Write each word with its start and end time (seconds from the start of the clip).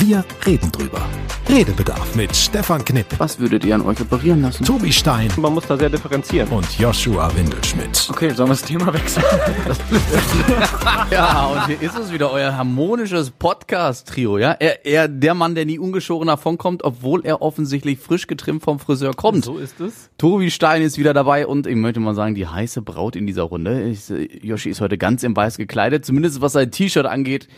Wir 0.00 0.24
reden 0.46 0.70
drüber. 0.70 1.02
Redebedarf 1.48 2.14
mit 2.14 2.36
Stefan 2.36 2.84
Knipp, 2.84 3.06
Was 3.16 3.38
würdet 3.40 3.64
ihr 3.64 3.74
an 3.74 3.80
euch 3.80 3.98
operieren 4.02 4.42
lassen? 4.42 4.64
Tobi 4.64 4.92
Stein 4.92 5.30
Man 5.38 5.54
muss 5.54 5.66
da 5.66 5.78
sehr 5.78 5.88
differenzieren. 5.88 6.46
und 6.50 6.78
Joshua 6.78 7.34
Windelschmidt. 7.34 8.06
Okay, 8.10 8.28
sollen 8.30 8.50
wir 8.50 8.52
das 8.54 8.62
Thema 8.62 8.92
wechseln? 8.92 9.24
ja, 11.10 11.46
und 11.46 11.66
hier 11.68 11.80
ist 11.80 11.98
es 11.98 12.12
wieder, 12.12 12.30
euer 12.30 12.54
harmonisches 12.54 13.30
Podcast-Trio, 13.30 14.36
ja? 14.36 14.52
Er, 14.52 14.84
er, 14.84 15.08
der 15.08 15.32
Mann, 15.32 15.54
der 15.54 15.64
nie 15.64 15.78
ungeschoren 15.78 16.28
davonkommt, 16.28 16.84
obwohl 16.84 17.24
er 17.24 17.40
offensichtlich 17.40 17.98
frisch 17.98 18.26
getrimmt 18.26 18.62
vom 18.62 18.78
Friseur 18.78 19.14
kommt. 19.14 19.46
So 19.46 19.56
ist 19.56 19.80
es. 19.80 20.10
Tobi 20.18 20.50
Stein 20.50 20.82
ist 20.82 20.98
wieder 20.98 21.14
dabei 21.14 21.46
und 21.46 21.66
ich 21.66 21.76
möchte 21.76 21.98
mal 22.00 22.14
sagen, 22.14 22.34
die 22.34 22.46
heiße 22.46 22.82
Braut 22.82 23.16
in 23.16 23.26
dieser 23.26 23.44
Runde. 23.44 23.84
Ich, 23.84 24.12
Yoshi 24.42 24.68
ist 24.68 24.82
heute 24.82 24.98
ganz 24.98 25.22
im 25.22 25.34
Weiß 25.34 25.56
gekleidet, 25.56 26.04
zumindest 26.04 26.42
was 26.42 26.52
sein 26.52 26.70
T-Shirt 26.70 27.06
angeht. 27.06 27.48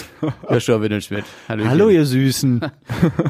Joshua 0.50 0.82
Windelschmidt. 0.82 1.24
Hallo, 1.48 1.64
ihr 1.88 2.04
Süßen. 2.04 2.60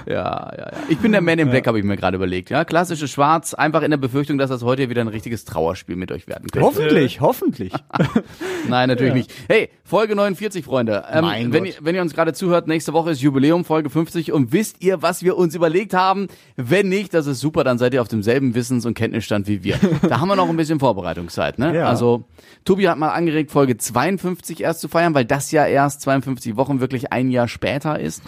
Ja, 0.06 0.50
ja, 0.56 0.58
ja. 0.58 0.72
Ich 0.88 0.98
bin 0.98 1.12
der 1.12 1.20
Man 1.20 1.38
in 1.38 1.50
Black, 1.50 1.66
habe 1.68 1.78
ich 1.78 1.84
mir 1.84 1.96
gerade 1.96 2.16
überlegt. 2.16 2.50
Ja, 2.50 2.64
klassisches 2.64 3.10
Schwarz, 3.10 3.54
einfach 3.54 3.82
in 3.82 3.90
der 3.92 3.98
Befürchtung, 3.98 4.38
dass 4.38 4.50
das 4.50 4.64
heute 4.64 4.88
wieder 4.90 5.00
ein 5.02 5.08
richtiges 5.08 5.44
Trauerspiel 5.44 5.94
mit 5.94 6.10
euch 6.10 6.26
werden 6.26 6.48
könnte. 6.50 6.66
hoffentlich, 6.66 7.20
hoffentlich. 7.20 7.72
Nein, 8.68 8.88
natürlich 8.88 9.14
nicht. 9.14 9.32
Hey, 9.48 9.68
Folge 9.84 10.16
49, 10.16 10.64
Freunde. 10.64 11.04
Ähm, 11.12 11.24
Mein 11.24 11.52
wenn, 11.52 11.64
Gott. 11.64 11.74
ihr, 11.74 11.84
wenn 11.84 11.94
ihr 11.94 12.02
uns 12.02 12.14
gerade 12.14 12.32
zuhört, 12.32 12.66
nächste 12.66 12.92
Woche 12.92 13.10
ist 13.10 13.20
Jubiläum, 13.20 13.64
Folge 13.64 13.90
50. 13.90 14.32
Und 14.32 14.52
wisst 14.52 14.82
ihr, 14.82 15.00
was 15.02 15.22
wir 15.22 15.36
uns 15.36 15.54
überlegt 15.54 15.94
haben? 15.94 16.26
Wenn 16.56 16.88
nicht, 16.88 17.14
das 17.14 17.26
ist 17.28 17.38
super, 17.40 17.62
dann 17.62 17.78
seid 17.78 17.94
ihr 17.94 18.02
auf 18.02 18.08
demselben 18.08 18.54
Wissens- 18.54 18.86
und 18.86 18.94
Kenntnisstand 18.94 19.46
wie 19.46 19.62
wir. 19.62 19.76
Da 20.08 20.18
haben 20.20 20.28
wir 20.28 20.36
noch 20.36 20.48
ein 20.48 20.56
bisschen 20.56 20.80
Vorbereitungszeit. 20.80 21.58
Ne? 21.58 21.76
Ja. 21.76 21.86
Also, 21.88 22.24
Tobi 22.64 22.88
hat 22.88 22.98
mal 22.98 23.10
angeregt, 23.10 23.52
Folge 23.52 23.76
52 23.76 24.60
erst 24.62 24.80
zu 24.80 24.88
feiern, 24.88 25.14
weil 25.14 25.24
das 25.24 25.52
ja 25.52 25.66
erst 25.66 26.00
52 26.02 26.56
Wochen 26.56 26.80
wirklich 26.80 27.12
ein 27.12 27.30
Jahr 27.30 27.46
später 27.48 27.98
ist. 28.00 28.22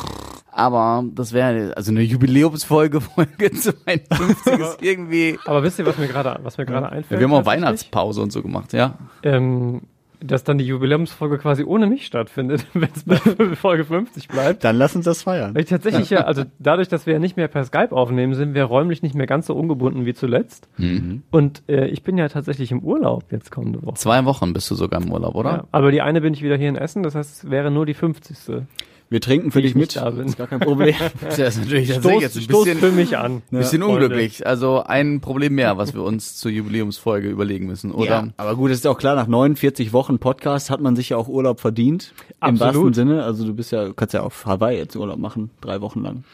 Aber 0.52 1.04
das 1.14 1.32
wäre, 1.32 1.76
also 1.76 1.90
eine 1.90 2.02
Jubiläumsfolge, 2.02 3.00
Folge 3.00 3.50
52 3.50 4.58
ist 4.58 4.78
irgendwie... 4.82 5.38
Aber 5.46 5.62
wisst 5.62 5.78
ihr, 5.78 5.86
was 5.86 5.98
mir 5.98 6.08
gerade, 6.08 6.38
was 6.42 6.58
mir 6.58 6.66
gerade 6.66 6.90
einfällt? 6.90 7.20
Wir 7.20 7.26
haben 7.26 7.34
auch? 7.34 7.46
Weihnachtspause 7.46 8.20
und 8.20 8.32
so 8.32 8.42
gemacht, 8.42 8.72
ja. 8.72 8.98
Ähm, 9.22 9.82
dass 10.24 10.44
dann 10.44 10.58
die 10.58 10.66
Jubiläumsfolge 10.66 11.38
quasi 11.38 11.64
ohne 11.64 11.86
mich 11.86 12.06
stattfindet, 12.06 12.66
wenn 12.74 12.88
es 12.94 13.04
bei 13.04 13.16
Folge 13.56 13.84
50 13.84 14.28
bleibt. 14.28 14.64
Dann 14.64 14.76
lass 14.76 14.94
uns 14.94 15.04
das 15.04 15.22
feiern. 15.22 15.54
Weil 15.54 15.62
ich 15.62 15.68
tatsächlich 15.68 16.10
ja, 16.10 16.20
also 16.20 16.44
dadurch, 16.58 16.88
dass 16.88 17.06
wir 17.06 17.14
ja 17.14 17.18
nicht 17.18 17.36
mehr 17.36 17.48
per 17.48 17.64
Skype 17.64 17.92
aufnehmen, 17.92 18.34
sind 18.34 18.54
wir 18.54 18.64
räumlich 18.64 19.02
nicht 19.02 19.14
mehr 19.14 19.26
ganz 19.26 19.46
so 19.46 19.54
ungebunden 19.54 20.06
wie 20.06 20.14
zuletzt. 20.14 20.68
Mhm. 20.76 21.22
Und 21.30 21.62
äh, 21.68 21.86
ich 21.86 22.02
bin 22.02 22.18
ja 22.18 22.28
tatsächlich 22.28 22.70
im 22.70 22.80
Urlaub 22.80 23.24
jetzt 23.30 23.50
kommende 23.50 23.82
Woche. 23.82 23.94
Zwei 23.94 24.24
Wochen 24.24 24.52
bist 24.52 24.70
du 24.70 24.74
sogar 24.74 25.02
im 25.02 25.10
Urlaub, 25.10 25.34
oder? 25.34 25.50
Ja, 25.50 25.64
aber 25.72 25.90
die 25.90 26.02
eine 26.02 26.20
bin 26.20 26.34
ich 26.34 26.42
wieder 26.42 26.56
hier 26.56 26.68
in 26.68 26.76
Essen, 26.76 27.02
das 27.02 27.14
heißt, 27.14 27.44
es 27.44 27.50
wäre 27.50 27.70
nur 27.70 27.86
die 27.86 27.94
50. 27.94 28.64
Wir 29.12 29.20
trinken 29.20 29.50
für 29.50 29.60
dich 29.62 29.72
ich 29.72 29.76
mit. 29.76 29.94
da 29.96 30.08
bin. 30.10 30.26
Ist 30.26 30.38
gar 30.38 30.46
kein 30.46 30.60
Problem. 30.60 30.94
Das 31.22 31.38
ist 31.38 31.58
natürlich 31.60 31.86
Stoß, 31.90 31.96
tatsächlich 32.02 32.22
jetzt 32.22 32.36
ein 32.38 32.46
bisschen, 32.46 32.78
für 32.78 32.90
mich 32.92 33.16
an. 33.18 33.42
bisschen 33.50 33.82
Freunde. 33.82 34.04
unglücklich. 34.06 34.46
Also 34.46 34.82
ein 34.82 35.20
Problem 35.20 35.54
mehr, 35.54 35.76
was 35.76 35.92
wir 35.94 36.02
uns 36.02 36.36
zur 36.38 36.50
Jubiläumsfolge 36.50 37.28
überlegen 37.28 37.66
müssen, 37.66 37.92
oder? 37.92 38.06
Ja, 38.06 38.28
aber 38.38 38.56
gut, 38.56 38.70
es 38.70 38.78
ist 38.78 38.84
ja 38.86 38.90
auch 38.90 38.98
klar, 38.98 39.14
nach 39.14 39.26
49 39.26 39.92
Wochen 39.92 40.18
Podcast 40.18 40.70
hat 40.70 40.80
man 40.80 40.96
sich 40.96 41.10
ja 41.10 41.16
auch 41.18 41.28
Urlaub 41.28 41.60
verdient. 41.60 42.14
Im 42.40 42.54
Absolut. 42.54 42.74
wahrsten 42.74 42.94
Sinne. 42.94 43.22
Also 43.24 43.44
du 43.46 43.54
bist 43.54 43.70
ja, 43.70 43.84
du 43.84 43.94
kannst 43.94 44.14
ja 44.14 44.22
auf 44.22 44.46
Hawaii 44.46 44.78
jetzt 44.78 44.96
Urlaub 44.96 45.18
machen, 45.18 45.50
drei 45.60 45.80
Wochen 45.82 46.00
lang. 46.02 46.24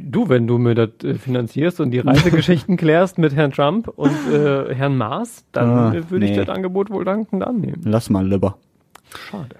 Du, 0.00 0.28
wenn 0.28 0.48
du 0.48 0.58
mir 0.58 0.74
das 0.74 0.88
äh, 1.04 1.14
finanzierst 1.14 1.78
und 1.80 1.92
die 1.92 2.00
Reisegeschichten 2.00 2.76
klärst 2.76 3.18
mit 3.18 3.36
Herrn 3.36 3.52
Trump 3.52 3.86
und 3.86 4.10
äh, 4.32 4.74
Herrn 4.74 4.96
Maas, 4.96 5.44
dann 5.52 5.68
Ah, 5.70 5.94
äh, 5.94 6.10
würde 6.10 6.24
ich 6.24 6.32
nee. 6.32 6.36
das 6.38 6.48
Angebot 6.48 6.90
wohl 6.90 7.04
dankend 7.04 7.44
annehmen. 7.44 7.82
Lass 7.84 8.10
mal 8.10 8.26
lieber. 8.26 8.58
Schade. 9.30 9.54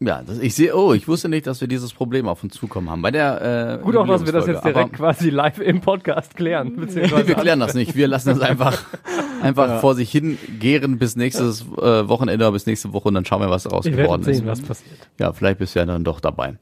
Ja, 0.00 0.22
das, 0.22 0.38
ich 0.38 0.54
sehe, 0.54 0.76
oh, 0.76 0.92
ich 0.92 1.08
wusste 1.08 1.28
nicht, 1.28 1.46
dass 1.48 1.60
wir 1.60 1.66
dieses 1.66 1.92
Problem 1.92 2.28
auf 2.28 2.44
uns 2.44 2.54
zukommen 2.54 2.88
haben. 2.88 3.02
Bei 3.02 3.10
der 3.10 3.78
äh, 3.80 3.82
Gut 3.82 3.96
auch, 3.96 4.06
dass 4.06 4.24
wir 4.24 4.32
das 4.32 4.46
jetzt 4.46 4.64
direkt 4.64 4.92
quasi 4.92 5.30
live 5.30 5.58
im 5.58 5.80
Podcast 5.80 6.36
klären. 6.36 6.74
Aber, 6.76 6.86
Beziehungsweise 6.86 7.26
wir 7.26 7.34
klären 7.34 7.58
das 7.58 7.74
nicht. 7.74 7.96
Wir 7.96 8.06
lassen 8.06 8.28
das 8.28 8.40
einfach, 8.40 8.84
einfach 9.42 9.80
vor 9.80 9.96
sich 9.96 10.10
hin 10.10 10.38
gären 10.60 10.98
bis 10.98 11.16
nächstes 11.16 11.62
äh, 11.62 12.08
Wochenende 12.08 12.44
oder 12.44 12.52
bis 12.52 12.66
nächste 12.66 12.92
Woche 12.92 13.08
und 13.08 13.14
dann 13.14 13.24
schauen 13.24 13.40
wir, 13.40 13.50
was 13.50 13.64
daraus 13.64 13.86
Wir 13.86 13.92
geworden 13.92 14.24
werden 14.24 14.34
sehen, 14.34 14.44
ist. 14.48 14.60
was 14.60 14.62
passiert. 14.62 15.08
Ja, 15.18 15.32
vielleicht 15.32 15.58
bist 15.58 15.74
du 15.74 15.80
ja 15.80 15.86
dann 15.86 16.04
doch 16.04 16.20
dabei. 16.20 16.54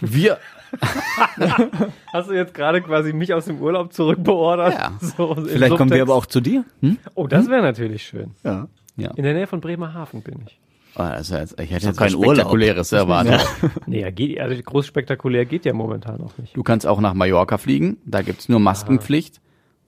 Wir, 0.00 0.38
Hast 2.12 2.28
du 2.28 2.34
jetzt 2.34 2.54
gerade 2.54 2.82
quasi 2.82 3.12
mich 3.12 3.32
aus 3.32 3.46
dem 3.46 3.60
Urlaub 3.60 3.92
zurückbeordert? 3.92 4.74
Ja. 4.74 4.92
So 5.00 5.34
Vielleicht 5.34 5.76
kommen 5.76 5.90
wir 5.90 6.02
aber 6.02 6.14
auch 6.14 6.26
zu 6.26 6.40
dir. 6.40 6.64
Hm? 6.80 6.98
Oh, 7.14 7.26
das 7.26 7.48
wäre 7.48 7.62
natürlich 7.62 8.02
schön. 8.02 8.32
Ja. 8.42 8.68
ja. 8.96 9.12
In 9.12 9.22
der 9.24 9.34
Nähe 9.34 9.46
von 9.46 9.60
Bremerhaven 9.60 10.22
bin 10.22 10.42
ich. 10.46 10.58
Ja 10.98 11.16
jetzt, 11.18 11.60
ich 11.60 11.70
hätte 11.70 11.86
jetzt 11.86 11.98
kein 11.98 12.10
Spektakuläres 12.10 12.92
erwartet. 12.92 13.40
Nee, 13.86 14.00
ja, 14.00 14.10
geht, 14.10 14.40
also 14.40 14.60
groß 14.62 14.86
spektakulär 14.86 15.44
geht 15.44 15.64
ja 15.64 15.72
momentan 15.72 16.18
noch 16.18 16.36
nicht. 16.38 16.56
Du 16.56 16.62
kannst 16.62 16.86
auch 16.86 17.00
nach 17.00 17.14
Mallorca 17.14 17.58
fliegen. 17.58 17.98
Da 18.04 18.22
gibt's 18.22 18.48
nur 18.48 18.60
Maskenpflicht 18.60 19.40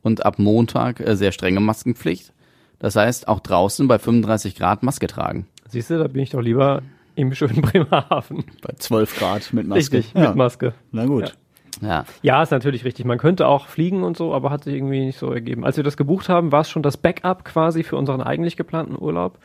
und 0.03 0.25
ab 0.25 0.39
Montag 0.39 1.01
äh, 1.01 1.17
sehr 1.17 1.33
strenge 1.33 1.61
Maskenpflicht. 1.61 2.33
Das 2.79 2.97
heißt, 2.97 3.27
auch 3.29 3.41
draußen 3.41 3.89
bei 3.89 3.99
35 3.99 4.55
Grad 4.55 4.83
Maske 4.83 5.07
tragen. 5.07 5.47
Siehst 5.69 5.91
du, 5.91 5.99
da 5.99 6.07
bin 6.09 6.23
ich 6.23 6.31
doch 6.31 6.41
lieber 6.41 6.83
im 7.15 7.35
schönen 7.35 7.63
Bremerhaven. 7.63 8.45
Bei 8.63 8.75
12 8.77 9.19
Grad 9.19 9.53
mit 9.53 9.67
Maske. 9.67 9.99
Richtig, 9.99 10.15
ja. 10.15 10.29
mit 10.29 10.37
Maske. 10.37 10.75
Na 10.93 11.07
gut. 11.07 11.35
Ja. 11.83 12.05
Ja, 12.23 12.43
ist 12.43 12.51
natürlich 12.51 12.85
richtig. 12.85 13.05
Man 13.05 13.19
könnte 13.19 13.47
auch 13.47 13.67
fliegen 13.67 14.03
und 14.03 14.17
so, 14.17 14.35
aber 14.35 14.51
hat 14.51 14.65
sich 14.65 14.75
irgendwie 14.75 15.07
nicht 15.07 15.19
so 15.19 15.33
ergeben. 15.33 15.65
Als 15.65 15.77
wir 15.77 15.85
das 15.85 15.97
gebucht 15.97 16.29
haben, 16.29 16.53
war 16.53 16.63
es 16.63 16.71
schon 16.71 16.83
das 16.83 16.97
Backup 16.97 17.45
quasi 17.45 17.83
für 17.83 17.97
unseren 17.97 18.21
eigentlich 18.21 18.57
geplanten 18.57 18.97
Urlaub. 18.99 19.39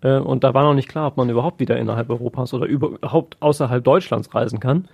Äh, 0.00 0.18
Und 0.18 0.44
da 0.44 0.54
war 0.54 0.62
noch 0.62 0.74
nicht 0.74 0.88
klar, 0.88 1.08
ob 1.08 1.16
man 1.16 1.28
überhaupt 1.28 1.58
wieder 1.60 1.76
innerhalb 1.78 2.08
Europas 2.10 2.54
oder 2.54 2.66
überhaupt 2.66 3.36
außerhalb 3.40 3.82
Deutschlands 3.82 4.34
reisen 4.34 4.60
kann. 4.60 4.88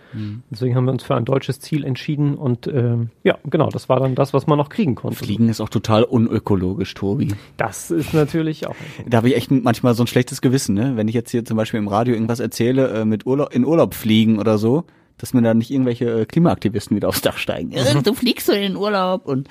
Deswegen 0.51 0.75
haben 0.77 0.87
wir 0.87 0.93
uns 0.93 1.03
für 1.03 1.15
ein 1.15 1.25
deutsches 1.25 1.61
Ziel 1.61 1.85
entschieden 1.85 2.37
und 2.37 2.67
ähm, 2.67 3.11
ja, 3.23 3.37
genau, 3.45 3.69
das 3.69 3.89
war 3.89 4.01
dann 4.01 4.15
das, 4.15 4.33
was 4.33 4.47
man 4.47 4.57
noch 4.59 4.69
kriegen 4.69 4.95
konnte. 4.95 5.17
Fliegen 5.17 5.49
ist 5.49 5.61
auch 5.61 5.69
total 5.69 6.05
unökologisch, 6.05 6.95
Tobi. 6.95 7.35
Das 7.57 7.91
ist 7.91 8.15
natürlich 8.15 8.67
auch. 8.67 8.77
Da 9.07 9.19
habe 9.19 9.29
ich 9.29 9.37
echt 9.37 9.51
manchmal 9.51 9.95
so 9.95 10.05
ein 10.05 10.07
schlechtes 10.07 10.41
Gewissen, 10.41 10.75
ne? 10.75 10.93
Wenn 10.97 11.09
ich 11.09 11.15
jetzt 11.15 11.31
hier 11.31 11.45
zum 11.45 11.57
Beispiel 11.57 11.79
im 11.79 11.89
Radio 11.89 12.15
irgendwas 12.15 12.41
erzähle, 12.41 12.89
äh, 12.89 13.05
mit 13.05 13.27
Urlaub, 13.27 13.55
in 13.55 13.65
Urlaub 13.65 13.95
fliegen 13.95 14.39
oder 14.39 14.57
so, 14.59 14.85
dass 15.19 15.35
mir 15.35 15.43
da 15.43 15.53
nicht 15.55 15.71
irgendwelche 15.71 16.23
äh, 16.23 16.25
Klimaaktivisten 16.25 16.97
wieder 16.97 17.09
aufs 17.09 17.21
Dach 17.23 17.37
steigen. 17.39 17.73
Äh, 17.73 18.03
du 18.03 18.15
fliegst 18.15 18.47
so 18.47 18.53
in 18.53 18.63
den 18.63 18.77
Urlaub 18.77 19.27
und 19.27 19.49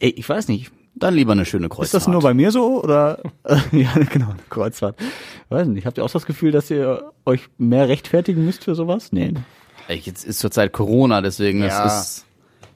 ey, 0.00 0.10
ich 0.10 0.28
weiß 0.28 0.48
nicht. 0.48 0.70
Dann 0.96 1.14
lieber 1.14 1.32
eine 1.32 1.44
schöne 1.44 1.68
Kreuzfahrt. 1.68 1.86
Ist 1.86 1.94
das 1.94 2.08
nur 2.08 2.20
bei 2.22 2.34
mir 2.34 2.50
so 2.50 2.82
oder 2.82 3.18
ja 3.72 3.92
genau 4.10 4.30
eine 4.30 4.38
Kreuzfahrt? 4.48 4.96
Weiß 5.48 5.66
nicht. 5.68 5.86
Habt 5.86 5.98
ihr 5.98 6.04
auch 6.04 6.10
das 6.10 6.26
Gefühl, 6.26 6.52
dass 6.52 6.70
ihr 6.70 7.10
euch 7.26 7.48
mehr 7.58 7.88
rechtfertigen 7.88 8.44
müsst 8.44 8.64
für 8.64 8.74
sowas? 8.74 9.12
Nee. 9.12 9.34
Ey, 9.88 9.98
Jetzt 9.98 10.24
ist 10.24 10.38
zurzeit 10.38 10.72
Corona, 10.72 11.20
deswegen 11.20 11.60
Ja. 11.60 11.82
das 11.84 12.00
ist 12.00 12.26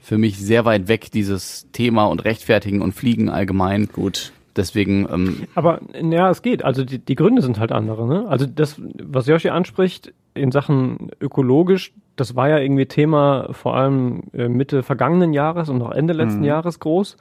für 0.00 0.18
mich 0.18 0.38
sehr 0.38 0.64
weit 0.64 0.88
weg, 0.88 1.10
dieses 1.12 1.66
Thema 1.72 2.06
und 2.06 2.24
Rechtfertigen 2.24 2.80
und 2.82 2.92
Fliegen 2.92 3.28
allgemein. 3.28 3.86
Gut. 3.86 4.32
Deswegen, 4.56 5.06
ähm, 5.12 5.44
Aber 5.54 5.80
ja, 6.02 6.30
es 6.30 6.42
geht. 6.42 6.64
Also 6.64 6.84
die, 6.84 6.98
die 6.98 7.14
Gründe 7.14 7.42
sind 7.42 7.60
halt 7.60 7.70
andere. 7.70 8.08
Ne? 8.08 8.26
Also 8.28 8.44
das, 8.46 8.80
was 9.00 9.26
Yoshi 9.28 9.50
anspricht 9.50 10.12
in 10.34 10.50
Sachen 10.50 11.10
ökologisch, 11.20 11.92
das 12.16 12.34
war 12.34 12.48
ja 12.48 12.58
irgendwie 12.58 12.86
Thema 12.86 13.48
vor 13.52 13.76
allem 13.76 14.24
äh, 14.32 14.48
Mitte 14.48 14.82
vergangenen 14.82 15.32
Jahres 15.32 15.68
und 15.68 15.80
auch 15.82 15.92
Ende 15.92 16.12
letzten 16.14 16.42
Jahres 16.42 16.80
groß. 16.80 17.16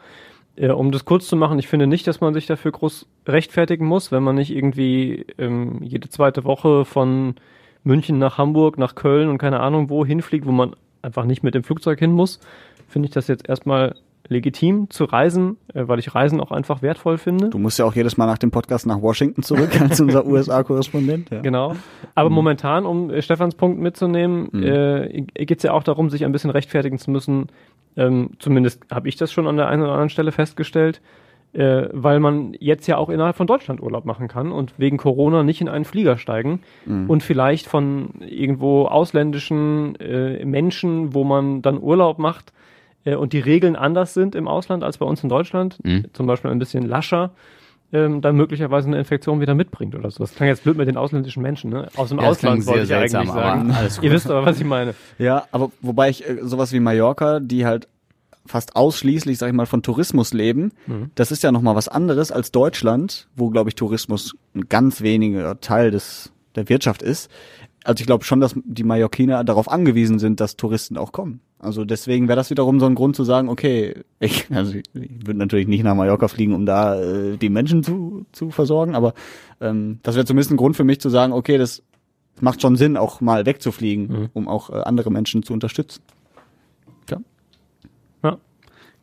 Äh, 0.58 0.72
um 0.72 0.92
das 0.92 1.06
kurz 1.06 1.28
zu 1.28 1.36
machen, 1.36 1.60
ich 1.60 1.68
finde 1.68 1.88
nicht, 1.88 2.08
dass 2.08 2.20
man 2.20 2.34
sich 2.34 2.48
dafür 2.48 2.72
groß 2.72 3.08
rechtfertigen 3.28 3.86
muss, 3.86 4.12
wenn 4.12 4.24
man 4.24 4.36
nicht 4.36 4.54
irgendwie 4.54 5.26
ähm, 5.38 5.80
jede 5.82 6.10
zweite 6.10 6.44
Woche 6.44 6.84
von 6.84 7.36
München 7.84 8.18
nach 8.18 8.38
Hamburg, 8.38 8.78
nach 8.78 8.96
Köln 8.96 9.30
und 9.30 9.38
keine 9.38 9.60
Ahnung 9.60 9.90
wo 9.90 10.06
hinfliegt, 10.06 10.46
wo 10.46 10.52
man 10.52 10.76
einfach 11.02 11.26
nicht 11.26 11.44
mit 11.44 11.54
dem 11.54 11.64
Flugzeug 11.64 12.00
hin 12.00 12.12
muss, 12.12 12.40
finde 12.88 13.08
ich 13.08 13.14
das 13.14 13.28
jetzt 13.28 13.48
erstmal 13.48 13.96
legitim 14.30 14.90
zu 14.90 15.06
reisen, 15.06 15.58
äh, 15.74 15.88
weil 15.88 16.00
ich 16.00 16.14
Reisen 16.14 16.42
auch 16.42 16.52
einfach 16.52 16.82
wertvoll 16.82 17.18
finde. 17.18 17.50
Du 17.50 17.60
musst 17.60 17.80
ja 17.80 17.86
auch 17.86 17.96
jedes 17.96 18.18
Mal 18.18 18.26
nach 18.26 18.38
dem 18.38 18.52
Podcast 18.52 18.86
nach 18.86 19.02
Washington 19.02 19.44
zurück 19.44 19.70
als 19.82 20.00
unser 20.00 20.26
USA-Korrespondent. 20.26 21.30
Ja. 21.30 21.42
Genau. 21.42 21.76
Aber 22.16 22.30
momentan, 22.30 22.86
um 22.86 23.10
äh, 23.10 23.22
Stefans 23.22 23.56
Punkt 23.56 23.80
mitzunehmen, 23.80 24.64
äh, 24.64 25.22
geht 25.34 25.60
es 25.60 25.64
ja 25.64 25.72
auch 25.72 25.84
darum, 25.84 26.10
sich 26.10 26.26
ein 26.26 26.32
bisschen 26.32 26.50
rechtfertigen 26.50 26.98
zu 26.98 27.12
müssen. 27.12 27.48
Ähm, 27.98 28.32
zumindest 28.40 28.86
habe 28.92 29.10
ich 29.10 29.16
das 29.16 29.32
schon 29.32 29.48
an 29.48 29.58
der 29.58 29.68
einen 29.68 29.82
oder 29.82 29.92
anderen 29.92 30.10
Stelle 30.10 30.32
festgestellt, 30.32 31.02
äh, 31.54 31.88
weil 31.92 32.20
man 32.20 32.56
jetzt 32.60 32.88
ja 32.88 32.98
auch 32.98 33.10
innerhalb 33.10 33.36
von 33.36 33.48
Deutschland 33.48 33.82
Urlaub 33.82 34.06
machen 34.06 34.28
kann 34.28 34.52
und 34.52 34.74
wegen 34.78 34.98
Corona 34.98 35.44
nicht 35.44 35.60
in 35.60 35.68
einen 35.68 35.86
Flieger 35.86 36.18
steigen 36.18 36.62
und 37.10 37.24
vielleicht 37.24 37.68
von 37.68 38.10
irgendwo 38.22 38.86
ausländischen 38.86 39.96
äh, 39.96 40.46
Menschen, 40.46 41.14
wo 41.14 41.24
man 41.24 41.62
dann 41.62 41.82
Urlaub 41.82 42.20
macht 42.20 42.54
äh, 43.06 43.16
und 43.16 43.34
die 43.34 43.40
Regeln 43.40 43.76
anders 43.76 44.14
sind 44.14 44.36
im 44.36 44.48
Ausland 44.48 44.84
als 44.84 45.00
bei 45.00 45.06
uns 45.06 45.24
in 45.24 45.30
Deutschland, 45.30 45.80
zum 46.14 46.28
Beispiel 46.28 46.52
ein 46.52 46.60
bisschen 46.60 46.86
lascher, 46.86 47.32
ähm, 47.94 48.22
dann 48.22 48.36
möglicherweise 48.36 48.88
eine 48.88 48.98
Infektion 48.98 49.40
wieder 49.40 49.56
mitbringt 49.56 49.96
oder 49.96 50.12
so. 50.12 50.20
Das 50.24 50.34
klang 50.36 50.50
jetzt 50.50 50.64
blöd 50.64 50.78
mit 50.78 50.88
den 50.88 50.98
ausländischen 50.98 51.42
Menschen, 51.42 51.70
ne? 51.70 51.88
Aus 51.96 52.10
dem 52.10 52.20
Ja, 52.20 52.28
Ausland 52.28 52.66
wollte 52.66 52.84
ich 52.84 52.94
eigentlich 52.94 53.12
seltsam, 53.12 53.30
aber 53.30 53.42
sagen. 53.42 53.72
alles 53.72 53.96
gut. 53.96 54.04
Ihr 54.06 54.12
wisst 54.12 54.30
aber, 54.30 54.46
was 54.46 54.60
ich 54.60 54.66
meine. 54.66 54.94
Ja, 55.18 55.46
aber 55.52 55.72
wobei 55.82 56.10
ich 56.10 56.28
äh, 56.28 56.38
sowas 56.42 56.74
wie 56.74 56.80
Mallorca, 56.80 57.40
die 57.40 57.66
halt 57.66 57.88
fast 58.46 58.76
ausschließlich, 58.76 59.38
sag 59.38 59.48
ich 59.50 59.54
mal, 59.54 59.66
von 59.66 59.84
Tourismus 59.84 60.34
leben. 60.34 60.72
Das 61.16 61.32
ist 61.32 61.44
ja 61.44 61.52
nochmal 61.52 61.76
was 61.76 61.90
anderes 61.90 62.32
als 62.32 62.52
Deutschland, 62.54 63.28
wo, 63.36 63.50
glaube 63.50 63.70
ich, 63.70 63.76
Tourismus 63.76 64.36
ein 64.56 64.70
ganz 64.70 65.02
weniger 65.02 65.60
Teil 65.60 65.92
des, 65.92 66.32
der 66.56 66.70
Wirtschaft 66.70 67.02
ist. 67.02 67.30
Also 67.88 68.02
ich 68.02 68.06
glaube 68.06 68.26
schon, 68.26 68.42
dass 68.42 68.54
die 68.66 68.84
Mallorquiner 68.84 69.46
darauf 69.46 69.72
angewiesen 69.72 70.20
sind, 70.20 70.42
dass 70.42 70.58
Touristen 70.58 70.98
auch 70.98 71.14
kommen. 71.14 71.40
Also 71.58 71.86
deswegen 71.86 72.28
wäre 72.28 72.36
das 72.36 72.50
wiederum 72.50 72.82
so 72.82 72.86
ein 72.86 72.96
Grund 72.96 73.16
zu 73.16 73.24
sagen, 73.24 73.48
okay, 73.48 74.04
ich, 74.20 74.46
also 74.52 74.74
ich, 74.74 74.84
ich 74.94 75.26
würde 75.26 75.40
natürlich 75.40 75.70
nicht 75.70 75.86
nach 75.86 75.96
Mallorca 75.96 76.28
fliegen, 76.28 76.54
um 76.54 76.66
da 76.66 77.02
äh, 77.02 77.38
die 77.38 77.48
Menschen 77.48 77.84
zu, 77.84 78.26
zu 78.34 78.50
versorgen, 78.52 78.94
aber 78.94 79.14
ähm, 79.62 80.00
das 80.04 80.16
wäre 80.16 80.26
zumindest 80.26 80.52
ein 80.52 80.58
Grund 80.58 80.76
für 80.76 80.84
mich 80.84 81.00
zu 81.00 81.08
sagen, 81.08 81.32
okay, 81.32 81.58
das 81.58 81.82
macht 82.42 82.62
schon 82.62 82.76
Sinn, 82.76 82.98
auch 82.98 83.22
mal 83.22 83.46
wegzufliegen, 83.46 84.32
um 84.34 84.50
auch 84.50 84.70
äh, 84.70 84.82
andere 84.82 85.10
Menschen 85.10 85.44
zu 85.44 85.54
unterstützen. 85.54 86.02
Ja. 87.10 87.20
Ja. 88.22 88.38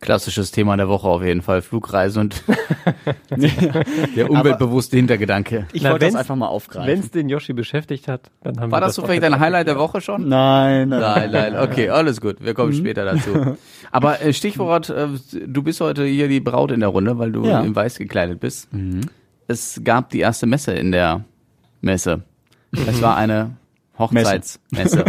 Klassisches 0.05 0.51
Thema 0.51 0.77
der 0.77 0.87
Woche 0.87 1.09
auf 1.09 1.23
jeden 1.25 1.41
Fall. 1.41 1.62
Flugreise 1.62 2.21
und 2.21 2.43
der 4.17 4.31
umweltbewusste 4.31 4.99
Hintergedanke. 4.99 5.67
Ich 5.73 5.81
Na, 5.83 5.93
wollte 5.93 6.05
das 6.05 6.15
einfach 6.15 6.37
mal 6.37 6.49
aufgreifen. 6.49 6.87
Wenn 6.89 7.01
es 7.01 7.11
den 7.11 7.31
Yoshi 7.31 7.55
beschäftigt 7.55 8.06
hat, 8.06 8.31
dann 8.43 8.61
haben 8.61 8.71
War 8.71 8.81
wir 8.83 8.87
das 8.87 8.97
vielleicht 8.97 9.23
dein 9.23 9.41
Highlight 9.41 9.67
der 9.67 9.79
Woche 9.79 10.03
schon? 10.03 10.29
Nein, 10.29 10.91
nein. 10.91 11.01
Nein, 11.01 11.31
nein, 11.33 11.56
okay, 11.56 11.89
alles 11.89 12.21
gut. 12.21 12.37
Wir 12.41 12.51
Mhm. 12.53 12.55
kommen 12.55 12.73
später 12.75 13.05
dazu. 13.15 13.56
Aber 13.93 14.21
äh, 14.21 14.35
Stichwort, 14.35 14.91
äh, 14.91 15.06
du 15.47 15.62
bist 15.62 15.81
heute 15.81 16.05
hier 16.05 16.29
die 16.29 16.41
Braut 16.41 16.71
in 16.71 16.81
der 16.81 16.91
Runde, 16.91 17.19
weil 17.19 17.33
du 17.33 17.47
Ja. 17.47 17.61
in 17.62 17.75
weiß 17.75 17.97
gekleidet 17.97 18.41
bist. 18.41 18.69
Es 19.49 19.81
gab 19.85 20.11
die 20.11 20.21
erste 20.21 20.47
Messe 20.47 20.73
in 20.75 20.93
der 20.93 21.25
Messe. 21.81 22.23
Es 22.73 23.00
war 23.00 23.17
eine 23.17 23.57
Hochzeitsmesse. 23.99 25.07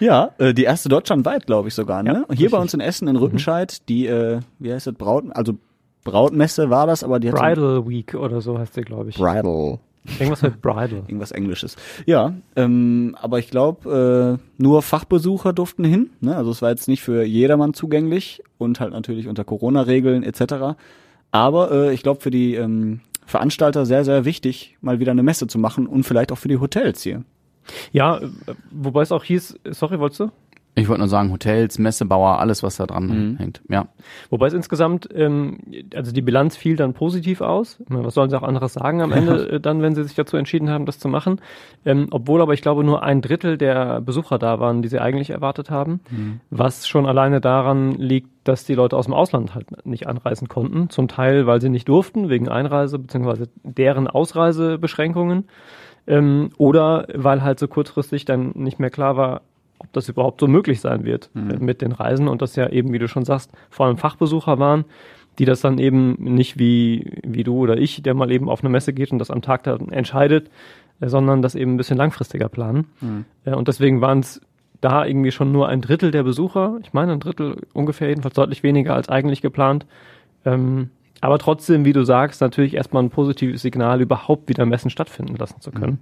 Ja, 0.00 0.30
äh, 0.38 0.52
die 0.54 0.64
erste 0.64 0.88
deutschlandweit, 0.88 1.46
glaube 1.46 1.68
ich 1.68 1.74
sogar. 1.74 2.02
Ne? 2.02 2.10
Ja, 2.10 2.18
Hier 2.20 2.28
richtig. 2.30 2.50
bei 2.52 2.58
uns 2.58 2.74
in 2.74 2.80
Essen, 2.80 3.08
in 3.08 3.16
Rüttenscheid, 3.16 3.88
die, 3.88 4.06
äh, 4.06 4.40
wie 4.58 4.72
heißt 4.72 4.86
das, 4.86 4.94
Braut, 4.94 5.24
also 5.34 5.54
Brautmesse 6.04 6.70
war 6.70 6.86
das, 6.86 7.02
aber 7.02 7.18
die 7.20 7.30
hat 7.30 7.36
so- 7.38 7.42
Bridal 7.42 7.88
Week 7.88 8.14
oder 8.14 8.40
so 8.40 8.58
heißt 8.58 8.74
sie, 8.74 8.82
glaube 8.82 9.10
ich. 9.10 9.16
Bridal. 9.16 9.78
Irgendwas 10.20 10.42
mit 10.42 10.62
Bridal. 10.62 11.02
Irgendwas 11.08 11.32
Englisches. 11.32 11.74
Ja, 12.06 12.32
ähm, 12.54 13.16
aber 13.20 13.40
ich 13.40 13.50
glaube, 13.50 14.38
äh, 14.38 14.62
nur 14.62 14.82
Fachbesucher 14.82 15.52
durften 15.52 15.82
hin. 15.84 16.10
Ne? 16.20 16.36
Also 16.36 16.52
es 16.52 16.62
war 16.62 16.70
jetzt 16.70 16.86
nicht 16.86 17.02
für 17.02 17.24
jedermann 17.24 17.74
zugänglich 17.74 18.40
und 18.58 18.78
halt 18.78 18.92
natürlich 18.92 19.26
unter 19.26 19.42
Corona-Regeln 19.42 20.22
etc. 20.22 20.76
Aber 21.32 21.70
äh, 21.72 21.92
ich 21.92 22.04
glaube, 22.04 22.20
für 22.20 22.30
die 22.30 22.54
ähm, 22.54 23.00
Veranstalter 23.26 23.84
sehr, 23.84 24.04
sehr 24.04 24.24
wichtig, 24.24 24.76
mal 24.80 25.00
wieder 25.00 25.10
eine 25.10 25.24
Messe 25.24 25.48
zu 25.48 25.58
machen 25.58 25.88
und 25.88 26.04
vielleicht 26.04 26.30
auch 26.30 26.38
für 26.38 26.46
die 26.48 26.58
Hotels 26.60 27.02
hier. 27.02 27.24
Ja, 27.92 28.18
äh, 28.18 28.28
wobei 28.70 29.02
es 29.02 29.12
auch 29.12 29.24
hieß, 29.24 29.58
sorry, 29.70 29.98
wolltest 29.98 30.20
du? 30.20 30.30
Ich 30.78 30.88
wollte 30.90 30.98
nur 31.00 31.08
sagen, 31.08 31.32
Hotels, 31.32 31.78
Messebauer, 31.78 32.38
alles, 32.38 32.62
was 32.62 32.76
da 32.76 32.84
dran 32.86 33.06
Mhm. 33.06 33.36
hängt. 33.38 33.62
Ja. 33.70 33.88
Wobei 34.28 34.48
es 34.48 34.52
insgesamt, 34.52 35.08
ähm, 35.14 35.56
also 35.94 36.12
die 36.12 36.20
Bilanz 36.20 36.54
fiel 36.54 36.76
dann 36.76 36.92
positiv 36.92 37.40
aus. 37.40 37.82
Was 37.88 38.12
sollen 38.12 38.28
sie 38.28 38.36
auch 38.36 38.42
anderes 38.42 38.74
sagen 38.74 39.00
am 39.00 39.10
Ende 39.10 39.48
äh, 39.52 39.58
dann, 39.60 39.80
wenn 39.80 39.94
sie 39.94 40.04
sich 40.04 40.14
dazu 40.14 40.36
entschieden 40.36 40.68
haben, 40.68 40.84
das 40.84 40.98
zu 40.98 41.08
machen? 41.08 41.40
Ähm, 41.86 42.08
obwohl 42.10 42.42
aber 42.42 42.52
ich 42.52 42.60
glaube 42.60 42.84
nur 42.84 43.02
ein 43.02 43.22
Drittel 43.22 43.56
der 43.56 44.02
Besucher 44.02 44.38
da 44.38 44.60
waren, 44.60 44.82
die 44.82 44.88
sie 44.88 44.98
eigentlich 45.00 45.30
erwartet 45.30 45.70
haben, 45.70 46.00
was 46.50 46.86
schon 46.86 47.06
alleine 47.06 47.40
daran 47.40 47.92
liegt, 47.92 48.28
dass 48.44 48.64
die 48.66 48.74
Leute 48.74 48.98
aus 48.98 49.06
dem 49.06 49.14
Ausland 49.14 49.54
halt 49.54 49.86
nicht 49.86 50.06
anreisen 50.06 50.46
konnten. 50.48 50.90
Zum 50.90 51.08
Teil, 51.08 51.46
weil 51.46 51.62
sie 51.62 51.70
nicht 51.70 51.88
durften, 51.88 52.28
wegen 52.28 52.50
Einreise 52.50 52.98
bzw. 52.98 53.46
deren 53.64 54.08
Ausreisebeschränkungen. 54.08 55.44
Ähm, 56.06 56.50
oder 56.56 57.06
weil 57.14 57.42
halt 57.42 57.58
so 57.58 57.68
kurzfristig 57.68 58.24
dann 58.24 58.52
nicht 58.54 58.78
mehr 58.78 58.90
klar 58.90 59.16
war, 59.16 59.42
ob 59.78 59.92
das 59.92 60.08
überhaupt 60.08 60.40
so 60.40 60.46
möglich 60.46 60.80
sein 60.80 61.04
wird 61.04 61.30
äh, 61.34 61.56
mit 61.58 61.82
den 61.82 61.92
Reisen 61.92 62.28
und 62.28 62.42
das 62.42 62.56
ja 62.56 62.68
eben, 62.68 62.92
wie 62.92 62.98
du 62.98 63.08
schon 63.08 63.24
sagst, 63.24 63.50
vor 63.70 63.86
allem 63.86 63.98
Fachbesucher 63.98 64.58
waren, 64.58 64.84
die 65.38 65.44
das 65.44 65.60
dann 65.60 65.78
eben 65.78 66.14
nicht 66.18 66.58
wie, 66.58 67.20
wie 67.22 67.44
du 67.44 67.58
oder 67.58 67.76
ich, 67.76 68.02
der 68.02 68.14
mal 68.14 68.30
eben 68.30 68.48
auf 68.48 68.60
eine 68.60 68.70
Messe 68.70 68.92
geht 68.92 69.12
und 69.12 69.18
das 69.18 69.30
am 69.30 69.42
Tag 69.42 69.64
dann 69.64 69.90
entscheidet, 69.90 70.50
äh, 71.00 71.08
sondern 71.08 71.42
das 71.42 71.54
eben 71.54 71.74
ein 71.74 71.76
bisschen 71.76 71.98
langfristiger 71.98 72.48
planen. 72.48 72.86
Äh, 73.44 73.54
und 73.54 73.68
deswegen 73.68 74.00
waren 74.00 74.20
es 74.20 74.40
da 74.80 75.04
irgendwie 75.04 75.32
schon 75.32 75.52
nur 75.52 75.68
ein 75.68 75.80
Drittel 75.80 76.10
der 76.10 76.22
Besucher, 76.22 76.78
ich 76.82 76.92
meine 76.92 77.12
ein 77.12 77.20
Drittel 77.20 77.56
ungefähr, 77.72 78.08
jedenfalls 78.08 78.34
deutlich 78.34 78.62
weniger 78.62 78.94
als 78.94 79.08
eigentlich 79.08 79.42
geplant. 79.42 79.86
Ähm, 80.44 80.90
aber 81.20 81.38
trotzdem, 81.38 81.84
wie 81.84 81.92
du 81.92 82.04
sagst, 82.04 82.40
natürlich 82.40 82.74
erstmal 82.74 83.02
ein 83.02 83.10
positives 83.10 83.62
Signal, 83.62 84.00
überhaupt 84.00 84.48
wieder 84.48 84.66
Messen 84.66 84.90
stattfinden 84.90 85.36
lassen 85.36 85.60
zu 85.60 85.70
können. 85.70 86.00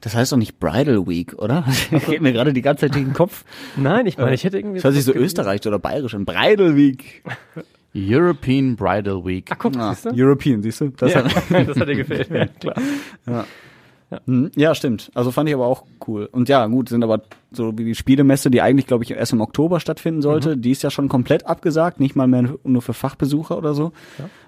Das 0.00 0.14
heißt 0.14 0.32
doch 0.32 0.38
nicht 0.38 0.58
Bridal 0.58 1.06
Week, 1.06 1.34
oder? 1.38 1.64
Das 1.90 2.06
geht 2.06 2.22
mir 2.22 2.32
gerade 2.32 2.52
die 2.52 2.62
ganze 2.62 2.86
Zeit 2.86 2.94
durch 2.94 3.04
den 3.04 3.12
Kopf. 3.12 3.44
Nein, 3.76 4.06
ich 4.06 4.16
meine, 4.16 4.34
ich 4.34 4.44
hätte 4.44 4.58
irgendwie. 4.58 4.76
Das 4.76 4.84
hört 4.84 4.94
sich 4.94 5.04
so 5.04 5.12
österreichisch 5.14 5.66
oder 5.66 5.78
bayerisch 5.78 6.14
an. 6.14 6.24
Bridal 6.24 6.74
Week. 6.76 7.22
European 7.94 8.76
Bridal 8.76 9.24
Week. 9.24 9.48
Ach, 9.52 9.56
guck, 9.58 9.76
Ah, 9.76 9.92
siehst 9.94 10.06
du? 10.06 10.10
European, 10.24 10.62
siehst 10.62 10.80
du? 10.80 10.88
Das 10.90 11.12
Ja, 11.12 11.24
hat, 11.24 11.34
das 11.68 11.76
hat 11.76 11.88
dir 11.88 11.96
gefehlt, 11.96 12.30
ja, 12.30 12.46
klar. 12.46 12.76
Hm, 13.26 13.44
ja, 14.56 14.74
stimmt. 14.74 15.10
Also 15.14 15.30
fand 15.30 15.48
ich 15.48 15.54
aber 15.54 15.66
auch 15.66 15.84
cool. 16.08 16.28
Und 16.30 16.48
ja, 16.48 16.66
gut, 16.66 16.88
sind 16.88 17.04
aber 17.04 17.22
so 17.52 17.76
wie 17.78 17.84
die 17.84 17.94
Spielemesse, 17.94 18.50
die 18.50 18.60
eigentlich, 18.60 18.86
glaube 18.86 19.04
ich, 19.04 19.10
erst 19.12 19.32
im 19.32 19.40
Oktober 19.40 19.80
stattfinden 19.80 20.22
sollte, 20.22 20.56
die 20.56 20.70
ist 20.70 20.82
ja 20.82 20.90
schon 20.90 21.08
komplett 21.08 21.46
abgesagt, 21.46 22.00
nicht 22.00 22.16
mal 22.16 22.26
mehr 22.26 22.54
nur 22.64 22.82
für 22.82 22.92
Fachbesucher 22.92 23.56
oder 23.56 23.74
so. 23.74 23.92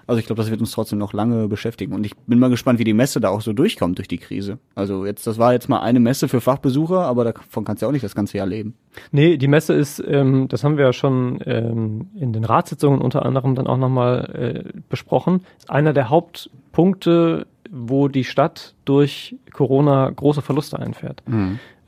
Also 0.05 0.19
ich 0.19 0.25
glaube, 0.25 0.41
das 0.41 0.49
wird 0.51 0.59
uns 0.59 0.71
trotzdem 0.71 0.99
noch 0.99 1.13
lange 1.13 1.47
beschäftigen. 1.47 1.93
Und 1.93 2.05
ich 2.05 2.15
bin 2.27 2.39
mal 2.39 2.49
gespannt, 2.49 2.79
wie 2.79 2.83
die 2.83 2.93
Messe 2.93 3.21
da 3.21 3.29
auch 3.29 3.41
so 3.41 3.53
durchkommt 3.53 3.97
durch 3.97 4.07
die 4.07 4.17
Krise. 4.17 4.57
Also 4.75 5.05
jetzt, 5.05 5.25
das 5.27 5.37
war 5.37 5.53
jetzt 5.53 5.69
mal 5.69 5.79
eine 5.79 5.99
Messe 5.99 6.27
für 6.27 6.41
Fachbesucher, 6.41 7.01
aber 7.01 7.25
davon 7.25 7.63
kannst 7.63 7.81
du 7.81 7.85
ja 7.85 7.87
auch 7.87 7.93
nicht 7.93 8.03
das 8.03 8.15
ganze 8.15 8.37
Jahr 8.37 8.47
leben. 8.47 8.75
Nee, 9.11 9.37
die 9.37 9.47
Messe 9.47 9.73
ist, 9.73 10.03
ähm, 10.05 10.47
das 10.49 10.63
haben 10.63 10.77
wir 10.77 10.85
ja 10.85 10.93
schon 10.93 11.39
ähm, 11.45 12.07
in 12.15 12.33
den 12.33 12.43
Ratssitzungen 12.43 13.01
unter 13.01 13.25
anderem 13.25 13.55
dann 13.55 13.67
auch 13.67 13.77
nochmal 13.77 14.73
äh, 14.73 14.79
besprochen, 14.89 15.41
ist 15.57 15.69
einer 15.69 15.93
der 15.93 16.09
Hauptpunkte, 16.09 17.47
wo 17.73 18.07
die 18.07 18.23
Stadt 18.23 18.75
durch 18.85 19.35
Corona 19.51 20.09
große 20.09 20.43
Verluste 20.43 20.79
einfährt. 20.79 21.23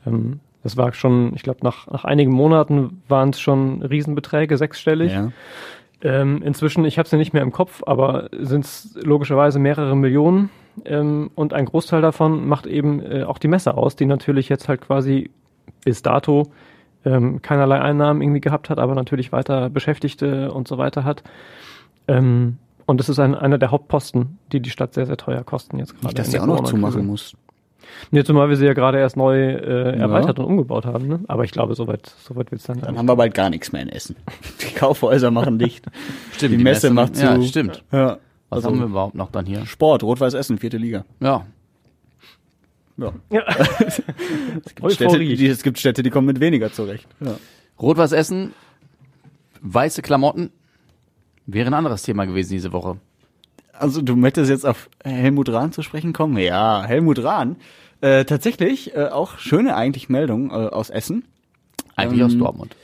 Ähm, 0.04 0.40
das 0.64 0.76
war 0.76 0.92
schon, 0.92 1.32
ich 1.36 1.44
glaube, 1.44 1.60
nach, 1.62 1.86
nach 1.86 2.04
einigen 2.04 2.32
Monaten 2.32 3.02
waren 3.06 3.30
es 3.30 3.40
schon 3.40 3.82
Riesenbeträge, 3.82 4.56
sechsstellig. 4.56 5.12
Ja. 5.12 5.30
Ähm, 6.02 6.42
inzwischen, 6.42 6.84
ich 6.84 6.98
habe 6.98 7.08
sie 7.08 7.16
nicht 7.16 7.32
mehr 7.32 7.42
im 7.42 7.52
Kopf, 7.52 7.84
aber 7.86 8.28
sind 8.32 8.64
es 8.64 8.98
logischerweise 9.00 9.60
mehrere 9.60 9.96
Millionen. 9.96 10.50
Ähm, 10.84 11.30
und 11.36 11.54
ein 11.54 11.66
Großteil 11.66 12.02
davon 12.02 12.48
macht 12.48 12.66
eben 12.66 13.00
äh, 13.00 13.22
auch 13.22 13.38
die 13.38 13.48
Messe 13.48 13.76
aus, 13.76 13.94
die 13.94 14.06
natürlich 14.06 14.48
jetzt 14.48 14.68
halt 14.68 14.80
quasi 14.80 15.30
bis 15.84 16.02
dato 16.02 16.50
ähm, 17.04 17.40
keinerlei 17.42 17.80
Einnahmen 17.80 18.20
irgendwie 18.20 18.40
gehabt 18.40 18.68
hat, 18.68 18.80
aber 18.80 18.96
natürlich 18.96 19.30
weiter 19.30 19.70
Beschäftigte 19.70 20.52
und 20.52 20.66
so 20.66 20.78
weiter 20.78 21.04
hat. 21.04 21.22
Ähm, 22.08 22.58
und 22.86 22.98
das 22.98 23.08
ist 23.08 23.18
ein, 23.18 23.34
einer 23.34 23.58
der 23.58 23.70
Hauptposten, 23.70 24.38
die 24.52 24.60
die 24.60 24.70
Stadt 24.70 24.94
sehr, 24.94 25.06
sehr 25.06 25.16
teuer 25.16 25.42
kosten 25.44 25.78
jetzt 25.78 25.94
gerade. 25.94 26.06
Nicht, 26.06 26.18
dass 26.18 26.26
die 26.28 26.32
der 26.32 26.42
auch 26.42 26.46
noch 26.46 26.64
zumachen 26.64 27.06
muss. 27.06 27.34
Nee, 28.10 28.24
zumal 28.24 28.48
wir 28.48 28.56
sie 28.56 28.66
ja 28.66 28.72
gerade 28.74 28.98
erst 28.98 29.16
neu 29.16 29.38
äh, 29.38 29.96
erweitert 29.96 30.38
und 30.38 30.44
umgebaut 30.44 30.86
haben. 30.86 31.06
Ne? 31.06 31.20
Aber 31.28 31.44
ich 31.44 31.52
glaube, 31.52 31.74
soweit 31.74 32.06
so 32.18 32.34
weit 32.36 32.50
wird 32.50 32.60
es 32.60 32.66
dann. 32.66 32.76
gar 32.76 32.86
Dann 32.86 32.94
nicht. 32.94 32.98
haben 32.98 33.06
wir 33.08 33.16
bald 33.16 33.34
gar 33.34 33.48
nichts 33.50 33.72
mehr 33.72 33.82
in 33.82 33.88
Essen. 33.88 34.16
Die 34.60 34.74
Kaufhäuser 34.74 35.30
machen 35.30 35.58
dicht. 35.58 35.86
Stimmt, 36.32 36.54
die 36.58 36.62
Messe 36.64 36.90
macht 36.90 37.16
Ja, 37.16 37.36
zu. 37.36 37.42
stimmt. 37.46 37.84
Ja. 37.92 38.18
Was 38.48 38.58
Also 38.64 38.68
haben 38.70 38.78
wir 38.80 38.86
überhaupt 38.86 39.14
noch 39.14 39.30
dann 39.30 39.46
hier? 39.46 39.64
Sport, 39.66 40.02
Rot-Weiß 40.02 40.34
Essen, 40.34 40.58
vierte 40.58 40.76
Liga. 40.78 41.04
Ja. 41.20 41.46
Ja. 42.96 43.12
Ja. 43.30 43.42
Es 44.64 44.74
gibt, 44.74 44.92
Städte, 44.92 45.18
die, 45.18 45.46
es 45.46 45.62
gibt 45.62 45.78
Städte, 45.78 46.02
die 46.02 46.10
kommen 46.10 46.26
mit 46.26 46.40
weniger 46.40 46.72
zurecht. 46.72 47.06
Ja. 47.20 47.34
Rot-Weiß 47.80 48.12
Essen, 48.12 48.52
weiße 49.60 50.02
Klamotten, 50.02 50.50
wäre 51.46 51.68
ein 51.68 51.74
anderes 51.74 52.02
Thema 52.02 52.24
gewesen 52.26 52.52
diese 52.52 52.72
Woche. 52.72 52.98
Also 53.72 54.02
du 54.02 54.16
möchtest 54.16 54.50
jetzt 54.50 54.66
auf 54.66 54.88
Helmut 55.04 55.50
Rahn 55.50 55.72
zu 55.72 55.82
sprechen 55.82 56.12
kommen? 56.12 56.36
Ja, 56.38 56.84
Helmut 56.84 57.22
Rahn. 57.22 57.56
Äh, 58.00 58.24
tatsächlich 58.24 58.94
äh, 58.94 59.06
auch 59.06 59.38
schöne 59.38 59.74
eigentlich 59.74 60.08
Meldung 60.08 60.50
äh, 60.50 60.54
aus 60.54 60.90
Essen. 60.90 61.24
Eigentlich 61.94 62.20
Ähm, 62.20 62.26
aus 62.26 62.38
Dortmund. 62.38 62.76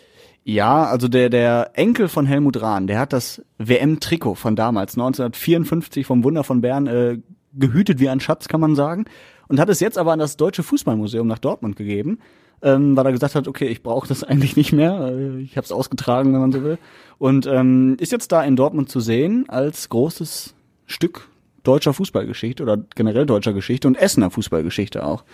Ja, 0.44 0.84
also 0.86 1.06
der, 1.08 1.30
der 1.30 1.70
Enkel 1.74 2.08
von 2.08 2.26
Helmut 2.26 2.60
Rahn, 2.60 2.86
der 2.86 2.98
hat 2.98 3.12
das 3.12 3.42
WM-Trikot 3.58 4.34
von 4.34 4.56
damals, 4.56 4.94
1954 4.94 6.04
vom 6.04 6.24
Wunder 6.24 6.42
von 6.42 6.60
Bern, 6.60 6.86
äh, 6.86 7.18
gehütet 7.52 8.00
wie 8.00 8.08
ein 8.08 8.20
Schatz, 8.20 8.48
kann 8.48 8.60
man 8.60 8.74
sagen. 8.74 9.04
Und 9.48 9.60
hat 9.60 9.68
es 9.68 9.80
jetzt 9.80 9.98
aber 9.98 10.12
an 10.12 10.18
das 10.18 10.36
Deutsche 10.36 10.62
Fußballmuseum 10.62 11.26
nach 11.26 11.38
Dortmund 11.38 11.76
gegeben, 11.76 12.18
ähm, 12.62 12.96
weil 12.96 13.06
er 13.06 13.12
gesagt 13.12 13.34
hat, 13.34 13.48
okay, 13.48 13.66
ich 13.66 13.82
brauche 13.82 14.08
das 14.08 14.24
eigentlich 14.24 14.56
nicht 14.56 14.72
mehr. 14.72 15.12
Äh, 15.12 15.40
ich 15.40 15.56
habe 15.56 15.64
es 15.64 15.72
ausgetragen, 15.72 16.32
wenn 16.32 16.40
man 16.40 16.52
so 16.52 16.62
will. 16.62 16.78
Und 17.18 17.46
ähm, 17.46 17.96
ist 18.00 18.12
jetzt 18.12 18.32
da 18.32 18.42
in 18.42 18.56
Dortmund 18.56 18.88
zu 18.88 19.00
sehen 19.00 19.44
als 19.48 19.88
großes 19.88 20.54
Stück 20.86 21.28
deutscher 21.62 21.92
Fußballgeschichte 21.92 22.62
oder 22.62 22.76
generell 22.76 23.26
deutscher 23.26 23.52
Geschichte 23.52 23.86
und 23.86 23.96
Essener 23.96 24.30
Fußballgeschichte 24.30 25.06
auch. 25.06 25.24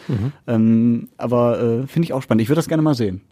Ähm, 0.46 1.08
aber 1.16 1.60
äh, 1.60 1.86
finde 1.86 2.04
ich 2.04 2.12
auch 2.12 2.22
spannend. 2.22 2.42
Ich 2.42 2.48
würde 2.48 2.58
das 2.58 2.68
gerne 2.68 2.82
mal 2.82 2.94
sehen. 2.94 3.22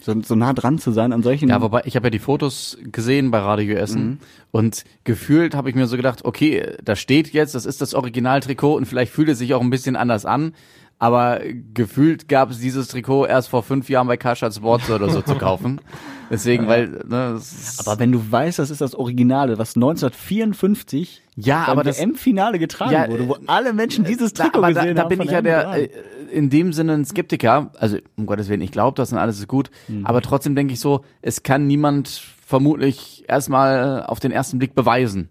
So, 0.00 0.14
so 0.22 0.36
nah 0.36 0.52
dran 0.52 0.78
zu 0.78 0.92
sein 0.92 1.12
an 1.12 1.22
solchen. 1.22 1.48
Ja, 1.48 1.60
wobei 1.60 1.82
ich 1.84 1.96
habe 1.96 2.06
ja 2.06 2.10
die 2.10 2.20
Fotos 2.20 2.78
gesehen 2.92 3.30
bei 3.30 3.40
Radio 3.40 3.76
Essen 3.76 4.20
und 4.52 4.84
gefühlt 5.02 5.56
habe 5.56 5.68
ich 5.68 5.74
mir 5.74 5.86
so 5.88 5.96
gedacht, 5.96 6.24
okay, 6.24 6.76
da 6.84 6.94
steht 6.94 7.32
jetzt, 7.32 7.54
das 7.56 7.66
ist 7.66 7.80
das 7.80 7.94
Originaltrikot 7.94 8.74
und 8.74 8.86
vielleicht 8.86 9.12
fühlt 9.12 9.28
es 9.28 9.38
sich 9.38 9.54
auch 9.54 9.60
ein 9.60 9.70
bisschen 9.70 9.96
anders 9.96 10.24
an, 10.24 10.54
Aber 11.00 11.40
gefühlt 11.74 12.28
gab 12.28 12.50
es 12.50 12.58
dieses 12.58 12.88
Trikot 12.88 13.26
erst 13.26 13.48
vor 13.50 13.62
fünf 13.62 13.88
Jahren 13.88 14.08
bei 14.08 14.16
Kascha 14.16 14.50
Sports 14.50 14.90
oder 14.90 15.08
so 15.10 15.22
zu 15.22 15.36
kaufen. 15.36 15.80
Deswegen, 16.30 16.66
weil, 16.66 16.88
ne, 17.08 17.40
Aber 17.78 17.98
wenn 18.00 18.12
du 18.12 18.20
weißt, 18.30 18.58
das 18.58 18.70
ist 18.70 18.80
das 18.80 18.94
Originale, 18.94 19.58
was 19.58 19.76
1954 19.76 21.22
Ja, 21.36 21.64
aber 21.66 21.82
das- 21.84 21.98
WM-Finale 22.00 22.58
getragen 22.58 22.92
Ja, 22.92 23.08
wurde, 23.08 23.28
wo 23.28 23.36
alle 23.46 23.72
Menschen 23.72 24.04
dieses 24.04 24.32
Da, 24.34 24.44
Trikot 24.44 24.60
da, 24.60 24.68
gesehen 24.72 24.96
da 24.96 25.02
haben. 25.02 25.08
bin 25.08 25.18
von 25.18 25.26
ich 25.26 25.32
ja 25.32 25.40
der, 25.42 25.72
äh, 25.74 25.88
in 26.32 26.50
dem 26.50 26.72
Sinne 26.72 26.94
ein 26.94 27.04
Skeptiker. 27.04 27.70
Also, 27.78 27.96
um 28.16 28.26
Gottes 28.26 28.48
Willen, 28.48 28.60
ich 28.60 28.72
glaube 28.72 28.94
das 28.96 29.12
und 29.12 29.18
alles 29.18 29.38
ist 29.38 29.48
gut. 29.48 29.70
Mhm. 29.88 30.04
Aber 30.04 30.20
trotzdem 30.20 30.54
denke 30.54 30.74
ich 30.74 30.80
so, 30.80 31.02
es 31.22 31.42
kann 31.42 31.66
niemand 31.66 32.20
vermutlich 32.44 33.24
erstmal 33.28 34.04
auf 34.04 34.20
den 34.20 34.32
ersten 34.32 34.58
Blick 34.58 34.74
beweisen. 34.74 35.28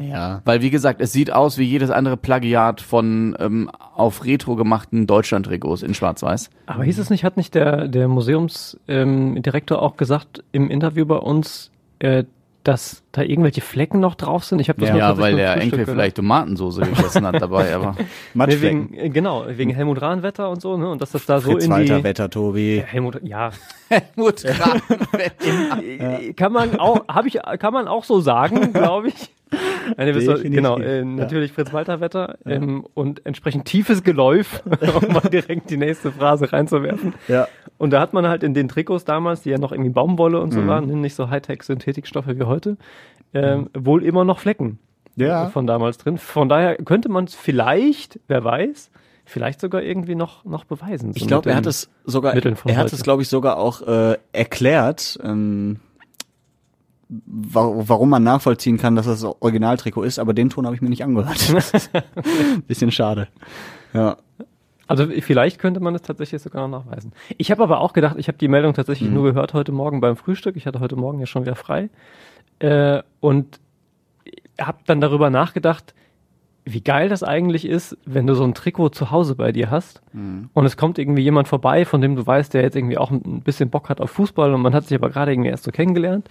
Ja. 0.00 0.42
Weil, 0.44 0.62
wie 0.62 0.70
gesagt, 0.70 1.00
es 1.00 1.12
sieht 1.12 1.32
aus 1.32 1.58
wie 1.58 1.64
jedes 1.64 1.90
andere 1.90 2.16
Plagiat 2.16 2.80
von 2.80 3.36
ähm, 3.40 3.70
auf 3.94 4.24
Retro 4.24 4.56
gemachten 4.56 5.06
Deutschland-Trikots 5.06 5.82
in 5.82 5.94
Schwarz-Weiß. 5.94 6.50
Aber 6.66 6.84
hieß 6.84 6.98
es 6.98 7.10
nicht, 7.10 7.24
hat 7.24 7.36
nicht 7.36 7.54
der, 7.54 7.88
der 7.88 8.08
Museumsdirektor 8.08 9.02
ähm, 9.02 9.42
Direktor 9.42 9.82
auch 9.82 9.96
gesagt 9.96 10.42
im 10.52 10.70
Interview 10.70 11.06
bei 11.06 11.16
uns, 11.16 11.70
äh, 11.98 12.24
dass 12.62 13.02
da 13.12 13.22
irgendwelche 13.22 13.62
Flecken 13.62 14.00
noch 14.00 14.14
drauf 14.16 14.44
sind? 14.44 14.58
Ich 14.60 14.68
habe 14.68 14.78
das 14.80 14.90
Ja, 14.90 14.98
tatsächlich 14.98 15.22
weil 15.22 15.36
der 15.36 15.46
Frühstück 15.52 15.62
Enkel 15.64 15.78
gehört. 15.78 15.96
vielleicht 15.96 16.16
Tomatensoße 16.16 16.80
gegessen 16.82 17.26
hat 17.26 17.40
dabei, 17.40 17.74
aber 17.74 17.94
Nee, 17.98 18.04
Matschflecken. 18.34 18.90
wegen, 18.92 18.98
äh, 18.98 19.08
genau, 19.08 19.46
wegen 19.48 19.70
Helmut 19.74 20.02
Rahn-Wetter 20.02 20.50
und 20.50 20.60
so, 20.60 20.76
ne? 20.76 20.90
Und 20.90 21.00
dass 21.00 21.12
das 21.12 21.24
da 21.24 21.40
so 21.40 21.52
Fritz 21.52 21.64
in 21.64 21.70
Walter 21.70 21.96
die 21.98 22.04
Wetter, 22.04 22.28
Tobi. 22.28 22.82
Helmut, 22.86 23.18
ja, 23.22 23.50
Helmut 23.88 24.44
Rahn. 24.44 24.82
Äh, 25.80 26.32
kann 26.34 26.52
man 26.52 26.78
auch, 26.78 27.06
habe 27.08 27.28
ich, 27.28 27.38
kann 27.58 27.72
man 27.72 27.88
auch 27.88 28.04
so 28.04 28.20
sagen, 28.20 28.72
glaube 28.74 29.08
ich. 29.08 29.30
Doch, 29.96 29.96
Definitiv, 29.96 30.50
genau, 30.52 30.78
äh, 30.78 30.98
ja. 30.98 31.04
natürlich 31.04 31.52
Fritz 31.52 31.72
Walter 31.72 32.00
Wetter 32.00 32.38
ähm, 32.46 32.86
und 32.94 33.26
entsprechend 33.26 33.64
tiefes 33.64 34.02
Geläuf, 34.04 34.62
um 35.02 35.12
mal 35.12 35.20
direkt 35.28 35.70
die 35.70 35.76
nächste 35.76 36.12
Phrase 36.12 36.52
reinzuwerfen. 36.52 37.14
Ja. 37.28 37.48
Und 37.78 37.90
da 37.90 38.00
hat 38.00 38.12
man 38.12 38.28
halt 38.28 38.42
in 38.44 38.54
den 38.54 38.68
Trikots 38.68 39.04
damals, 39.04 39.42
die 39.42 39.50
ja 39.50 39.58
noch 39.58 39.72
irgendwie 39.72 39.90
Baumwolle 39.90 40.40
und 40.40 40.52
so 40.52 40.60
Mhm. 40.60 40.66
waren, 40.68 41.00
nicht 41.00 41.14
so 41.16 41.28
Hightech-Synthetikstoffe 41.30 42.28
wie 42.28 42.44
heute, 42.44 42.76
ähm, 43.34 43.68
wohl 43.76 44.04
immer 44.04 44.24
noch 44.24 44.38
Flecken 44.38 44.78
Ja. 45.16 45.48
von 45.48 45.66
damals 45.66 45.98
drin. 45.98 46.18
Von 46.18 46.48
daher 46.48 46.76
könnte 46.76 47.08
man 47.08 47.24
es 47.24 47.34
vielleicht, 47.34 48.20
wer 48.28 48.44
weiß, 48.44 48.90
vielleicht 49.24 49.60
sogar 49.60 49.82
irgendwie 49.82 50.14
noch, 50.14 50.44
noch 50.44 50.64
beweisen. 50.64 51.12
Ich 51.14 51.22
So 51.22 51.26
glaube, 51.26 51.48
mit 51.48 51.54
er 51.54 51.56
hat 51.56 51.66
es 51.66 51.90
sogar, 52.04 52.34
er 52.34 52.76
hat 52.76 52.92
es, 52.92 53.02
glaube 53.02 53.22
ich, 53.22 53.28
sogar 53.28 53.56
auch 53.58 53.82
äh, 53.82 54.16
erklärt, 54.32 55.18
ähm, 55.24 55.80
warum 57.26 58.10
man 58.10 58.22
nachvollziehen 58.22 58.78
kann, 58.78 58.94
dass 58.96 59.06
das 59.06 59.24
Originaltrikot 59.24 60.02
ist, 60.04 60.18
aber 60.18 60.32
den 60.32 60.50
Ton 60.50 60.64
habe 60.66 60.76
ich 60.76 60.82
mir 60.82 60.88
nicht 60.90 61.02
angehört. 61.04 61.52
Bisschen 62.68 62.92
schade. 62.92 63.28
Ja. 63.92 64.16
Also 64.86 65.06
vielleicht 65.06 65.58
könnte 65.60 65.80
man 65.80 65.94
es 65.94 66.02
tatsächlich 66.02 66.42
sogar 66.42 66.66
noch 66.66 66.84
nachweisen. 66.84 67.12
Ich 67.38 67.50
habe 67.50 67.62
aber 67.62 67.80
auch 67.80 67.92
gedacht, 67.92 68.16
ich 68.18 68.28
habe 68.28 68.38
die 68.38 68.48
Meldung 68.48 68.74
tatsächlich 68.74 69.08
Mhm. 69.08 69.14
nur 69.14 69.24
gehört 69.24 69.54
heute 69.54 69.72
Morgen 69.72 70.00
beim 70.00 70.16
Frühstück. 70.16 70.56
Ich 70.56 70.66
hatte 70.66 70.80
heute 70.80 70.96
Morgen 70.96 71.20
ja 71.20 71.26
schon 71.26 71.42
wieder 71.42 71.54
frei. 71.56 71.90
Äh, 72.58 73.02
und 73.20 73.60
habe 74.60 74.78
dann 74.86 75.00
darüber 75.00 75.30
nachgedacht, 75.30 75.94
wie 76.72 76.80
geil 76.82 77.08
das 77.08 77.22
eigentlich 77.22 77.66
ist, 77.66 77.96
wenn 78.04 78.26
du 78.26 78.34
so 78.34 78.44
ein 78.44 78.54
Trikot 78.54 78.90
zu 78.90 79.10
Hause 79.10 79.34
bei 79.34 79.52
dir 79.52 79.70
hast 79.70 80.02
Mhm. 80.12 80.50
und 80.54 80.64
es 80.66 80.76
kommt 80.76 80.98
irgendwie 80.98 81.22
jemand 81.22 81.46
vorbei, 81.48 81.84
von 81.84 82.00
dem 82.00 82.16
du 82.16 82.26
weißt, 82.26 82.52
der 82.54 82.62
jetzt 82.62 82.76
irgendwie 82.76 82.98
auch 82.98 83.10
ein 83.10 83.42
bisschen 83.42 83.70
Bock 83.70 83.88
hat 83.88 84.00
auf 84.00 84.10
Fußball 84.10 84.52
und 84.54 84.60
man 84.62 84.74
hat 84.74 84.84
sich 84.86 84.96
aber 84.98 85.10
gerade 85.10 85.32
irgendwie 85.32 85.50
erst 85.50 85.64
so 85.64 85.70
kennengelernt 85.70 86.28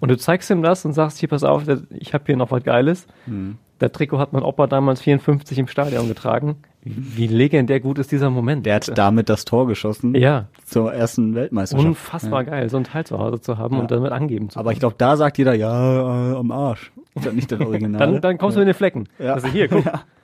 und 0.00 0.10
du 0.10 0.16
zeigst 0.16 0.50
ihm 0.50 0.62
das 0.62 0.84
und 0.84 0.92
sagst, 0.92 1.18
hier 1.18 1.28
pass 1.28 1.44
auf, 1.44 1.64
ich 1.90 2.12
habe 2.14 2.24
hier 2.26 2.36
noch 2.36 2.50
was 2.50 2.62
Geiles. 2.62 3.06
Mhm. 3.26 3.56
Der 3.82 3.90
Trikot 3.90 4.20
hat 4.20 4.32
mein 4.32 4.44
Opa 4.44 4.68
damals 4.68 5.00
54 5.00 5.58
im 5.58 5.66
Stadion 5.66 6.06
getragen. 6.06 6.54
Wie 6.84 7.26
legendär 7.26 7.80
gut 7.80 7.98
ist 7.98 8.12
dieser 8.12 8.30
Moment. 8.30 8.64
Der 8.64 8.76
hat 8.76 8.96
damit 8.96 9.28
das 9.28 9.44
Tor 9.44 9.66
geschossen 9.66 10.14
ja, 10.14 10.46
zur 10.64 10.94
ersten 10.94 11.34
Weltmeisterschaft. 11.34 11.88
unfassbar 11.88 12.44
geil, 12.44 12.68
so 12.70 12.76
ein 12.76 12.84
Teil 12.84 13.04
zu 13.04 13.18
Hause 13.18 13.40
zu 13.40 13.58
haben 13.58 13.80
und 13.80 13.90
damit 13.90 14.12
angeben 14.12 14.50
zu 14.50 14.60
Aber 14.60 14.70
ich 14.70 14.78
glaube, 14.78 14.94
da 14.98 15.16
sagt 15.16 15.36
jeder, 15.36 15.54
ja, 15.54 16.32
äh, 16.32 16.36
am 16.36 16.52
Arsch. 16.52 16.92
Ist 17.16 17.26
das 17.26 17.32
nicht 17.32 17.50
das 17.50 17.58
Original? 17.66 17.98
dann, 17.98 18.20
dann 18.20 18.38
kommst 18.38 18.56
du 18.56 18.60
in 18.60 18.66
den 18.66 18.74
Flecken. 18.74 19.08
Ja. 19.18 19.34
Also 19.34 19.48
hier, 19.48 19.66
guck. 19.66 19.84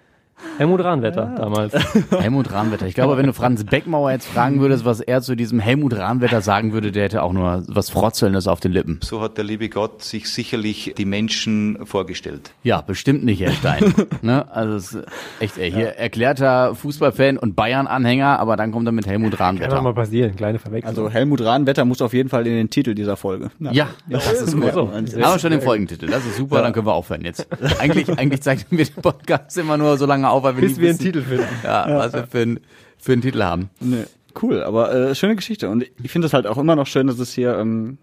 Helmut 0.56 0.82
Rahnwetter 0.82 1.32
damals. 1.36 1.72
Helmut 2.18 2.52
Rahnwetter. 2.52 2.86
Ich 2.86 2.94
glaube, 2.94 3.16
wenn 3.16 3.26
du 3.26 3.32
Franz 3.32 3.64
Beckmauer 3.64 4.10
jetzt 4.12 4.26
fragen 4.26 4.60
würdest, 4.60 4.84
was 4.84 5.00
er 5.00 5.20
zu 5.22 5.34
diesem 5.36 5.60
Helmut 5.60 5.96
Rahnwetter 5.96 6.40
sagen 6.40 6.72
würde, 6.72 6.92
der 6.92 7.04
hätte 7.04 7.22
auch 7.22 7.32
nur 7.32 7.62
was 7.68 7.90
Frotzelndes 7.90 8.46
auf 8.48 8.60
den 8.60 8.72
Lippen. 8.72 9.00
So 9.02 9.20
hat 9.20 9.36
der 9.36 9.44
liebe 9.44 9.68
Gott 9.68 10.02
sich 10.02 10.30
sicherlich 10.30 10.94
die 10.96 11.04
Menschen 11.04 11.78
vorgestellt. 11.84 12.52
Ja, 12.62 12.80
bestimmt 12.80 13.24
nicht, 13.24 13.40
Herr 13.40 13.52
Stein. 13.52 13.94
ne? 14.22 14.46
Also 14.52 14.74
es 14.76 14.92
ist 14.94 15.04
echt, 15.40 15.58
ey, 15.58 15.70
hier 15.70 15.88
erklärter 15.96 16.74
Fußballfan 16.74 17.36
und 17.38 17.54
Bayern-Anhänger, 17.56 18.38
aber 18.38 18.56
dann 18.56 18.72
kommt 18.72 18.86
er 18.88 18.92
mit 18.92 19.06
Helmut 19.06 19.36
Kann 19.36 19.56
doch 19.58 19.68
mal 19.68 19.68
Rahnwetter. 19.68 19.92
passieren, 19.94 20.36
kleine 20.36 20.58
Verwechslung. 20.58 20.88
Also 20.88 21.10
Helmut 21.10 21.40
Rahnwetter 21.42 21.84
muss 21.84 22.02
auf 22.02 22.12
jeden 22.14 22.28
Fall 22.28 22.46
in 22.46 22.54
den 22.54 22.70
Titel 22.70 22.94
dieser 22.94 23.16
Folge. 23.16 23.50
Na, 23.58 23.72
Ja, 23.72 23.88
das 24.08 24.30
ist 24.42 24.54
gut. 24.54 24.72
so. 24.72 24.90
Aber 25.22 25.38
schon 25.38 25.50
den 25.50 25.60
Folgentitel. 25.60 26.06
Das 26.06 26.24
ist 26.24 26.36
super, 26.36 26.62
dann 26.62 26.72
können 26.72 26.86
wir 26.86 26.94
aufhören 26.94 27.24
jetzt. 27.24 27.46
Eigentlich, 27.78 28.08
eigentlich 28.18 28.42
zeichnen 28.42 28.78
wir 28.78 28.84
den 28.84 29.02
Podcast 29.02 29.56
immer 29.58 29.76
nur 29.76 29.96
so 29.98 30.06
lange 30.06 30.27
auf, 30.30 30.42
weil 30.42 30.56
wir 30.56 30.62
bis 30.62 30.76
nie 30.76 30.82
wir 30.82 30.88
einen 30.90 30.98
wissen, 30.98 31.12
Titel 31.12 31.22
finden. 31.22 31.46
ja, 31.64 31.86
was 31.98 32.12
wir 32.12 32.26
für, 32.26 32.38
einen- 32.40 32.60
für 32.98 33.12
einen 33.12 33.22
Titel 33.22 33.42
haben. 33.42 33.70
Nee, 33.80 34.04
cool, 34.42 34.62
aber 34.62 34.92
äh, 34.94 35.14
schöne 35.14 35.36
Geschichte. 35.36 35.68
Und 35.68 35.84
ich 36.02 36.10
finde 36.10 36.26
es 36.26 36.32
halt 36.32 36.46
auch 36.46 36.58
immer 36.58 36.76
noch 36.76 36.86
schön, 36.86 37.06
dass 37.06 37.18
es 37.18 37.32
hier 37.32 37.56
ähm, 37.58 37.98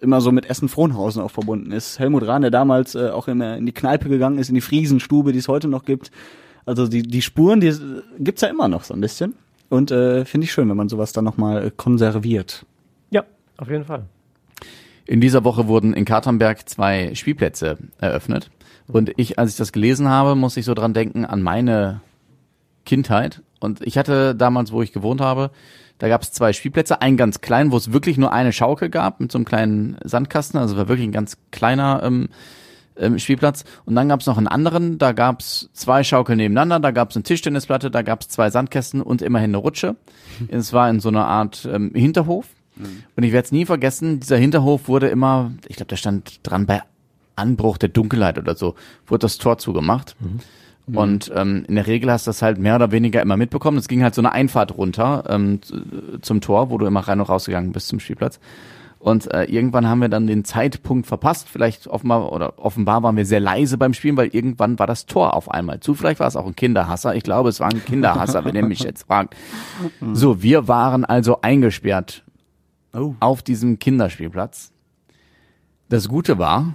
immer 0.00 0.20
so 0.20 0.32
mit 0.32 0.48
Essen-Frohnhausen 0.48 1.22
auch 1.22 1.30
verbunden 1.30 1.72
ist. 1.72 1.98
Helmut 1.98 2.26
Rahn, 2.26 2.42
der 2.42 2.50
damals 2.50 2.94
äh, 2.94 3.08
auch 3.10 3.28
in, 3.28 3.40
in 3.40 3.66
die 3.66 3.72
Kneipe 3.72 4.08
gegangen 4.08 4.38
ist, 4.38 4.48
in 4.48 4.54
die 4.54 4.60
Friesenstube, 4.60 5.32
die 5.32 5.38
es 5.38 5.48
heute 5.48 5.68
noch 5.68 5.84
gibt. 5.84 6.10
Also 6.66 6.86
die, 6.86 7.02
die 7.02 7.22
Spuren, 7.22 7.60
die 7.60 7.68
äh, 7.68 7.78
gibt's 8.18 8.42
ja 8.42 8.48
immer 8.48 8.68
noch 8.68 8.84
so 8.84 8.94
ein 8.94 9.00
bisschen. 9.00 9.34
Und 9.70 9.90
äh, 9.92 10.24
finde 10.24 10.44
ich 10.46 10.52
schön, 10.52 10.68
wenn 10.68 10.76
man 10.76 10.88
sowas 10.88 11.12
dann 11.12 11.24
nochmal 11.24 11.66
äh, 11.66 11.70
konserviert. 11.76 12.66
Ja, 13.10 13.24
auf 13.56 13.70
jeden 13.70 13.84
Fall. 13.84 14.02
In 15.06 15.20
dieser 15.20 15.44
Woche 15.44 15.66
wurden 15.66 15.94
in 15.94 16.04
Katernberg 16.04 16.68
zwei 16.68 17.14
Spielplätze 17.14 17.78
eröffnet. 17.98 18.50
Und 18.92 19.12
ich, 19.16 19.38
als 19.38 19.52
ich 19.52 19.56
das 19.56 19.72
gelesen 19.72 20.08
habe, 20.08 20.34
musste 20.34 20.60
ich 20.60 20.66
so 20.66 20.74
dran 20.74 20.94
denken 20.94 21.24
an 21.24 21.42
meine 21.42 22.00
Kindheit. 22.84 23.42
Und 23.60 23.80
ich 23.86 23.98
hatte 23.98 24.34
damals, 24.34 24.72
wo 24.72 24.82
ich 24.82 24.92
gewohnt 24.92 25.20
habe, 25.20 25.50
da 25.98 26.08
gab 26.08 26.22
es 26.22 26.32
zwei 26.32 26.52
Spielplätze, 26.52 27.02
einen 27.02 27.16
ganz 27.16 27.40
kleinen, 27.40 27.72
wo 27.72 27.76
es 27.76 27.92
wirklich 27.92 28.16
nur 28.16 28.32
eine 28.32 28.52
Schaukel 28.52 28.88
gab 28.88 29.20
mit 29.20 29.30
so 29.30 29.38
einem 29.38 29.44
kleinen 29.44 29.98
Sandkasten. 30.02 30.58
Also 30.58 30.76
war 30.76 30.88
wirklich 30.88 31.06
ein 31.06 31.12
ganz 31.12 31.36
kleiner 31.50 32.02
ähm, 32.02 32.28
ähm, 32.96 33.18
Spielplatz. 33.18 33.64
Und 33.84 33.94
dann 33.94 34.08
gab 34.08 34.20
es 34.20 34.26
noch 34.26 34.38
einen 34.38 34.48
anderen, 34.48 34.98
da 34.98 35.12
gab 35.12 35.40
es 35.40 35.68
zwei 35.74 36.02
Schaukeln 36.02 36.38
nebeneinander, 36.38 36.80
da 36.80 36.90
gab 36.90 37.10
es 37.10 37.16
eine 37.16 37.22
Tischtennisplatte, 37.24 37.90
da 37.90 38.02
gab 38.02 38.22
es 38.22 38.28
zwei 38.28 38.50
Sandkästen 38.50 39.02
und 39.02 39.20
immerhin 39.20 39.50
eine 39.50 39.58
Rutsche. 39.58 39.96
Es 40.48 40.72
war 40.72 40.88
in 40.88 41.00
so 41.00 41.10
einer 41.10 41.26
Art 41.26 41.68
ähm, 41.70 41.92
Hinterhof. 41.94 42.46
Und 43.16 43.22
ich 43.22 43.32
werde 43.32 43.44
es 43.44 43.52
nie 43.52 43.66
vergessen, 43.66 44.20
dieser 44.20 44.38
Hinterhof 44.38 44.88
wurde 44.88 45.08
immer, 45.08 45.52
ich 45.68 45.76
glaube, 45.76 45.90
da 45.90 45.96
stand 45.96 46.40
dran 46.42 46.64
bei 46.64 46.82
Anbruch 47.40 47.78
der 47.78 47.88
Dunkelheit 47.88 48.38
oder 48.38 48.54
so, 48.54 48.74
wurde 49.06 49.22
das 49.22 49.38
Tor 49.38 49.58
zugemacht. 49.58 50.14
Und 50.92 51.30
ähm, 51.34 51.64
in 51.68 51.76
der 51.76 51.86
Regel 51.86 52.10
hast 52.10 52.26
du 52.26 52.30
das 52.30 52.42
halt 52.42 52.58
mehr 52.58 52.74
oder 52.74 52.90
weniger 52.90 53.22
immer 53.22 53.36
mitbekommen. 53.36 53.78
Es 53.78 53.86
ging 53.86 54.02
halt 54.02 54.14
so 54.14 54.20
eine 54.22 54.32
Einfahrt 54.32 54.76
runter 54.76 55.24
ähm, 55.28 55.60
zum 56.20 56.40
Tor, 56.40 56.70
wo 56.70 56.78
du 56.78 56.86
immer 56.86 57.00
rein 57.00 57.20
und 57.20 57.28
rausgegangen 57.28 57.70
bist 57.72 57.88
zum 57.88 58.00
Spielplatz. 58.00 58.40
Und 58.98 59.32
äh, 59.32 59.44
irgendwann 59.44 59.88
haben 59.88 60.00
wir 60.00 60.08
dann 60.10 60.26
den 60.26 60.44
Zeitpunkt 60.44 61.06
verpasst. 61.06 61.48
Vielleicht 61.48 61.86
offenbar 61.86 62.32
oder 62.32 62.58
offenbar 62.58 63.02
waren 63.02 63.16
wir 63.16 63.24
sehr 63.24 63.40
leise 63.40 63.78
beim 63.78 63.94
Spielen, 63.94 64.16
weil 64.16 64.28
irgendwann 64.34 64.78
war 64.78 64.86
das 64.86 65.06
Tor 65.06 65.34
auf 65.34 65.50
einmal 65.50 65.80
zu. 65.80 65.94
Vielleicht 65.94 66.20
war 66.20 66.26
es 66.26 66.36
auch 66.36 66.44
ein 66.46 66.54
Kinderhasser. 66.56 67.14
Ich 67.14 67.22
glaube, 67.22 67.48
es 67.48 67.60
war 67.60 67.70
ein 67.70 67.82
Kinderhasser, 67.84 68.44
wenn 68.44 68.56
ihr 68.56 68.64
mich 68.66 68.80
jetzt 68.80 69.04
fragt. 69.06 69.36
So, 70.12 70.42
wir 70.42 70.66
waren 70.68 71.04
also 71.04 71.40
eingesperrt 71.40 72.24
Oh. 72.92 73.14
auf 73.20 73.42
diesem 73.42 73.78
Kinderspielplatz. 73.78 74.72
Das 75.88 76.08
Gute 76.08 76.38
war, 76.38 76.74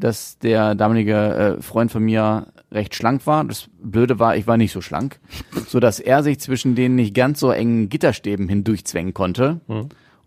dass 0.00 0.38
der 0.38 0.74
damalige 0.74 1.14
äh, 1.58 1.62
Freund 1.62 1.90
von 1.90 2.02
mir 2.02 2.48
recht 2.72 2.94
schlank 2.94 3.26
war. 3.26 3.44
Das 3.44 3.68
Blöde 3.82 4.18
war, 4.18 4.36
ich 4.36 4.46
war 4.46 4.56
nicht 4.56 4.72
so 4.72 4.80
schlank, 4.80 5.20
so 5.68 5.80
dass 5.80 6.00
er 6.00 6.22
sich 6.22 6.40
zwischen 6.40 6.74
den 6.74 6.94
nicht 6.94 7.14
ganz 7.14 7.40
so 7.40 7.50
engen 7.50 7.88
Gitterstäben 7.88 8.48
hindurchzwängen 8.48 9.14
konnte. 9.14 9.60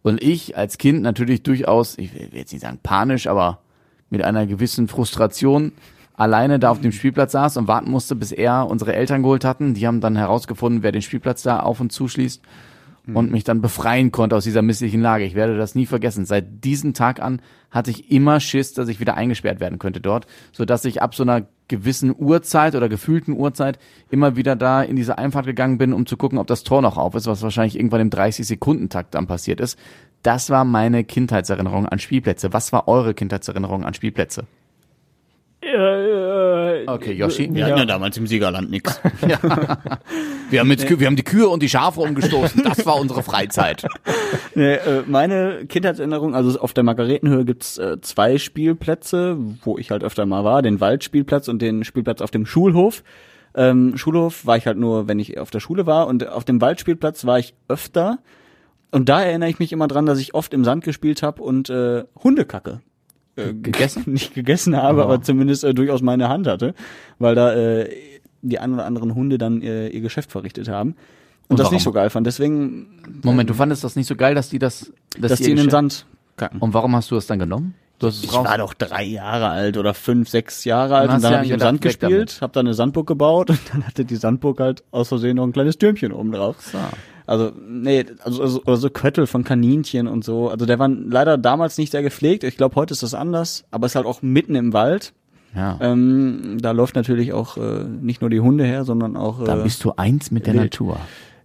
Und 0.01 0.21
ich 0.21 0.57
als 0.57 0.77
Kind 0.77 1.01
natürlich 1.01 1.43
durchaus, 1.43 1.97
ich 1.97 2.13
will 2.13 2.29
jetzt 2.33 2.51
nicht 2.51 2.61
sagen 2.61 2.79
panisch, 2.83 3.27
aber 3.27 3.59
mit 4.09 4.23
einer 4.23 4.45
gewissen 4.45 4.87
Frustration 4.87 5.71
alleine 6.13 6.59
da 6.59 6.69
auf 6.69 6.81
dem 6.81 6.91
Spielplatz 6.91 7.31
saß 7.31 7.57
und 7.57 7.67
warten 7.67 7.89
musste, 7.89 8.15
bis 8.15 8.31
er 8.31 8.67
unsere 8.67 8.93
Eltern 8.93 9.23
geholt 9.23 9.45
hatten. 9.45 9.73
Die 9.73 9.87
haben 9.87 10.01
dann 10.01 10.15
herausgefunden, 10.15 10.83
wer 10.83 10.91
den 10.91 11.01
Spielplatz 11.01 11.41
da 11.41 11.61
auf 11.61 11.79
und 11.79 11.91
zuschließt 11.91 12.41
und 13.07 13.31
mich 13.31 13.43
dann 13.43 13.61
befreien 13.61 14.11
konnte 14.11 14.35
aus 14.35 14.45
dieser 14.45 14.61
misslichen 14.61 15.01
Lage. 15.01 15.25
Ich 15.25 15.35
werde 15.35 15.57
das 15.57 15.75
nie 15.75 15.85
vergessen. 15.85 16.25
Seit 16.25 16.63
diesem 16.63 16.93
Tag 16.93 17.21
an 17.21 17.41
hatte 17.69 17.91
ich 17.91 18.11
immer 18.11 18.39
Schiss, 18.39 18.73
dass 18.73 18.87
ich 18.87 18.99
wieder 18.99 19.15
eingesperrt 19.15 19.59
werden 19.59 19.77
könnte 19.77 19.99
dort, 19.99 20.25
so 20.53 20.63
dass 20.63 20.85
ich 20.85 21.01
ab 21.01 21.13
so 21.13 21.23
einer 21.23 21.45
gewissen 21.67 22.15
Uhrzeit 22.17 22.75
oder 22.75 22.87
gefühlten 22.87 23.33
Uhrzeit 23.33 23.77
immer 24.09 24.35
wieder 24.35 24.55
da 24.55 24.81
in 24.81 24.95
diese 24.95 25.17
Einfahrt 25.17 25.45
gegangen 25.45 25.77
bin, 25.77 25.91
um 25.91 26.05
zu 26.05 26.15
gucken, 26.15 26.37
ob 26.37 26.47
das 26.47 26.63
Tor 26.63 26.81
noch 26.81 26.97
auf 26.97 27.15
ist, 27.15 27.27
was 27.27 27.41
wahrscheinlich 27.41 27.75
irgendwann 27.75 28.01
im 28.01 28.09
30-Sekunden-Takt 28.09 29.15
dann 29.15 29.27
passiert 29.27 29.59
ist. 29.59 29.77
Das 30.21 30.49
war 30.49 30.63
meine 30.63 31.03
Kindheitserinnerung 31.03 31.85
an 31.85 31.99
Spielplätze. 31.99 32.53
Was 32.53 32.71
war 32.71 32.87
eure 32.87 33.13
Kindheitserinnerung 33.13 33.83
an 33.83 33.93
Spielplätze? 33.93 34.45
Äh, 35.73 36.83
Okay, 36.87 37.13
Yoshi. 37.13 37.49
Wir 37.53 37.61
Ja. 37.61 37.67
hatten 37.67 37.79
ja 37.79 37.85
damals 37.85 38.17
im 38.17 38.27
Siegerland 38.27 38.69
nix. 38.69 38.99
Wir 40.49 40.59
haben, 40.59 40.69
jetzt, 40.69 40.85
Kü- 40.85 40.99
wir 40.99 41.07
haben 41.07 41.15
die 41.15 41.23
Kühe 41.23 41.47
und 41.49 41.63
die 41.63 41.69
Schafe 41.69 42.01
umgestoßen. 42.01 42.61
Das 42.63 42.85
war 42.85 42.99
unsere 42.99 43.23
Freizeit. 43.23 43.85
Nee, 44.55 44.73
äh, 44.75 45.01
meine 45.07 45.65
Kindheitserinnerung, 45.67 46.35
also 46.35 46.59
auf 46.59 46.73
der 46.75 46.83
Margaretenhöhe 46.83 47.43
gibt's 47.43 47.79
äh, 47.79 47.99
zwei 48.01 48.37
Spielplätze, 48.37 49.35
wo 49.63 49.79
ich 49.79 49.89
halt 49.89 50.03
öfter 50.03 50.27
mal 50.27 50.43
war, 50.43 50.61
den 50.61 50.79
Waldspielplatz 50.79 51.47
und 51.47 51.59
den 51.59 51.83
Spielplatz 51.83 52.21
auf 52.21 52.29
dem 52.29 52.45
Schulhof. 52.45 53.03
Ähm, 53.55 53.97
Schulhof 53.97 54.45
war 54.45 54.55
ich 54.57 54.67
halt 54.67 54.77
nur, 54.77 55.07
wenn 55.07 55.17
ich 55.17 55.39
auf 55.39 55.49
der 55.49 55.59
Schule 55.59 55.87
war 55.87 56.05
und 56.05 56.27
auf 56.29 56.45
dem 56.45 56.61
Waldspielplatz 56.61 57.25
war 57.25 57.39
ich 57.39 57.55
öfter. 57.67 58.19
Und 58.91 59.09
da 59.09 59.23
erinnere 59.23 59.49
ich 59.49 59.57
mich 59.57 59.71
immer 59.71 59.87
dran, 59.87 60.05
dass 60.05 60.19
ich 60.19 60.35
oft 60.35 60.53
im 60.53 60.63
Sand 60.63 60.83
gespielt 60.83 61.23
habe 61.23 61.41
und 61.41 61.71
äh, 61.71 62.03
Hundekacke 62.23 62.81
äh, 63.35 63.53
Gegessen? 63.53 64.03
nicht 64.07 64.33
gegessen 64.33 64.75
habe, 64.77 64.99
Oh. 65.01 65.03
aber 65.03 65.21
zumindest 65.21 65.63
äh, 65.63 65.73
durchaus 65.73 66.01
meine 66.01 66.29
Hand 66.29 66.47
hatte, 66.47 66.73
weil 67.19 67.35
da 67.35 67.53
äh, 67.53 67.89
die 68.41 68.59
ein 68.59 68.73
oder 68.73 68.85
anderen 68.85 69.15
Hunde 69.15 69.37
dann 69.37 69.61
äh, 69.61 69.87
ihr 69.87 70.01
Geschäft 70.01 70.31
verrichtet 70.31 70.67
haben. 70.69 70.91
Und, 70.91 70.97
Und 71.51 71.59
das 71.59 71.65
warum? 71.65 71.75
nicht 71.75 71.83
so 71.83 71.91
geil 71.91 72.09
fand. 72.09 72.25
Deswegen, 72.27 73.19
Moment, 73.23 73.49
du 73.49 73.53
fandest 73.53 73.83
das 73.83 73.95
nicht 73.95 74.07
so 74.07 74.15
geil, 74.15 74.33
dass 74.35 74.49
die 74.49 74.59
das, 74.59 74.91
dass, 75.19 75.31
dass 75.31 75.39
die 75.39 75.51
in 75.51 75.57
den 75.57 75.69
Sand 75.69 76.05
kacken. 76.37 76.59
Und 76.59 76.73
warum 76.73 76.95
hast 76.95 77.11
du 77.11 77.15
es 77.15 77.27
dann 77.27 77.39
genommen? 77.39 77.75
Du 78.03 78.07
hast 78.07 78.17
es 78.17 78.23
Ich 78.25 78.33
raus- 78.33 78.45
war 78.45 78.57
doch 78.57 78.73
drei 78.73 79.03
Jahre 79.03 79.47
alt 79.49 79.77
oder 79.77 79.93
fünf, 79.93 80.27
sechs 80.29 80.65
Jahre 80.65 80.95
alt 80.97 81.07
und 81.09 81.15
hast 81.15 81.23
dann 81.23 81.31
du 81.31 81.37
habe 81.37 81.47
ja 81.47 81.55
ich 81.55 81.61
im 81.61 81.65
Sand 81.65 81.81
gespielt, 81.81 82.37
habe 82.41 82.51
dann 82.53 82.65
eine 82.67 82.73
Sandburg 82.73 83.07
gebaut 83.07 83.49
und 83.49 83.59
dann 83.71 83.85
hatte 83.87 84.03
die 84.05 84.15
Sandburg 84.17 84.59
halt 84.59 84.83
aus 84.91 85.07
Versehen 85.07 85.37
noch 85.37 85.43
ein 85.45 85.53
kleines 85.53 85.77
Türmchen 85.77 86.11
oben 86.11 86.31
drauf. 86.33 86.57
So. 86.59 86.77
Also, 87.25 87.51
nee, 87.65 88.05
also, 88.25 88.41
also 88.41 88.61
oder 88.65 88.75
so 88.75 88.89
Köttel 88.89 89.27
von 89.27 89.45
Kaninchen 89.45 90.07
und 90.09 90.25
so. 90.25 90.49
Also 90.49 90.65
der 90.65 90.77
war 90.79 90.89
leider 90.89 91.37
damals 91.37 91.77
nicht 91.77 91.91
sehr 91.93 92.01
gepflegt. 92.03 92.43
Ich 92.43 92.57
glaube, 92.57 92.75
heute 92.75 92.91
ist 92.93 93.01
das 93.03 93.13
anders, 93.13 93.63
aber 93.71 93.85
ist 93.85 93.95
halt 93.95 94.05
auch 94.05 94.21
mitten 94.21 94.55
im 94.55 94.73
Wald. 94.73 95.13
Ja. 95.55 95.77
Ähm, 95.81 96.57
da 96.61 96.71
läuft 96.71 96.95
natürlich 96.95 97.31
auch 97.31 97.55
äh, 97.57 97.85
nicht 97.85 98.19
nur 98.21 98.29
die 98.29 98.41
Hunde 98.41 98.65
her, 98.65 98.83
sondern 98.83 99.15
auch 99.15 99.43
Da 99.45 99.59
äh, 99.59 99.63
bist 99.63 99.83
du 99.85 99.93
eins 99.95 100.31
mit 100.31 100.47
der. 100.47 100.55
Natur. 100.55 100.97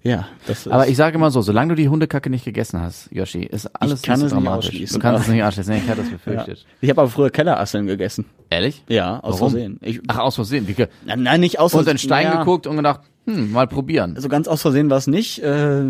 Ja, 0.08 0.26
das 0.46 0.66
ist, 0.66 0.72
Aber 0.72 0.88
ich 0.88 0.96
sage 0.96 1.16
immer 1.16 1.30
so, 1.30 1.42
solange 1.42 1.70
du 1.70 1.74
die 1.74 1.88
Hundekacke 1.88 2.30
nicht 2.30 2.44
gegessen 2.44 2.80
hast, 2.80 3.10
Yoshi, 3.12 3.42
ist 3.42 3.66
alles 3.80 4.00
Ich 4.00 4.06
kann 4.06 4.20
nicht 4.20 4.30
so 4.30 4.36
es 4.36 4.40
nicht 4.40 4.44
dramatisch. 4.46 4.68
ausschließen. 4.70 4.94
Du 4.98 5.02
kannst 5.02 5.22
es 5.22 5.28
nicht 5.32 5.42
ausschließen. 5.42 5.72
Nee, 5.74 5.80
Ich 5.84 5.88
hatte 5.88 6.00
das 6.00 6.10
ja. 6.10 6.16
befürchtet. 6.16 6.66
Ich 6.80 6.90
habe 6.90 7.00
aber 7.02 7.10
früher 7.10 7.30
Kellerasseln 7.30 7.86
gegessen. 7.86 8.24
Ehrlich? 8.50 8.82
Ja, 8.88 9.20
aus 9.20 9.34
Warum? 9.40 9.50
Versehen. 9.52 9.78
Ich, 9.82 10.00
Ach, 10.08 10.18
aus 10.18 10.34
Versehen. 10.36 10.66
Wie, 10.68 10.74
nein, 11.04 11.22
nein, 11.22 11.40
nicht 11.40 11.58
aus 11.60 11.74
und 11.74 11.80
Versehen. 11.84 11.94
den 11.94 11.98
Stein 11.98 12.24
Ja. 12.26 12.38
geguckt 12.38 12.66
und 12.66 12.76
gedacht, 12.76 13.00
hm, 13.26 13.52
mal 13.52 13.66
probieren. 13.66 14.16
So 14.18 14.28
ganz 14.28 14.48
aus 14.48 14.62
Versehen 14.62 14.88
war 14.90 14.96
es 14.98 15.06
nicht. 15.06 15.42
Äh, 15.42 15.82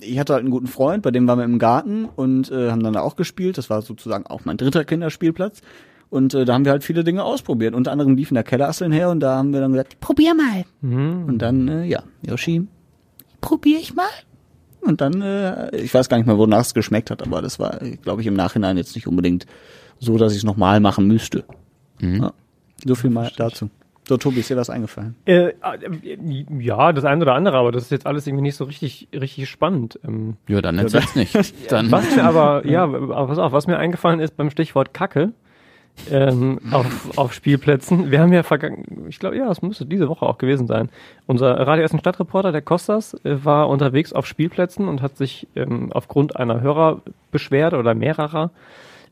ich 0.00 0.18
hatte 0.18 0.34
halt 0.34 0.42
einen 0.42 0.50
guten 0.52 0.68
Freund, 0.68 1.02
bei 1.02 1.10
dem 1.10 1.26
waren 1.26 1.38
wir 1.38 1.44
im 1.44 1.58
Garten 1.58 2.04
und 2.04 2.50
äh, 2.52 2.70
haben 2.70 2.82
dann 2.82 2.92
da 2.92 3.00
auch 3.00 3.16
gespielt. 3.16 3.58
Das 3.58 3.68
war 3.70 3.82
sozusagen 3.82 4.26
auch 4.26 4.44
mein 4.44 4.56
dritter 4.56 4.84
Kinderspielplatz. 4.84 5.62
Und 6.08 6.34
äh, 6.34 6.44
da 6.44 6.54
haben 6.54 6.64
wir 6.64 6.70
halt 6.70 6.84
viele 6.84 7.02
Dinge 7.02 7.24
ausprobiert. 7.24 7.74
Unter 7.74 7.90
anderem 7.90 8.14
liefen 8.14 8.36
da 8.36 8.44
Kellerasseln 8.44 8.92
her 8.92 9.10
und 9.10 9.18
da 9.18 9.36
haben 9.38 9.52
wir 9.52 9.58
dann 9.60 9.72
gesagt, 9.72 9.98
probier 9.98 10.34
mal. 10.34 10.64
Und 10.80 11.38
dann, 11.38 11.66
äh, 11.66 11.84
ja, 11.86 12.04
Yoshi, 12.24 12.68
probier 13.40 13.78
ich 13.78 13.94
mal. 13.94 14.06
Und 14.80 15.00
dann, 15.00 15.20
äh, 15.20 15.74
ich 15.76 15.92
weiß 15.92 16.08
gar 16.08 16.16
nicht 16.16 16.26
mehr, 16.26 16.38
wonach 16.38 16.60
es 16.60 16.74
geschmeckt 16.74 17.10
hat, 17.10 17.22
aber 17.22 17.42
das 17.42 17.58
war, 17.58 17.78
glaube 18.02 18.20
ich, 18.20 18.26
im 18.26 18.34
Nachhinein 18.34 18.76
jetzt 18.76 18.94
nicht 18.94 19.06
unbedingt 19.06 19.46
so, 19.98 20.16
dass 20.18 20.32
ich 20.32 20.38
es 20.38 20.44
nochmal 20.44 20.80
machen 20.80 21.06
müsste. 21.06 21.44
Ja, 22.00 22.32
so 22.84 22.94
viel 22.94 23.10
mal 23.10 23.30
dazu. 23.36 23.70
So, 24.08 24.16
Tobi, 24.16 24.38
ist 24.40 24.50
dir 24.50 24.56
was 24.56 24.70
eingefallen? 24.70 25.16
Äh, 25.24 25.48
äh, 25.48 26.18
ja, 26.60 26.92
das 26.92 27.04
eine 27.04 27.22
oder 27.22 27.34
andere, 27.34 27.56
aber 27.56 27.72
das 27.72 27.84
ist 27.84 27.90
jetzt 27.90 28.06
alles 28.06 28.26
irgendwie 28.28 28.42
nicht 28.42 28.54
so 28.54 28.64
richtig, 28.64 29.08
richtig 29.12 29.48
spannend. 29.48 29.98
Ähm, 30.06 30.36
Ja, 30.46 30.62
dann 30.62 30.78
erzähl's 30.78 31.16
nicht. 31.16 31.34
Dann, 31.72 31.90
was 31.90 32.14
mir 32.14 32.22
aber, 32.22 32.64
ja, 32.66 32.84
aber 32.84 33.26
pass 33.26 33.38
auf, 33.38 33.50
was 33.50 33.66
mir 33.66 33.78
eingefallen 33.78 34.20
ist 34.20 34.36
beim 34.36 34.50
Stichwort 34.50 34.94
Kacke 34.94 35.32
ähm, 36.10 36.58
auf, 36.70 37.18
auf 37.18 37.32
Spielplätzen. 37.32 38.10
Wir 38.10 38.20
haben 38.20 38.32
ja 38.32 38.42
vergangen, 38.42 39.06
ich 39.08 39.18
glaube, 39.18 39.36
ja, 39.36 39.50
es 39.50 39.62
müsste 39.62 39.86
diese 39.86 40.08
Woche 40.08 40.26
auch 40.26 40.38
gewesen 40.38 40.66
sein. 40.66 40.88
Unser 41.26 41.54
Radio 41.66 41.84
Essen 41.84 41.98
Stadtreporter, 41.98 42.52
der 42.52 42.62
Kostas, 42.62 43.14
äh, 43.24 43.44
war 43.44 43.68
unterwegs 43.68 44.12
auf 44.12 44.26
Spielplätzen 44.26 44.88
und 44.88 45.02
hat 45.02 45.16
sich 45.16 45.48
ähm, 45.56 45.92
aufgrund 45.92 46.36
einer 46.36 46.60
Hörerbeschwerde 46.60 47.78
oder 47.78 47.94
mehrerer 47.94 48.50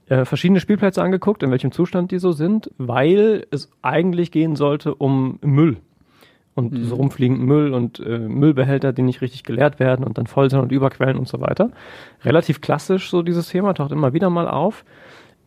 äh, 0.09 0.25
verschiedene 0.25 0.61
Spielplätze 0.61 1.03
angeguckt, 1.03 1.43
in 1.43 1.51
welchem 1.51 1.73
Zustand 1.73 2.11
die 2.11 2.19
so 2.19 2.33
sind, 2.33 2.71
weil 2.79 3.47
es 3.51 3.71
eigentlich 3.83 4.31
gehen 4.31 4.57
sollte 4.57 4.95
um 4.95 5.39
Müll 5.43 5.79
und 6.55 6.85
so 6.85 6.97
rumfliegenden 6.97 7.47
Müll 7.47 7.75
und 7.75 7.99
äh, 7.99 8.19
Müllbehälter, 8.19 8.93
die 8.93 9.03
nicht 9.03 9.23
richtig 9.23 9.43
geleert 9.43 9.81
werden 9.81 10.05
und 10.05 10.19
dann 10.19 10.27
voll 10.27 10.51
sind 10.51 10.61
und 10.61 10.71
überquellen 10.71 11.19
und 11.19 11.27
so 11.27 11.41
weiter. 11.41 11.71
Relativ 12.25 12.61
klassisch 12.61 13.11
so 13.11 13.23
dieses 13.23 13.49
Thema, 13.49 13.75
taucht 13.75 13.93
immer 13.93 14.13
wieder 14.13 14.31
mal 14.31 14.47
auf. 14.47 14.85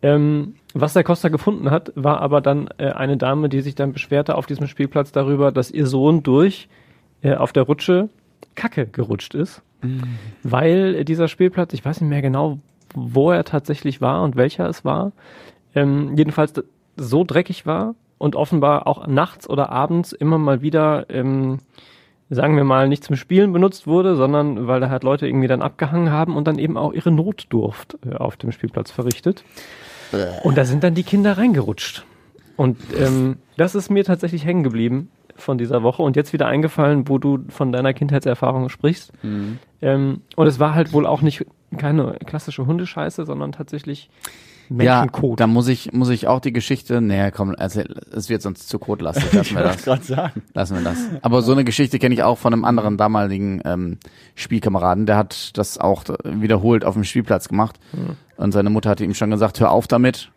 Ähm, 0.01 0.55
was 0.73 0.93
der 0.93 1.03
Costa 1.03 1.29
gefunden 1.29 1.71
hat, 1.71 1.91
war 1.95 2.21
aber 2.21 2.41
dann 2.41 2.69
äh, 2.77 2.91
eine 2.91 3.17
Dame, 3.17 3.49
die 3.49 3.61
sich 3.61 3.75
dann 3.75 3.93
beschwerte 3.93 4.35
auf 4.35 4.45
diesem 4.45 4.67
Spielplatz 4.67 5.11
darüber, 5.11 5.51
dass 5.51 5.71
ihr 5.71 5.87
Sohn 5.87 6.23
durch 6.23 6.67
äh, 7.21 7.35
auf 7.35 7.53
der 7.53 7.63
Rutsche 7.63 8.09
Kacke 8.55 8.87
gerutscht 8.87 9.33
ist, 9.33 9.61
weil 10.43 10.95
äh, 10.95 11.05
dieser 11.05 11.27
Spielplatz, 11.27 11.73
ich 11.73 11.85
weiß 11.85 12.01
nicht 12.01 12.09
mehr 12.09 12.21
genau, 12.21 12.59
wo 12.93 13.31
er 13.31 13.43
tatsächlich 13.43 14.01
war 14.01 14.23
und 14.23 14.35
welcher 14.35 14.67
es 14.67 14.83
war, 14.83 15.11
ähm, 15.75 16.15
jedenfalls 16.17 16.53
so 16.95 17.23
dreckig 17.23 17.65
war 17.65 17.95
und 18.17 18.35
offenbar 18.35 18.87
auch 18.87 19.07
nachts 19.07 19.49
oder 19.49 19.69
abends 19.69 20.11
immer 20.11 20.37
mal 20.37 20.61
wieder, 20.61 21.09
ähm, 21.09 21.59
sagen 22.29 22.57
wir 22.57 22.63
mal, 22.63 22.89
nicht 22.89 23.03
zum 23.03 23.15
Spielen 23.15 23.53
benutzt 23.53 23.87
wurde, 23.87 24.15
sondern 24.15 24.67
weil 24.67 24.79
da 24.79 24.89
halt 24.89 25.03
Leute 25.03 25.27
irgendwie 25.27 25.47
dann 25.47 25.61
abgehangen 25.61 26.11
haben 26.11 26.35
und 26.35 26.47
dann 26.47 26.59
eben 26.59 26.77
auch 26.77 26.93
ihre 26.93 27.11
Notdurft 27.11 27.97
äh, 28.05 28.15
auf 28.15 28.37
dem 28.37 28.51
Spielplatz 28.51 28.91
verrichtet. 28.91 29.43
Und 30.43 30.57
da 30.57 30.65
sind 30.65 30.83
dann 30.83 30.95
die 30.95 31.03
Kinder 31.03 31.37
reingerutscht. 31.37 32.05
Und 32.55 32.77
ähm, 32.97 33.37
das 33.55 33.75
ist 33.75 33.89
mir 33.89 34.03
tatsächlich 34.03 34.45
hängen 34.45 34.63
geblieben 34.63 35.09
von 35.35 35.57
dieser 35.57 35.83
Woche 35.83 36.01
und 36.01 36.15
jetzt 36.15 36.33
wieder 36.33 36.47
eingefallen, 36.47 37.07
wo 37.07 37.19
du 37.19 37.39
von 37.49 37.71
deiner 37.71 37.93
Kindheitserfahrung 37.93 38.69
sprichst. 38.69 39.11
Ähm, 39.81 40.21
und 40.35 40.47
es 40.47 40.59
war 40.59 40.73
halt 40.73 40.93
wohl 40.93 41.05
auch 41.05 41.21
nicht 41.21 41.45
keine 41.77 42.17
klassische 42.25 42.65
Hundescheiße, 42.65 43.25
sondern 43.25 43.51
tatsächlich 43.51 44.09
ja, 44.69 44.75
Menschenkot. 45.01 45.39
da 45.39 45.47
muss 45.47 45.67
ich, 45.67 45.93
muss 45.93 46.09
ich 46.09 46.27
auch 46.27 46.39
die 46.39 46.53
Geschichte, 46.53 47.01
naja, 47.01 47.31
komm, 47.31 47.53
erzähl, 47.57 47.95
es 48.11 48.29
wird 48.29 48.41
sonst 48.41 48.69
zu 48.69 48.79
kotlastig, 48.79 49.31
lassen 49.33 49.55
wir 49.55 49.63
das. 49.63 49.83
gerade 49.83 50.03
sagen. 50.03 50.41
Lassen 50.53 50.75
wir 50.75 50.83
das. 50.83 50.97
Aber 51.21 51.41
so 51.41 51.51
eine 51.51 51.63
Geschichte 51.63 51.99
kenne 51.99 52.15
ich 52.15 52.23
auch 52.23 52.37
von 52.37 52.53
einem 52.53 52.65
anderen 52.65 52.97
damaligen 52.97 53.61
ähm, 53.65 53.97
Spielkameraden. 54.35 55.05
Der 55.05 55.17
hat 55.17 55.57
das 55.57 55.77
auch 55.77 56.03
wiederholt 56.23 56.85
auf 56.85 56.93
dem 56.93 57.03
Spielplatz 57.03 57.47
gemacht. 57.47 57.79
Und 58.37 58.51
seine 58.51 58.69
Mutter 58.69 58.89
hatte 58.89 59.03
ihm 59.03 59.13
schon 59.13 59.31
gesagt, 59.31 59.59
hör 59.59 59.71
auf 59.71 59.87
damit. 59.87 60.31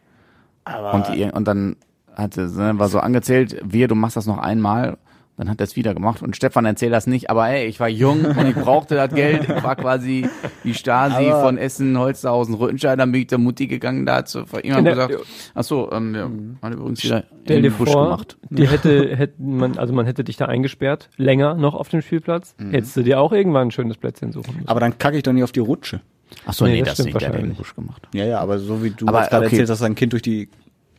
Aber 0.64 0.94
Und, 0.94 1.08
die, 1.08 1.24
und 1.24 1.46
dann 1.46 1.76
hatte, 2.14 2.42
ne, 2.48 2.78
war 2.78 2.88
so 2.88 3.00
angezählt, 3.00 3.60
wir, 3.64 3.88
du 3.88 3.94
machst 3.94 4.16
das 4.16 4.26
noch 4.26 4.38
einmal. 4.38 4.98
Dann 5.40 5.48
hat 5.48 5.59
er 5.59 5.64
es 5.64 5.74
wieder 5.74 5.94
gemacht. 5.94 6.22
Und 6.22 6.37
Stefan 6.37 6.66
erzählt 6.66 6.92
das 6.92 7.07
nicht, 7.07 7.31
aber 7.31 7.48
ey, 7.48 7.64
ich 7.66 7.81
war 7.81 7.88
jung 7.88 8.26
und 8.26 8.46
ich 8.46 8.55
brauchte 8.55 8.94
das 8.94 9.14
Geld. 9.14 9.44
Ich 9.44 9.62
war 9.62 9.74
quasi 9.74 10.29
die 10.64 10.74
Stasi 10.74 11.31
Aber- 11.31 11.40
von 11.40 11.57
Essen, 11.57 11.96
Holzhausen, 11.98 12.53
Rüttenscheid. 12.57 12.98
Dann 13.00 13.11
bin 13.11 13.22
ich 13.22 13.29
der 13.29 13.38
Mutti 13.38 13.66
gegangen 13.66 14.05
da 14.05 14.26
zu 14.26 14.40
ihm 14.62 14.76
In 14.76 14.85
der- 14.85 14.92
gesagt, 14.92 15.14
ach 15.55 15.64
so, 15.64 15.90
ähm, 15.92 16.12
wir 16.12 16.20
haben 16.61 16.72
übrigens 16.74 17.03
wieder 17.03 17.24
Stell 17.44 17.57
in 17.57 17.62
dir 17.62 17.70
den 17.70 17.79
Busch 17.79 17.90
vor, 17.90 18.05
gemacht. 18.05 18.37
die 18.50 18.68
hätte, 18.68 19.16
hätte 19.16 19.40
man, 19.42 19.79
also 19.79 19.94
man 19.94 20.05
hätte 20.05 20.24
dich 20.24 20.37
da 20.37 20.44
eingesperrt, 20.44 21.09
länger 21.16 21.55
noch 21.55 21.72
auf 21.74 21.88
dem 21.88 22.03
Spielplatz, 22.03 22.55
hättest 22.70 22.94
du 22.98 23.03
dir 23.03 23.18
auch 23.18 23.33
irgendwann 23.33 23.68
ein 23.68 23.70
schönes 23.70 23.96
Plätzchen 23.96 24.33
suchen 24.33 24.55
müssen. 24.57 24.68
aber 24.68 24.81
dann 24.81 24.98
kacke 24.98 25.16
ich 25.16 25.22
doch 25.22 25.33
nicht 25.33 25.44
auf 25.44 25.53
die 25.53 25.61
Rutsche. 25.61 26.03
Ach 26.44 26.53
so, 26.53 26.66
Nee, 26.66 26.72
nee, 26.72 26.83
das 26.83 26.98
das, 26.98 27.07
nicht, 27.07 27.18
der 27.18 27.29
hat 27.31 27.38
den. 27.38 27.55
Busch 27.55 27.74
gemacht. 27.74 28.07
Ja, 28.12 28.26
ja, 28.26 28.40
aber 28.40 28.59
so 28.59 28.85
wie 28.85 28.90
du 28.90 29.07
gerade 29.07 29.35
okay. 29.35 29.44
erzählst, 29.44 29.70
dass 29.70 29.79
dein 29.79 29.94
Kind 29.94 30.12
durch 30.12 30.20
die 30.22 30.50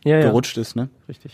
ja, 0.04 0.18
ja, 0.18 0.22
gerutscht 0.26 0.58
ist, 0.58 0.76
ne? 0.76 0.90
richtig. 1.08 1.32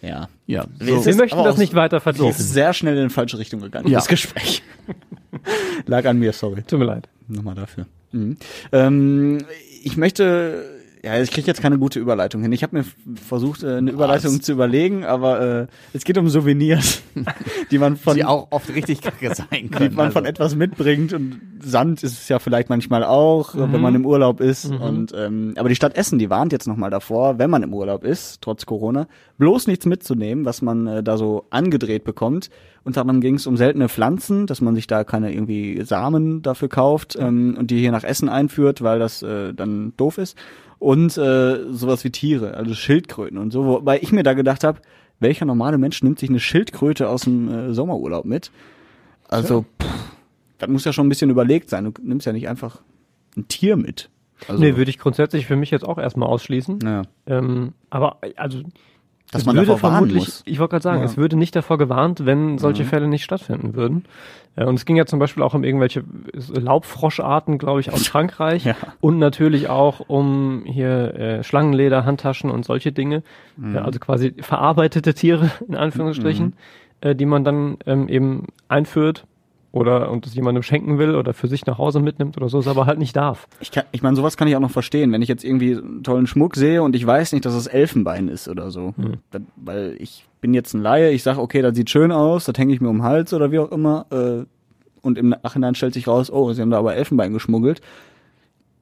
Ja. 0.00 0.28
Ja, 0.46 0.66
Es 0.78 1.06
Wir 1.06 1.14
möchten 1.16 1.42
das 1.44 1.56
nicht 1.58 1.74
weiter 1.74 1.98
Es 1.98 2.02
vertiefen. 2.02 2.28
ist 2.30 2.52
sehr 2.52 2.72
schnell 2.72 2.96
in 2.98 3.08
die 3.08 3.14
falsche 3.14 3.38
Richtung 3.38 3.60
gegangen, 3.60 3.88
Ja. 3.88 3.98
das 3.98 4.08
Gespräch. 4.08 4.62
Lag 5.86 6.04
an 6.06 6.18
mir, 6.18 6.32
sorry. 6.32 6.62
Tut 6.62 6.78
mir 6.78 6.84
leid. 6.86 7.08
Nochmal 7.26 7.54
dafür. 7.54 7.86
Mhm. 8.12 8.36
Ähm, 8.72 9.38
ich 9.82 9.96
möchte, 9.96 10.77
ja, 11.04 11.20
ich 11.20 11.30
kriege 11.30 11.46
jetzt 11.46 11.62
keine 11.62 11.78
gute 11.78 12.00
Überleitung 12.00 12.42
hin. 12.42 12.52
Ich 12.52 12.62
habe 12.62 12.78
mir 12.78 12.84
versucht, 13.16 13.62
äh, 13.62 13.76
eine 13.76 13.90
Überleitung 13.90 14.40
zu 14.40 14.52
überlegen, 14.52 15.04
aber 15.04 15.40
äh, 15.40 15.66
es 15.92 16.04
geht 16.04 16.18
um 16.18 16.28
Souvenirs, 16.28 17.02
die 17.70 17.78
man 17.78 17.96
von 17.96 18.16
die 18.16 18.24
auch 18.24 18.48
oft 18.50 18.74
richtig 18.74 19.02
kacke 19.02 19.34
sein 19.34 19.46
die 19.50 19.68
können. 19.68 19.94
man 19.94 20.12
von 20.12 20.24
also. 20.24 20.30
etwas 20.30 20.56
mitbringt 20.56 21.12
und 21.12 21.40
Sand 21.60 22.02
ist 22.02 22.12
es 22.12 22.28
ja 22.28 22.38
vielleicht 22.38 22.68
manchmal 22.68 23.04
auch, 23.04 23.54
äh, 23.54 23.72
wenn 23.72 23.80
man 23.80 23.94
im 23.94 24.06
Urlaub 24.06 24.40
ist. 24.40 24.70
Und 24.70 25.12
ähm, 25.16 25.54
aber 25.56 25.68
die 25.68 25.74
Stadt 25.74 25.96
Essen, 25.96 26.18
die 26.18 26.30
warnt 26.30 26.52
jetzt 26.52 26.66
nochmal 26.66 26.90
davor, 26.90 27.38
wenn 27.38 27.50
man 27.50 27.62
im 27.62 27.74
Urlaub 27.74 28.04
ist, 28.04 28.40
trotz 28.40 28.66
Corona, 28.66 29.06
bloß 29.38 29.66
nichts 29.66 29.86
mitzunehmen, 29.86 30.44
was 30.44 30.62
man 30.62 30.86
äh, 30.86 31.02
da 31.02 31.16
so 31.16 31.46
angedreht 31.50 32.04
bekommt. 32.04 32.50
Unter 32.84 33.02
anderem 33.02 33.20
ging 33.20 33.34
es 33.34 33.46
um 33.46 33.56
seltene 33.56 33.88
Pflanzen, 33.88 34.46
dass 34.46 34.60
man 34.60 34.74
sich 34.74 34.86
da 34.86 35.04
keine 35.04 35.32
irgendwie 35.32 35.82
Samen 35.84 36.42
dafür 36.42 36.68
kauft 36.68 37.16
ähm, 37.20 37.56
und 37.58 37.70
die 37.70 37.80
hier 37.80 37.92
nach 37.92 38.04
Essen 38.04 38.28
einführt, 38.28 38.82
weil 38.82 38.98
das 38.98 39.22
äh, 39.22 39.52
dann 39.52 39.92
doof 39.96 40.18
ist. 40.18 40.36
Und 40.78 41.16
äh, 41.18 41.72
sowas 41.72 42.04
wie 42.04 42.10
Tiere, 42.10 42.54
also 42.54 42.74
Schildkröten 42.74 43.38
und 43.38 43.50
so. 43.52 43.64
Wobei 43.64 43.98
ich 44.00 44.12
mir 44.12 44.22
da 44.22 44.34
gedacht 44.34 44.62
habe, 44.64 44.80
welcher 45.20 45.44
normale 45.44 45.78
Mensch 45.78 46.02
nimmt 46.02 46.18
sich 46.20 46.28
eine 46.28 46.38
Schildkröte 46.40 47.08
aus 47.08 47.22
dem 47.22 47.48
äh, 47.48 47.74
Sommerurlaub 47.74 48.24
mit? 48.24 48.52
Also, 49.28 49.64
pff, 49.82 49.88
das 50.58 50.68
muss 50.68 50.84
ja 50.84 50.92
schon 50.92 51.06
ein 51.06 51.08
bisschen 51.08 51.30
überlegt 51.30 51.68
sein. 51.68 51.84
Du 51.84 51.92
nimmst 52.02 52.26
ja 52.26 52.32
nicht 52.32 52.48
einfach 52.48 52.80
ein 53.36 53.48
Tier 53.48 53.76
mit. 53.76 54.10
Also, 54.46 54.62
Nee, 54.62 54.76
würde 54.76 54.90
ich 54.90 54.98
grundsätzlich 54.98 55.46
für 55.46 55.56
mich 55.56 55.70
jetzt 55.70 55.84
auch 55.84 55.98
erstmal 55.98 56.28
ausschließen. 56.28 56.78
ja. 56.84 57.02
Ähm, 57.26 57.72
aber 57.90 58.18
also 58.36 58.62
Dass 59.30 59.42
Es 59.42 59.46
man 59.46 59.56
würde 59.56 59.66
davor 59.66 59.90
warnen 59.90 60.08
vermutlich, 60.08 60.24
muss. 60.26 60.42
ich 60.46 60.58
wollte 60.58 60.70
gerade 60.70 60.82
sagen, 60.82 61.00
Ja. 61.00 61.04
es 61.04 61.16
würde 61.18 61.36
nicht 61.36 61.54
davor 61.54 61.76
gewarnt, 61.78 62.24
wenn 62.24 62.56
solche 62.58 62.84
Fälle 62.84 63.08
nicht 63.08 63.24
stattfinden 63.24 63.74
würden. 63.74 64.04
Äh, 64.56 64.64
Und 64.64 64.76
es 64.76 64.86
ging 64.86 64.96
ja 64.96 65.04
zum 65.04 65.18
Beispiel 65.18 65.42
auch 65.42 65.52
um 65.54 65.64
irgendwelche 65.64 66.02
Laubfroscharten, 66.62 67.58
glaube 67.58 67.80
ich, 67.80 67.92
aus 67.92 68.06
Frankreich 68.08 68.64
Ja. 68.64 68.74
und 69.00 69.18
natürlich 69.18 69.68
auch 69.68 70.00
um 70.08 70.62
hier 70.64 71.14
äh, 71.14 71.42
Schlangenleder, 71.44 72.04
Handtaschen 72.04 72.50
und 72.50 72.64
solche 72.64 72.92
Dinge. 72.92 73.22
Ja, 73.74 73.82
also 73.82 73.98
quasi 73.98 74.34
verarbeitete 74.40 75.14
Tiere 75.14 75.50
in 75.68 75.74
Anführungsstrichen, 75.76 76.54
äh, 77.00 77.14
die 77.14 77.26
man 77.26 77.44
dann 77.44 77.76
ähm, 77.86 78.08
eben 78.08 78.46
einführt 78.68 79.24
oder 79.70 80.10
und 80.10 80.26
es 80.26 80.34
jemandem 80.34 80.62
schenken 80.62 80.98
will 80.98 81.14
oder 81.14 81.34
für 81.34 81.46
sich 81.48 81.66
nach 81.66 81.76
Hause 81.78 82.00
mitnimmt 82.00 82.36
oder 82.36 82.48
so, 82.48 82.58
es 82.58 82.66
aber 82.66 82.86
halt 82.86 82.98
nicht 82.98 83.14
darf. 83.16 83.46
Ich, 83.60 83.70
kann, 83.70 83.84
ich 83.92 84.02
meine, 84.02 84.16
sowas 84.16 84.36
kann 84.36 84.48
ich 84.48 84.56
auch 84.56 84.60
noch 84.60 84.70
verstehen, 84.70 85.12
wenn 85.12 85.20
ich 85.22 85.28
jetzt 85.28 85.44
irgendwie 85.44 85.76
einen 85.76 86.02
tollen 86.02 86.26
Schmuck 86.26 86.56
sehe 86.56 86.82
und 86.82 86.96
ich 86.96 87.06
weiß 87.06 87.32
nicht, 87.32 87.44
dass 87.44 87.54
es 87.54 87.66
Elfenbein 87.66 88.28
ist 88.28 88.48
oder 88.48 88.70
so. 88.70 88.94
Dann, 89.30 89.46
weil 89.56 89.96
ich 89.98 90.26
bin 90.40 90.54
jetzt 90.54 90.72
ein 90.74 90.80
Laie, 90.82 91.10
ich 91.10 91.22
sage, 91.22 91.40
okay, 91.40 91.60
das 91.62 91.76
sieht 91.76 91.90
schön 91.90 92.12
aus, 92.12 92.44
das 92.46 92.56
hänge 92.56 92.72
ich 92.72 92.80
mir 92.80 92.88
um 92.88 92.98
den 92.98 93.02
Hals 93.04 93.34
oder 93.34 93.50
wie 93.52 93.58
auch 93.58 93.70
immer. 93.70 94.06
Äh, 94.10 94.44
und 95.02 95.18
im 95.18 95.28
Nachhinein 95.30 95.74
stellt 95.74 95.94
sich 95.94 96.08
raus, 96.08 96.30
oh, 96.30 96.52
sie 96.52 96.62
haben 96.62 96.70
da 96.70 96.78
aber 96.78 96.94
Elfenbein 96.96 97.32
geschmuggelt. 97.32 97.80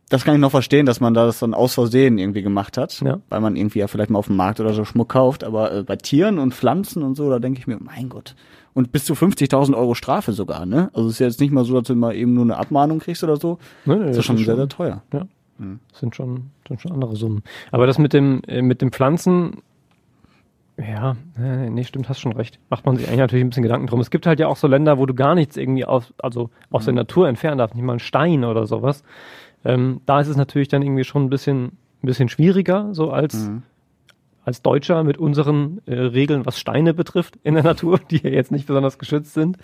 Das 0.08 0.24
kann 0.24 0.34
ich 0.36 0.40
noch 0.40 0.52
verstehen, 0.52 0.86
dass 0.86 1.00
man 1.00 1.14
das 1.14 1.40
dann 1.40 1.52
aus 1.52 1.74
Versehen 1.74 2.16
irgendwie 2.18 2.42
gemacht 2.42 2.78
hat, 2.78 3.00
Ja. 3.00 3.18
weil 3.28 3.40
man 3.40 3.56
irgendwie 3.56 3.80
ja 3.80 3.88
vielleicht 3.88 4.08
mal 4.10 4.20
auf 4.20 4.28
dem 4.28 4.36
Markt 4.36 4.60
oder 4.60 4.72
so 4.72 4.84
Schmuck 4.84 5.08
kauft. 5.08 5.42
Aber 5.42 5.72
äh, 5.72 5.82
bei 5.82 5.96
Tieren 5.96 6.38
und 6.38 6.54
Pflanzen 6.54 7.02
und 7.02 7.16
so, 7.16 7.28
da 7.28 7.40
denke 7.40 7.58
ich 7.58 7.66
mir, 7.66 7.78
mein 7.80 8.08
Gott. 8.08 8.36
Und 8.76 8.92
bis 8.92 9.06
zu 9.06 9.14
50.000 9.14 9.74
Euro 9.74 9.94
Strafe 9.94 10.32
sogar, 10.32 10.66
ne? 10.66 10.90
Also 10.92 11.08
es 11.08 11.14
ist 11.14 11.18
jetzt 11.20 11.40
nicht 11.40 11.50
mal 11.50 11.64
so, 11.64 11.72
dass 11.78 11.88
du 11.88 11.94
mal 11.94 12.14
eben 12.14 12.34
nur 12.34 12.44
eine 12.44 12.58
Abmahnung 12.58 12.98
kriegst 12.98 13.24
oder 13.24 13.38
so. 13.38 13.58
Nee, 13.86 13.96
nee, 13.96 14.06
Das 14.08 14.18
ist 14.18 14.26
schon 14.26 14.36
sehr, 14.36 14.54
sehr 14.54 14.68
teuer. 14.68 15.02
Ja. 15.14 15.26
Das 15.90 16.00
sind 16.00 16.14
schon, 16.14 16.50
sind 16.68 16.82
schon 16.82 16.92
andere 16.92 17.16
Summen. 17.16 17.42
Aber 17.70 17.86
das 17.86 17.96
mit 17.98 18.12
dem, 18.12 18.42
äh, 18.46 18.60
mit 18.60 18.82
dem 18.82 18.92
Pflanzen, 18.92 19.62
ja, 20.76 21.16
äh, 21.38 21.70
nee, 21.70 21.84
stimmt, 21.84 22.10
hast 22.10 22.20
schon 22.20 22.34
recht. 22.34 22.58
Macht 22.68 22.84
man 22.84 22.96
sich 22.96 23.06
eigentlich 23.06 23.20
natürlich 23.20 23.44
ein 23.46 23.48
bisschen 23.48 23.62
Gedanken 23.62 23.86
drum. 23.86 24.00
Es 24.00 24.10
gibt 24.10 24.26
halt 24.26 24.38
ja 24.38 24.46
auch 24.46 24.58
so 24.58 24.66
Länder, 24.66 24.98
wo 24.98 25.06
du 25.06 25.14
gar 25.14 25.34
nichts 25.34 25.56
irgendwie 25.56 25.86
aus, 25.86 26.12
also 26.18 26.50
aus 26.70 26.84
der 26.84 26.92
Natur 26.92 27.28
entfernen 27.30 27.56
darfst, 27.56 27.74
nicht 27.74 27.84
mal 27.84 27.94
einen 27.94 28.00
Stein 28.00 28.44
oder 28.44 28.66
sowas. 28.66 29.02
Ähm, 29.64 30.02
da 30.04 30.20
ist 30.20 30.28
es 30.28 30.36
natürlich 30.36 30.68
dann 30.68 30.82
irgendwie 30.82 31.04
schon 31.04 31.24
ein 31.24 31.30
bisschen, 31.30 31.64
ein 31.64 32.06
bisschen 32.06 32.28
schwieriger, 32.28 32.92
so 32.92 33.10
als, 33.10 33.50
als 34.46 34.62
Deutscher 34.62 35.04
mit 35.04 35.18
unseren 35.18 35.82
äh, 35.86 35.94
Regeln, 35.94 36.46
was 36.46 36.58
Steine 36.58 36.94
betrifft 36.94 37.36
in 37.42 37.54
der 37.54 37.64
Natur, 37.64 37.98
die 38.10 38.22
ja 38.22 38.30
jetzt 38.30 38.52
nicht 38.52 38.66
besonders 38.66 38.98
geschützt 38.98 39.34
sind. 39.34 39.58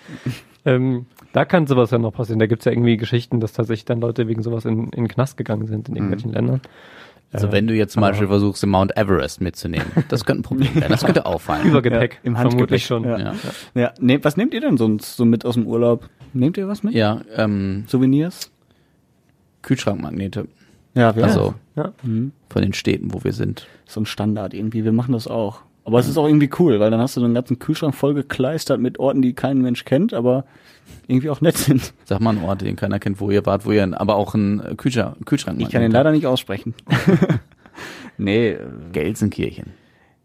ähm, 0.66 1.06
da 1.32 1.44
kann 1.46 1.66
sowas 1.66 1.90
ja 1.92 1.98
noch 1.98 2.12
passieren. 2.12 2.38
Da 2.40 2.46
gibt's 2.46 2.66
ja 2.66 2.72
irgendwie 2.72 2.96
Geschichten, 2.98 3.40
dass 3.40 3.52
tatsächlich 3.54 3.84
dann 3.86 4.00
Leute 4.00 4.28
wegen 4.28 4.42
sowas 4.42 4.64
in, 4.66 4.84
in 4.86 4.90
den 5.04 5.08
Knast 5.08 5.36
gegangen 5.38 5.66
sind 5.68 5.88
in 5.88 5.94
irgendwelchen 5.96 6.32
Ländern. 6.32 6.60
Also 7.34 7.50
wenn 7.50 7.66
du 7.66 7.72
jetzt 7.74 7.94
zum 7.94 8.02
Beispiel 8.02 8.26
versuchst, 8.26 8.62
den 8.62 8.68
Mount 8.68 8.94
Everest 8.94 9.40
mitzunehmen, 9.40 9.86
das 10.10 10.26
könnte 10.26 10.40
ein 10.40 10.42
Problem 10.42 10.74
werden. 10.74 10.90
Das 10.90 11.02
könnte 11.02 11.24
auffallen. 11.24 11.66
Übergepäck, 11.66 12.14
Ja, 12.14 12.18
im 12.24 12.36
Handgepäck, 12.36 12.80
vermutlich 12.82 12.84
schon. 12.84 13.04
ja. 13.04 13.18
Ja, 13.18 13.34
Ja, 13.74 13.92
ne, 14.00 14.22
was 14.22 14.36
nehmt 14.36 14.52
ihr 14.52 14.60
denn 14.60 14.76
sonst 14.76 15.16
so 15.16 15.24
mit 15.24 15.46
aus 15.46 15.54
dem 15.54 15.66
Urlaub? 15.66 16.10
Nehmt 16.34 16.58
ihr 16.58 16.68
was 16.68 16.82
mit? 16.82 16.92
ja 16.92 17.22
ähm, 17.36 17.84
Souvenirs? 17.86 18.50
Kühlschrankmagnete. 19.62 20.46
Ja, 20.94 21.14
wir 21.16 21.24
Also 21.24 21.54
Ja. 21.76 21.92
von 22.02 22.62
den 22.62 22.72
Städten, 22.72 23.12
wo 23.14 23.24
wir 23.24 23.32
sind. 23.32 23.66
so 23.86 24.00
ein 24.00 24.06
Standard 24.06 24.54
irgendwie. 24.54 24.84
Wir 24.84 24.92
machen 24.92 25.12
das 25.12 25.26
auch. 25.28 25.60
Aber 25.84 25.98
es 25.98 26.08
ist 26.08 26.16
auch 26.16 26.26
irgendwie 26.26 26.50
cool, 26.58 26.78
weil 26.80 26.90
dann 26.90 27.00
hast 27.00 27.16
du 27.16 27.20
so 27.20 27.24
einen 27.26 27.34
ganzen 27.34 27.58
Kühlschrank 27.58 27.94
voll 27.94 28.14
gekleistert 28.14 28.80
mit 28.80 28.98
Orten, 29.00 29.20
die 29.20 29.32
kein 29.32 29.60
Mensch 29.62 29.84
kennt, 29.84 30.14
aber 30.14 30.44
irgendwie 31.08 31.28
auch 31.30 31.40
nett 31.40 31.56
sind. 31.56 31.92
Sag 32.04 32.20
mal 32.20 32.30
einen 32.30 32.44
Ort, 32.44 32.60
den 32.62 32.76
keiner 32.76 32.98
kennt, 33.00 33.20
wo 33.20 33.30
ihr 33.30 33.44
wart, 33.46 33.66
wo 33.66 33.72
ihr, 33.72 34.00
aber 34.00 34.14
auch 34.14 34.34
ein 34.34 34.76
Kühlschrank, 34.76 35.26
Kühlschrank 35.26 35.60
Ich 35.60 35.70
kann 35.70 35.82
den 35.82 35.90
leider 35.90 36.12
nicht 36.12 36.26
aussprechen. 36.26 36.74
nee, 38.18 38.50
äh, 38.50 38.58
Gelsenkirchen. 38.92 39.72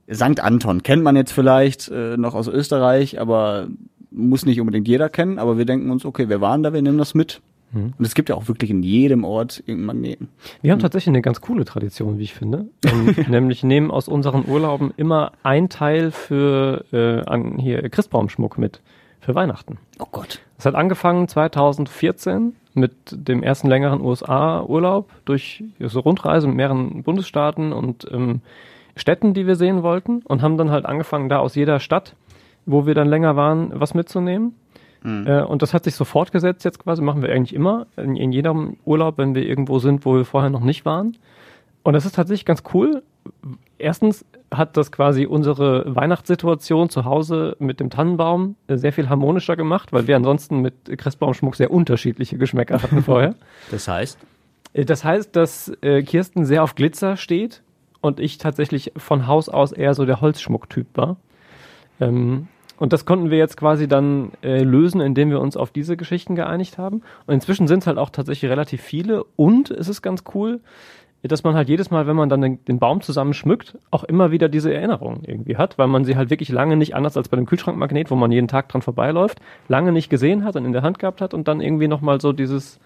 Sankt 0.08 0.39
Anton 0.39 0.84
kennt 0.84 1.03
man 1.03 1.15
jetzt 1.15 1.32
vielleicht 1.32 1.89
äh, 1.89 2.17
noch 2.17 2.34
aus 2.36 2.47
Österreich, 2.47 3.19
aber 3.19 3.67
muss 4.12 4.45
nicht 4.45 4.60
unbedingt 4.62 4.88
jeder 4.88 5.10
kennen. 5.10 5.38
Aber 5.39 5.58
wir 5.58 5.65
denken 5.65 5.89
uns, 5.91 6.06
okay, 6.06 6.30
wir 6.30 6.39
waren 6.39 6.63
da, 6.63 6.71
wir 6.71 6.82
nehmen 6.82 6.97
das 6.97 7.13
mit. 7.13 7.41
Und 7.73 8.06
es 8.06 8.15
gibt 8.15 8.30
ja 8.30 8.36
auch 8.36 8.47
wirklich 8.47 8.71
in 8.71 8.82
jedem 8.82 9.23
Ort 9.23 9.60
irgendeinen 9.65 9.86
Magneten. 9.86 10.30
Wir 10.62 10.71
haben 10.71 10.80
tatsächlich 10.80 11.10
eine 11.10 11.21
ganz 11.21 11.41
coole 11.41 11.65
Tradition, 11.65 12.17
wie 12.17 12.23
ich 12.23 12.34
finde. 12.34 12.67
Ähm, 12.86 13.15
nämlich 13.27 13.63
nehmen 13.63 13.91
aus 13.91 14.08
unseren 14.08 14.47
Urlauben 14.47 14.93
immer 14.95 15.34
ein 15.43 15.69
Teil 15.69 16.12
für 16.12 16.86
äh, 16.93 17.30
an, 17.30 17.58
hier 17.58 17.88
Christbaumschmuck 17.89 18.58
mit 18.58 18.82
für 19.19 19.36
Weihnachten. 19.36 19.77
Oh 19.99 20.08
Gott. 20.12 20.39
Es 20.58 20.65
hat 20.65 20.75
angefangen 20.75 21.27
2014 21.27 22.56
mit 22.73 22.93
dem 23.12 23.43
ersten 23.43 23.67
längeren 23.67 24.01
USA-Urlaub 24.01 25.10
durch 25.25 25.63
so 25.80 25.99
Rundreise 25.99 26.47
mit 26.47 26.56
mehreren 26.56 27.03
Bundesstaaten 27.03 27.73
und 27.73 28.08
ähm, 28.12 28.41
Städten, 28.95 29.34
die 29.34 29.45
wir 29.45 29.56
sehen 29.56 29.84
wollten 29.84 30.21
und 30.23 30.41
haben 30.41 30.58
dann 30.58 30.71
halt 30.71 30.86
angefangen, 30.86 31.30
da 31.30 31.39
aus 31.39 31.56
jeder 31.56 31.80
Stadt, 31.80 32.15
wo 32.65 32.86
wir 32.86 32.95
dann 32.95 33.08
länger 33.08 33.36
waren, 33.36 33.71
was 33.73 33.93
mitzunehmen. 33.93 34.56
Äh, 35.07 35.41
und 35.43 35.61
das 35.61 35.73
hat 35.73 35.85
sich 35.85 35.95
so 35.95 36.05
fortgesetzt 36.05 36.65
jetzt 36.65 36.79
quasi, 36.79 37.01
machen 37.01 37.21
wir 37.21 37.31
eigentlich 37.31 37.53
immer, 37.53 37.87
in, 37.95 38.15
in 38.15 38.31
jedem 38.31 38.77
Urlaub, 38.85 39.17
wenn 39.17 39.35
wir 39.35 39.43
irgendwo 39.43 39.79
sind, 39.79 40.05
wo 40.05 40.15
wir 40.15 40.25
vorher 40.25 40.49
noch 40.49 40.61
nicht 40.61 40.85
waren. 40.85 41.17
Und 41.83 41.93
das 41.93 42.05
ist 42.05 42.15
tatsächlich 42.15 42.45
ganz 42.45 42.63
cool. 42.73 43.03
Erstens 43.77 44.25
hat 44.51 44.75
das 44.75 44.91
quasi 44.91 45.25
unsere 45.25 45.95
Weihnachtssituation 45.95 46.89
zu 46.89 47.05
Hause 47.05 47.55
mit 47.59 47.79
dem 47.79 47.89
Tannenbaum 47.89 48.55
äh, 48.67 48.77
sehr 48.77 48.91
viel 48.93 49.09
harmonischer 49.09 49.55
gemacht, 49.55 49.93
weil 49.93 50.07
wir 50.07 50.15
ansonsten 50.15 50.59
mit 50.59 50.73
Christbaumschmuck 50.97 51.55
sehr 51.55 51.71
unterschiedliche 51.71 52.37
Geschmäcker 52.37 52.81
hatten 52.81 53.03
vorher. 53.03 53.35
Das 53.71 53.87
heißt? 53.87 54.19
Äh, 54.73 54.85
Das 54.85 55.03
heißt, 55.03 55.35
dass 55.35 55.71
Kirsten 55.81 56.45
sehr 56.45 56.63
auf 56.63 56.75
Glitzer 56.75 57.17
steht 57.17 57.61
und 58.01 58.19
ich 58.19 58.37
tatsächlich 58.37 58.91
von 58.97 59.27
Haus 59.27 59.49
aus 59.49 59.71
eher 59.71 59.93
so 59.93 60.05
der 60.05 60.21
Holzschmucktyp 60.21 60.87
war. 60.95 61.17
Ähm, 61.99 62.47
und 62.77 62.93
das 62.93 63.05
konnten 63.05 63.31
wir 63.31 63.37
jetzt 63.37 63.57
quasi 63.57 63.87
dann 63.87 64.31
äh, 64.43 64.63
lösen, 64.63 65.01
indem 65.01 65.29
wir 65.29 65.39
uns 65.39 65.57
auf 65.57 65.71
diese 65.71 65.97
Geschichten 65.97 66.35
geeinigt 66.35 66.77
haben. 66.77 67.01
Und 67.25 67.33
inzwischen 67.33 67.67
sind 67.67 67.79
es 67.79 67.87
halt 67.87 67.97
auch 67.97 68.11
tatsächlich 68.11 68.49
relativ 68.49 68.81
viele. 68.81 69.23
Und 69.35 69.71
es 69.71 69.87
ist 69.87 70.01
ganz 70.01 70.23
cool, 70.35 70.61
dass 71.23 71.43
man 71.43 71.55
halt 71.55 71.67
jedes 71.67 71.89
Mal, 71.89 72.07
wenn 72.07 72.15
man 72.15 72.29
dann 72.29 72.41
den, 72.41 72.63
den 72.65 72.79
Baum 72.79 73.01
zusammen 73.01 73.33
schmückt, 73.33 73.77
auch 73.89 74.03
immer 74.03 74.31
wieder 74.31 74.47
diese 74.47 74.73
Erinnerung 74.73 75.23
irgendwie 75.25 75.57
hat, 75.57 75.77
weil 75.77 75.87
man 75.87 76.05
sie 76.05 76.15
halt 76.15 76.29
wirklich 76.29 76.49
lange 76.49 76.77
nicht, 76.77 76.95
anders 76.95 77.17
als 77.17 77.29
bei 77.29 77.37
dem 77.37 77.47
Kühlschrankmagnet, 77.47 78.11
wo 78.11 78.15
man 78.15 78.31
jeden 78.31 78.47
Tag 78.47 78.69
dran 78.69 78.81
vorbeiläuft, 78.81 79.39
lange 79.67 79.91
nicht 79.91 80.09
gesehen 80.09 80.43
hat 80.43 80.55
und 80.55 80.65
in 80.65 80.73
der 80.73 80.83
Hand 80.83 80.99
gehabt 80.99 81.19
hat 81.19 81.33
und 81.33 81.47
dann 81.47 81.59
irgendwie 81.59 81.87
nochmal 81.87 82.21
so 82.21 82.31
dieses, 82.31 82.79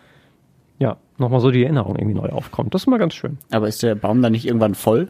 ja, 0.79 0.97
nochmal 1.17 1.41
so 1.41 1.51
die 1.51 1.63
Erinnerung 1.63 1.97
irgendwie 1.97 2.15
neu 2.15 2.29
aufkommt. 2.29 2.73
Das 2.73 2.83
ist 2.83 2.87
mal 2.87 2.97
ganz 2.97 3.13
schön. 3.13 3.37
Aber 3.51 3.67
ist 3.67 3.83
der 3.83 3.95
Baum 3.95 4.21
dann 4.21 4.31
nicht 4.31 4.47
irgendwann 4.47 4.75
voll? 4.75 5.09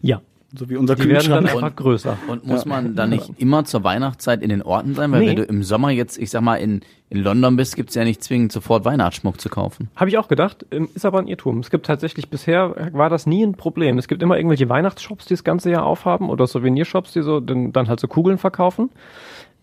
Ja, 0.00 0.22
So 0.54 0.68
wie 0.68 0.76
unser 0.76 0.96
die 0.96 1.08
werden 1.08 1.30
dann 1.30 1.40
Kühlschrank? 1.44 1.64
einfach 1.64 1.76
größer. 1.76 2.18
Und 2.28 2.46
muss 2.46 2.66
man 2.66 2.94
dann 2.94 3.08
nicht 3.10 3.30
immer 3.38 3.64
zur 3.64 3.84
Weihnachtszeit 3.84 4.42
in 4.42 4.50
den 4.50 4.60
Orten 4.62 4.94
sein? 4.94 5.10
Weil 5.10 5.20
Nee. 5.20 5.28
wenn 5.28 5.36
du 5.36 5.42
im 5.44 5.62
Sommer 5.62 5.90
jetzt, 5.90 6.18
ich 6.18 6.28
sag 6.30 6.42
mal, 6.42 6.56
in, 6.56 6.82
in 7.08 7.22
London 7.22 7.56
bist, 7.56 7.74
gibt's 7.74 7.94
ja 7.94 8.04
nicht 8.04 8.22
zwingend 8.22 8.52
sofort 8.52 8.84
Weihnachtsschmuck 8.84 9.40
zu 9.40 9.48
kaufen. 9.48 9.88
Habe 9.96 10.10
ich 10.10 10.18
auch 10.18 10.28
gedacht, 10.28 10.66
ähm, 10.70 10.88
ist 10.94 11.06
aber 11.06 11.20
ein 11.20 11.26
Irrtum. 11.26 11.60
Es 11.60 11.70
gibt 11.70 11.86
tatsächlich, 11.86 12.28
bisher 12.28 12.90
war 12.92 13.08
das 13.08 13.26
nie 13.26 13.42
ein 13.44 13.54
Problem. 13.54 13.96
Es 13.96 14.08
gibt 14.08 14.22
immer 14.22 14.36
irgendwelche 14.36 14.68
Weihnachtsshops, 14.68 15.24
die 15.24 15.32
das 15.34 15.42
ganze 15.44 15.70
Jahr 15.70 15.86
aufhaben 15.86 16.28
oder 16.28 16.46
Souvenirshops, 16.46 17.12
die 17.12 17.22
so 17.22 17.40
dann, 17.40 17.72
dann 17.72 17.88
halt 17.88 18.00
so 18.00 18.06
Kugeln 18.08 18.36
verkaufen. 18.36 18.90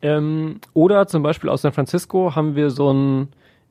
Ähm, 0.01 0.59
oder 0.73 1.07
zum 1.07 1.23
Beispiel 1.23 1.49
aus 1.49 1.61
San 1.61 1.73
Francisco 1.73 2.35
haben 2.35 2.55
wir 2.55 2.69
so 2.71 2.91
ein, 2.91 3.27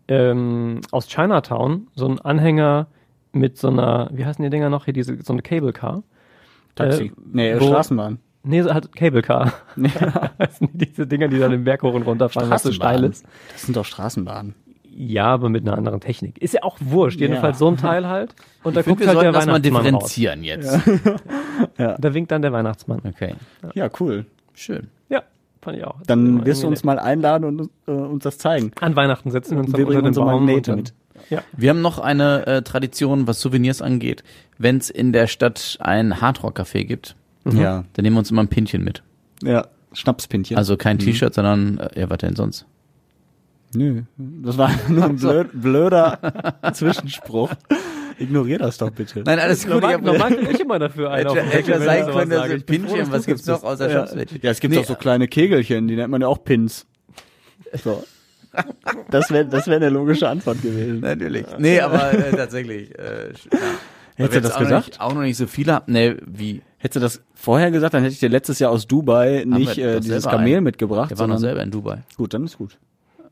ähm, 0.08 0.80
aus 0.90 1.08
Chinatown, 1.08 1.88
so 1.94 2.06
ein 2.06 2.20
Anhänger 2.20 2.86
mit 3.32 3.58
so 3.58 3.68
einer, 3.68 4.08
wie 4.12 4.24
heißen 4.24 4.42
die 4.42 4.50
Dinger 4.50 4.70
noch 4.70 4.84
hier, 4.84 4.94
diese, 4.94 5.20
so 5.22 5.32
eine 5.32 5.42
Cable 5.42 5.72
Car. 5.72 6.02
Taxi. 6.78 7.04
Äh, 7.06 7.12
nee, 7.32 7.54
wo- 7.60 7.66
Straßenbahn. 7.66 8.18
Nee, 8.44 8.62
so 8.62 8.72
halt 8.72 8.94
Cable 8.94 9.22
Car. 9.22 9.52
das 10.38 10.58
sind 10.58 10.70
diese 10.74 11.06
Dinger, 11.06 11.28
die 11.28 11.38
dann 11.38 11.50
den 11.50 11.64
Berg 11.64 11.82
hoch 11.82 11.92
und 11.94 12.02
runter 12.02 12.28
fahren, 12.28 12.50
was 12.50 12.62
so 12.62 12.72
steil 12.72 13.04
ist. 13.04 13.26
Das 13.52 13.62
sind 13.62 13.76
doch 13.76 13.84
Straßenbahnen. 13.84 14.54
Ja, 15.00 15.26
aber 15.26 15.48
mit 15.48 15.62
einer 15.66 15.76
anderen 15.78 16.00
Technik. 16.00 16.38
Ist 16.38 16.54
ja 16.54 16.62
auch 16.64 16.76
wurscht. 16.80 17.20
Jedenfalls 17.20 17.58
so 17.60 17.68
ein 17.68 17.76
Teil 17.76 18.08
halt. 18.08 18.34
Und 18.64 18.74
da 18.76 18.80
Ich 18.80 18.86
guckt 18.86 19.06
halt 19.06 19.16
der 19.16 19.32
sollten 19.32 19.32
das 19.32 19.46
mal 19.46 19.52
Weihnachtsmann 19.62 19.94
raus. 19.94 20.12
differenzieren 20.12 20.42
jetzt. 20.44 20.80
Da 21.76 22.14
winkt 22.14 22.30
dann 22.32 22.42
der 22.42 22.52
Weihnachtsmann. 22.52 23.00
Okay, 23.04 23.34
Ja, 23.74 23.88
cool. 24.00 24.26
schön. 24.54 24.88
Ja, 25.68 25.72
fand 25.72 25.76
ich 25.78 25.84
auch. 25.84 25.96
Dann 26.06 26.44
wirst 26.46 26.62
du 26.62 26.66
uns 26.68 26.84
mal 26.84 26.98
einladen 26.98 27.44
und 27.44 27.70
äh, 27.86 27.90
uns 27.90 28.24
das 28.24 28.38
zeigen. 28.38 28.72
An 28.80 28.96
Weihnachten 28.96 29.30
setzen 29.30 29.52
wir 29.56 29.60
uns 29.64 29.72
Wir 29.72 29.84
dann 29.86 29.96
unter 29.96 30.02
den 30.10 30.14
Baum. 30.14 30.44
Magnete 30.46 30.72
und 30.72 30.76
mit. 30.78 30.94
Ja. 31.30 31.42
Wir 31.56 31.70
haben 31.70 31.82
noch 31.82 31.98
eine 31.98 32.46
äh, 32.46 32.62
Tradition, 32.62 33.26
was 33.26 33.40
Souvenirs 33.40 33.82
angeht. 33.82 34.22
Wenn 34.56 34.78
es 34.78 34.88
in 34.88 35.12
der 35.12 35.26
Stadt 35.26 35.76
ein 35.80 36.20
Hardrock-Café 36.20 36.84
gibt, 36.84 37.16
Ja. 37.44 37.84
dann 37.92 38.02
nehmen 38.02 38.16
wir 38.16 38.20
uns 38.20 38.30
immer 38.30 38.42
ein 38.42 38.48
Pinchen 38.48 38.82
mit. 38.84 39.02
Ja. 39.42 39.66
Schnapspinchen. 39.92 40.56
Also 40.56 40.76
kein 40.76 40.98
T-Shirt, 40.98 41.34
sondern, 41.34 41.78
äh, 41.78 42.00
ja, 42.00 42.10
was 42.10 42.18
denn 42.18 42.36
sonst? 42.36 42.66
Nö. 43.74 44.02
Das 44.16 44.56
war 44.58 44.70
nur 44.88 45.04
ein 45.04 45.16
blöd, 45.20 45.48
blöder 45.52 46.18
Zwischenspruch. 46.72 47.50
Ignorier 48.18 48.58
das 48.58 48.78
doch 48.78 48.90
bitte. 48.90 49.22
Nein, 49.24 49.38
alles 49.38 49.62
gut. 49.62 49.70
Normal, 49.74 49.90
Ich 49.90 49.94
hab- 49.96 50.02
normal 50.04 50.36
krieg 50.36 50.50
ich 50.52 50.60
immer 50.60 50.78
dafür 50.78 51.10
auf 51.10 51.36
Hätte 51.36 51.70
ja 51.70 51.78
sein 51.80 52.06
können, 52.06 52.30
dass 52.30 52.50
ein 52.50 52.62
Pinchen, 52.62 53.12
was 53.12 53.26
gibt's 53.26 53.46
noch 53.46 53.62
außer 53.62 53.90
Ja. 53.90 54.06
Ja, 54.42 54.50
es 54.50 54.60
gibt 54.60 54.74
Nee, 54.74 54.80
auch 54.80 54.84
so 54.84 54.94
kleine 54.94 55.28
Kegelchen, 55.28 55.88
die 55.88 55.96
nennt 55.96 56.10
man 56.10 56.20
ja 56.20 56.26
auch 56.28 56.42
Pins. 56.42 56.86
So. 57.82 58.04
Das 59.10 59.30
wäre 59.30 59.46
das 59.46 59.66
wär 59.66 59.76
eine 59.76 59.90
logische 59.90 60.28
Antwort 60.28 60.62
gewesen. 60.62 61.00
Natürlich. 61.00 61.46
Nee, 61.58 61.80
aber 61.80 62.12
äh, 62.12 62.30
tatsächlich. 62.34 62.98
Äh, 62.98 63.28
ja. 63.52 63.58
Hättest 64.16 64.36
du 64.36 64.40
das 64.40 64.50
auch 64.52 64.54
noch 64.60 64.64
gesagt? 64.66 64.86
Nicht, 64.88 65.00
auch 65.00 65.14
noch 65.14 65.20
nicht 65.20 65.36
so 65.36 65.46
viele 65.46 65.74
haben. 65.74 65.92
Nee, 65.92 66.16
wie? 66.26 66.62
Hättest 66.78 66.96
du 66.96 67.00
das 67.00 67.20
vorher 67.34 67.70
gesagt, 67.70 67.94
dann 67.94 68.02
hätte 68.02 68.14
ich 68.14 68.20
dir 68.20 68.28
letztes 68.28 68.58
Jahr 68.58 68.70
aus 68.72 68.86
Dubai 68.86 69.44
nicht 69.46 69.78
äh, 69.78 69.94
doch 69.94 70.00
dieses 70.00 70.24
Kamel 70.24 70.56
einen. 70.56 70.64
mitgebracht. 70.64 71.10
Der 71.10 71.18
war 71.18 71.26
noch 71.26 71.38
selber 71.38 71.62
in 71.62 71.70
Dubai. 71.70 72.02
Gut, 72.16 72.34
dann 72.34 72.44
ist 72.44 72.58
gut. 72.58 72.78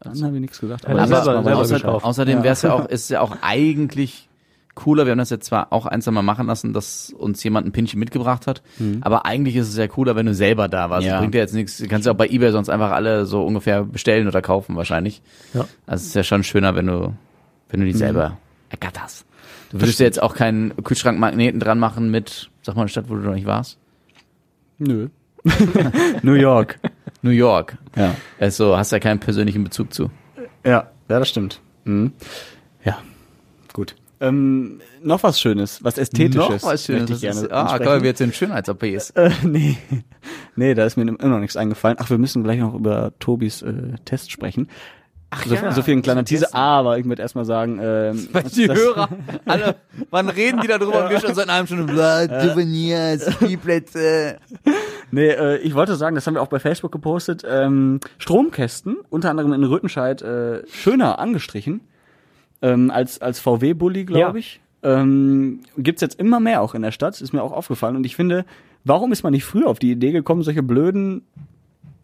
Dann 0.00 0.22
habe 0.22 0.34
ich 0.36 0.40
nichts 0.40 0.60
gesagt. 0.60 0.84
Ja, 0.84 0.90
Aber 0.90 1.06
selber 1.06 1.42
mal 1.42 1.54
Außer, 1.54 2.04
außerdem 2.04 2.42
wäre 2.42 2.52
es 2.52 2.62
ja 2.62 2.72
auch, 2.72 2.86
ist 2.88 3.04
es 3.04 3.08
ja 3.08 3.20
auch 3.20 3.36
eigentlich 3.42 4.28
cooler. 4.76 5.06
Wir 5.06 5.10
haben 5.10 5.18
das 5.18 5.30
jetzt 5.30 5.46
zwar 5.46 5.72
auch 5.72 5.86
ein, 5.86 6.00
zwei 6.00 6.12
Mal 6.12 6.22
machen 6.22 6.46
lassen, 6.46 6.72
dass 6.72 7.12
uns 7.12 7.42
jemand 7.42 7.66
ein 7.66 7.72
Pinchen 7.72 7.98
mitgebracht 7.98 8.46
hat, 8.46 8.62
aber 9.00 9.26
eigentlich 9.26 9.56
ist 9.56 9.68
es 9.68 9.76
ja 9.76 9.88
cooler, 9.88 10.14
wenn 10.14 10.26
du 10.26 10.34
selber 10.34 10.68
da 10.68 10.88
warst. 10.90 11.04
Ja. 11.04 11.14
Das 11.14 11.20
bringt 11.20 11.34
ja 11.34 11.40
jetzt 11.40 11.54
nichts. 11.54 11.78
Du 11.78 11.88
kannst 11.88 12.06
ja 12.06 12.12
auch 12.12 12.16
bei 12.16 12.28
eBay 12.28 12.52
sonst 12.52 12.68
einfach 12.68 12.92
alle 12.92 13.26
so 13.26 13.44
ungefähr 13.44 13.82
bestellen 13.82 14.28
oder 14.28 14.40
kaufen 14.42 14.76
wahrscheinlich. 14.76 15.22
Ja. 15.52 15.66
Also 15.86 16.02
es 16.02 16.06
ist 16.06 16.14
ja 16.14 16.22
schon 16.22 16.44
schöner, 16.44 16.76
wenn 16.76 16.86
du, 16.86 17.12
wenn 17.70 17.80
du 17.80 17.86
die 17.86 17.92
selber 17.92 18.38
ergatterst. 18.68 19.26
Du 19.72 19.80
würdest 19.80 19.98
dir 19.98 20.04
jetzt 20.04 20.22
auch 20.22 20.34
keinen 20.34 20.76
Kühlschrankmagneten 20.76 21.58
dran 21.58 21.78
machen 21.78 22.10
mit, 22.10 22.50
sag 22.62 22.76
mal 22.76 22.82
eine 22.82 22.88
Stadt, 22.88 23.08
wo 23.08 23.14
du 23.14 23.22
noch 23.22 23.34
nicht 23.34 23.46
warst. 23.46 23.78
Nö. 24.78 25.08
New 26.22 26.34
York. 26.34 26.78
New 27.22 27.30
York. 27.30 27.78
Ja. 27.96 28.14
Also 28.38 28.76
hast 28.76 28.92
ja 28.92 29.00
keinen 29.00 29.20
persönlichen 29.20 29.64
Bezug 29.64 29.92
zu. 29.92 30.10
Ja, 30.64 30.90
ja, 31.08 31.18
das 31.18 31.28
stimmt. 31.28 31.60
Mhm. 31.84 32.12
Ähm, 34.20 34.80
noch 35.02 35.22
was 35.22 35.40
Schönes, 35.40 35.84
was 35.84 35.98
Ästhetisches. 35.98 36.62
Noch 36.62 36.72
was 36.72 36.84
Schönes. 36.84 37.10
ich 37.10 37.20
gerne 37.20 37.40
ist, 37.40 37.52
ah, 37.52 37.78
kommen 37.78 38.02
wir 38.02 38.10
jetzt 38.10 38.20
in 38.20 38.32
Schönheits-OPs. 38.32 39.10
Äh, 39.10 39.30
nee. 39.42 39.76
Nee, 40.54 40.74
da 40.74 40.86
ist 40.86 40.96
mir 40.96 41.02
immer 41.02 41.18
noch 41.18 41.38
nichts 41.38 41.56
eingefallen. 41.56 41.98
Ach, 42.00 42.08
wir 42.08 42.18
müssen 42.18 42.42
gleich 42.42 42.58
noch 42.58 42.74
über 42.74 43.12
Tobis 43.18 43.62
äh, 43.62 43.94
Test 44.04 44.30
sprechen. 44.30 44.68
Ach 45.30 45.44
so, 45.44 45.54
ja, 45.54 45.72
so 45.72 45.82
viel 45.82 45.94
ein 45.94 46.02
kleiner. 46.02 46.24
Teaser, 46.24 46.54
aber 46.54 46.98
ich 46.98 47.04
möchte 47.04 47.20
erstmal 47.20 47.44
sagen, 47.44 47.78
ähm, 47.82 48.28
Weil 48.32 48.44
die 48.44 48.68
Hörer 48.68 49.08
alle, 49.44 49.74
wann 50.10 50.28
reden 50.28 50.60
die 50.60 50.68
da 50.68 50.78
drüber 50.78 51.04
und 51.04 51.10
wir 51.10 51.20
schon 51.20 51.34
seit 51.34 51.48
halben 51.48 51.66
Stunde, 51.66 51.92
bla, 51.92 52.42
Souvenirs, 52.42 53.32
Spielplätze. 53.34 54.38
Nee, 55.12 55.28
äh, 55.28 55.58
ich 55.58 55.74
wollte 55.74 55.94
sagen, 55.94 56.16
das 56.16 56.26
haben 56.26 56.34
wir 56.34 56.42
auch 56.42 56.48
bei 56.48 56.58
Facebook 56.58 56.90
gepostet, 56.90 57.44
ähm, 57.48 58.00
Stromkästen, 58.18 58.96
unter 59.08 59.30
anderem 59.30 59.52
in 59.52 59.62
Rüttenscheid, 59.62 60.20
äh, 60.20 60.66
schöner 60.66 61.20
angestrichen, 61.20 61.80
ähm, 62.62 62.90
als, 62.90 63.20
als 63.20 63.40
VW-Bully, 63.40 64.04
glaube 64.04 64.20
Ja. 64.20 64.34
ich. 64.34 64.60
Ähm, 64.82 65.60
gibt's 65.78 66.02
jetzt 66.02 66.18
immer 66.20 66.38
mehr 66.40 66.62
auch 66.62 66.74
in 66.74 66.82
der 66.82 66.92
Stadt, 66.92 67.20
ist 67.20 67.32
mir 67.32 67.42
auch 67.42 67.52
aufgefallen. 67.52 67.96
Und 67.96 68.04
ich 68.06 68.14
finde, 68.14 68.44
warum 68.84 69.10
ist 69.12 69.22
man 69.24 69.32
nicht 69.32 69.44
früher 69.44 69.66
auf 69.68 69.78
die 69.78 69.90
Idee 69.90 70.12
gekommen, 70.12 70.42
solche 70.42 70.62
blöden, 70.62 71.22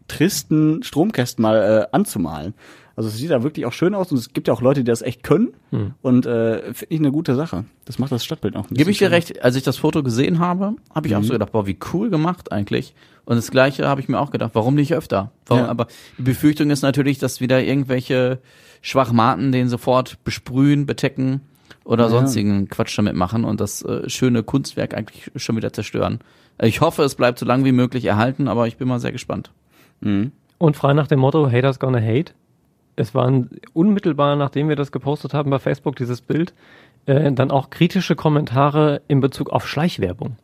tristen 0.09 0.83
Stromkästen 0.83 1.43
mal 1.43 1.87
äh, 1.93 1.95
anzumalen? 1.97 2.55
Also 2.95 3.09
es 3.09 3.17
sieht 3.17 3.31
da 3.31 3.43
wirklich 3.43 3.67
auch 3.67 3.73
schön 3.73 3.95
aus 3.95 4.13
und 4.13 4.19
es 4.19 4.33
gibt 4.33 4.49
ja 4.49 4.55
auch 4.55 4.61
Leute, 4.61 4.81
die 4.81 4.91
das 4.91 5.03
echt 5.03 5.23
können. 5.23 5.55
Und 6.03 6.27
äh, 6.27 6.75
finde 6.75 6.95
ich 6.95 7.01
eine 7.01 7.11
gute 7.13 7.35
Sache. 7.35 7.65
Das 7.87 7.99
macht 7.99 8.13
das 8.13 8.25
Stadtbild 8.25 8.57
auch 8.57 8.69
Gebe 8.69 8.91
ich 8.91 8.99
dir 8.99 9.11
recht, 9.11 9.43
als 9.43 9.57
ich 9.57 9.63
das 9.63 9.79
Foto 9.79 10.03
gesehen 10.03 10.39
habe, 10.39 10.77
habe 10.95 11.09
ich 11.09 11.17
auch 11.17 11.23
so 11.23 11.33
gedacht, 11.33 11.53
boah, 11.53 11.67
wie 11.67 11.79
cool 11.93 12.11
gemacht 12.11 12.53
eigentlich. 12.53 12.95
Und 13.25 13.37
das 13.37 13.51
Gleiche 13.51 13.89
habe 13.89 14.01
ich 14.01 14.09
mir 14.09 14.19
auch 14.21 14.31
gedacht, 14.31 14.51
warum 14.55 14.75
nicht 14.75 14.95
öfter? 14.95 15.31
Warum, 15.47 15.65
Ja. 15.65 15.71
Aber 15.71 15.87
die 16.19 16.23
Befürchtung 16.23 16.71
ist 16.71 16.83
natürlich, 16.83 17.19
dass 17.19 17.41
wieder 17.41 17.63
irgendwelche 17.63 18.41
Schwachmaten 18.83 19.53
den 19.53 19.69
sofort 19.69 20.23
besprühen, 20.25 20.87
betecken 20.87 21.41
oder 21.85 22.09
sonstigen 22.11 22.69
Quatsch 22.69 22.97
damit 22.99 23.15
machen 23.15 23.45
und 23.45 23.61
das 23.61 23.83
äh, 23.83 24.09
schöne 24.09 24.43
Kunstwerk 24.43 24.95
eigentlich 24.95 25.31
schon 25.37 25.57
wieder 25.57 25.73
zerstören. 25.73 26.21
Ich 26.61 26.81
hoffe, 26.81 27.03
es 27.03 27.15
bleibt 27.15 27.39
so 27.39 27.47
lang 27.47 27.65
wie 27.65 27.73
möglich 27.73 28.05
erhalten, 28.05 28.49
aber 28.49 28.67
ich 28.67 28.77
bin 28.77 28.89
mal 28.89 29.01
sehr 29.01 29.13
gespannt. 29.13 29.51
Und 30.59 30.77
frei 30.77 30.93
nach 30.93 31.07
dem 31.07 31.21
Motto, 31.21 31.51
Haters 31.51 31.79
gonna 31.79 32.01
hate. 32.01 32.33
Es 32.97 33.15
waren 33.15 33.51
unmittelbar, 33.73 34.37
nachdem 34.37 34.69
wir 34.69 34.77
das 34.77 34.93
gepostet 34.93 35.35
haben 35.35 35.51
bei 35.51 35.59
Facebook, 35.59 35.97
dieses 35.97 36.21
Bild, 36.21 36.53
äh, 37.07 37.33
dann 37.33 37.51
auch 37.51 37.71
kritische 37.71 38.17
Kommentare 38.17 39.03
in 39.09 39.21
Bezug 39.21 39.51
auf 39.51 39.67
Schleichwerbung. 39.67 40.37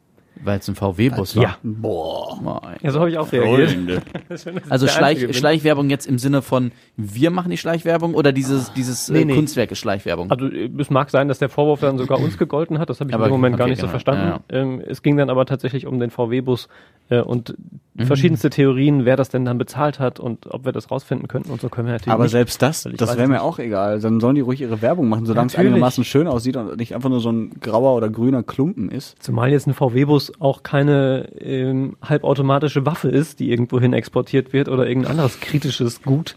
Weil 0.44 0.58
es 0.58 0.68
ein 0.68 0.74
VW-Bus 0.74 1.36
war. 1.36 1.42
Ja. 1.42 1.56
Boah. 1.62 2.38
Boah, 2.42 2.62
Ja, 2.82 2.90
so 2.90 3.00
habe 3.00 3.10
ich 3.10 3.18
auch 3.18 3.30
reagiert. 3.32 4.02
Also 4.68 4.86
Schleich. 4.86 5.36
Schleichwerbung 5.36 5.90
jetzt 5.90 6.06
im 6.06 6.18
Sinne 6.18 6.42
von 6.42 6.72
wir 6.96 7.30
machen 7.30 7.50
die 7.50 7.56
Schleichwerbung 7.56 8.14
oder 8.14 8.32
dieses 8.32 8.72
dieses 8.72 9.08
Nee, 9.08 9.22
äh, 9.22 9.24
nee. 9.24 9.34
Kunstwerk 9.34 9.70
ist 9.72 9.78
Schleichwerbung? 9.78 10.30
Also 10.30 10.46
äh, 10.46 10.70
es 10.78 10.90
mag 10.90 11.10
sein, 11.10 11.28
dass 11.28 11.38
der 11.38 11.48
Vorwurf 11.48 11.80
dann 11.80 11.98
sogar 11.98 12.20
uns 12.20 12.38
gegolten 12.38 12.78
hat, 12.78 12.90
das 12.90 13.00
habe 13.00 13.10
ich 13.10 13.14
Aber 13.14 13.26
im 13.26 13.30
Moment 13.32 13.56
gar 13.56 13.64
okay, 13.64 13.70
nicht 13.72 13.80
so 13.80 13.86
genau. 13.86 13.90
verstanden. 13.98 14.44
Ähm, 14.48 14.82
es 14.86 15.02
ging 15.02 15.16
dann 15.16 15.30
aber 15.30 15.46
tatsächlich 15.46 15.86
um 15.86 15.98
den 15.98 16.10
VW-Bus 16.10 16.68
äh, 17.10 17.20
und 17.20 17.54
Mhm. 17.98 18.06
verschiedenste 18.06 18.48
Theorien, 18.48 19.04
wer 19.06 19.16
das 19.16 19.28
denn 19.28 19.44
dann 19.44 19.58
bezahlt 19.58 19.98
hat 19.98 20.20
und 20.20 20.46
ob 20.54 20.64
wir 20.64 20.70
das 20.70 20.88
rausfinden 20.88 21.26
könnten 21.26 21.50
und 21.50 21.60
so 21.60 21.68
können 21.68 21.88
wir 21.88 21.94
natürlich 21.94 22.12
Aber 22.14 22.22
nicht. 22.24 22.30
selbst 22.30 22.62
das, 22.62 22.84
das 22.96 23.16
wäre 23.16 23.26
mir 23.26 23.34
nicht. 23.34 23.42
auch 23.42 23.58
egal. 23.58 23.98
Dann 23.98 24.20
sollen 24.20 24.36
die 24.36 24.40
ruhig 24.40 24.60
ihre 24.60 24.80
Werbung 24.82 25.08
machen, 25.08 25.26
solange 25.26 25.48
es 25.48 25.56
einigermaßen 25.56 26.04
schön 26.04 26.28
aussieht 26.28 26.56
und 26.56 26.76
nicht 26.76 26.94
einfach 26.94 27.08
nur 27.08 27.18
so 27.18 27.32
ein 27.32 27.58
grauer 27.60 27.96
oder 27.96 28.08
grüner 28.08 28.44
Klumpen 28.44 28.88
ist. 28.88 29.20
Zumal 29.20 29.50
jetzt 29.50 29.66
ein 29.66 29.74
VW-Bus 29.74 30.27
auch 30.40 30.62
keine 30.62 31.28
ähm, 31.40 31.96
halbautomatische 32.02 32.84
Waffe 32.86 33.08
ist, 33.08 33.40
die 33.40 33.50
irgendwohin 33.50 33.92
exportiert 33.92 34.52
wird 34.52 34.68
oder 34.68 34.86
irgendein 34.86 35.12
anderes 35.12 35.40
kritisches 35.40 36.02
Gut, 36.02 36.36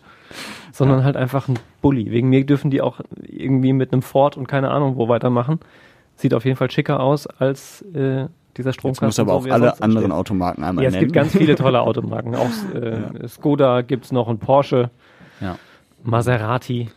sondern 0.71 1.03
halt 1.03 1.15
einfach 1.17 1.47
ein 1.47 1.59
Bulli. 1.81 2.11
Wegen 2.11 2.29
mir 2.29 2.45
dürfen 2.45 2.71
die 2.71 2.81
auch 2.81 3.01
irgendwie 3.27 3.73
mit 3.73 3.91
einem 3.93 4.01
Ford 4.01 4.37
und 4.37 4.47
keine 4.47 4.71
Ahnung 4.71 4.95
wo 4.97 5.07
weitermachen. 5.09 5.59
Sieht 6.15 6.33
auf 6.33 6.45
jeden 6.45 6.57
Fall 6.57 6.69
schicker 6.71 6.99
aus 6.99 7.25
als 7.27 7.81
äh, 7.93 8.27
dieser 8.57 8.69
Jetzt 8.69 8.75
Stromkasten. 8.79 9.07
muss 9.07 9.19
aber 9.19 9.33
auch 9.33 9.45
alle 9.47 9.73
anderen 9.81 10.03
entsteht. 10.05 10.11
Automarken 10.11 10.63
einmal 10.63 10.83
Ja, 10.83 10.89
es 10.89 10.93
nennen. 10.93 11.05
gibt 11.05 11.13
ganz 11.13 11.31
viele 11.35 11.55
tolle 11.55 11.81
Automarken. 11.87 12.35
Auch 12.35 12.49
äh, 12.75 13.27
Skoda 13.27 13.81
gibt's 13.81 14.11
noch 14.11 14.27
und 14.27 14.39
Porsche, 14.39 14.89
ja. 15.39 15.57
Maserati. 16.03 16.89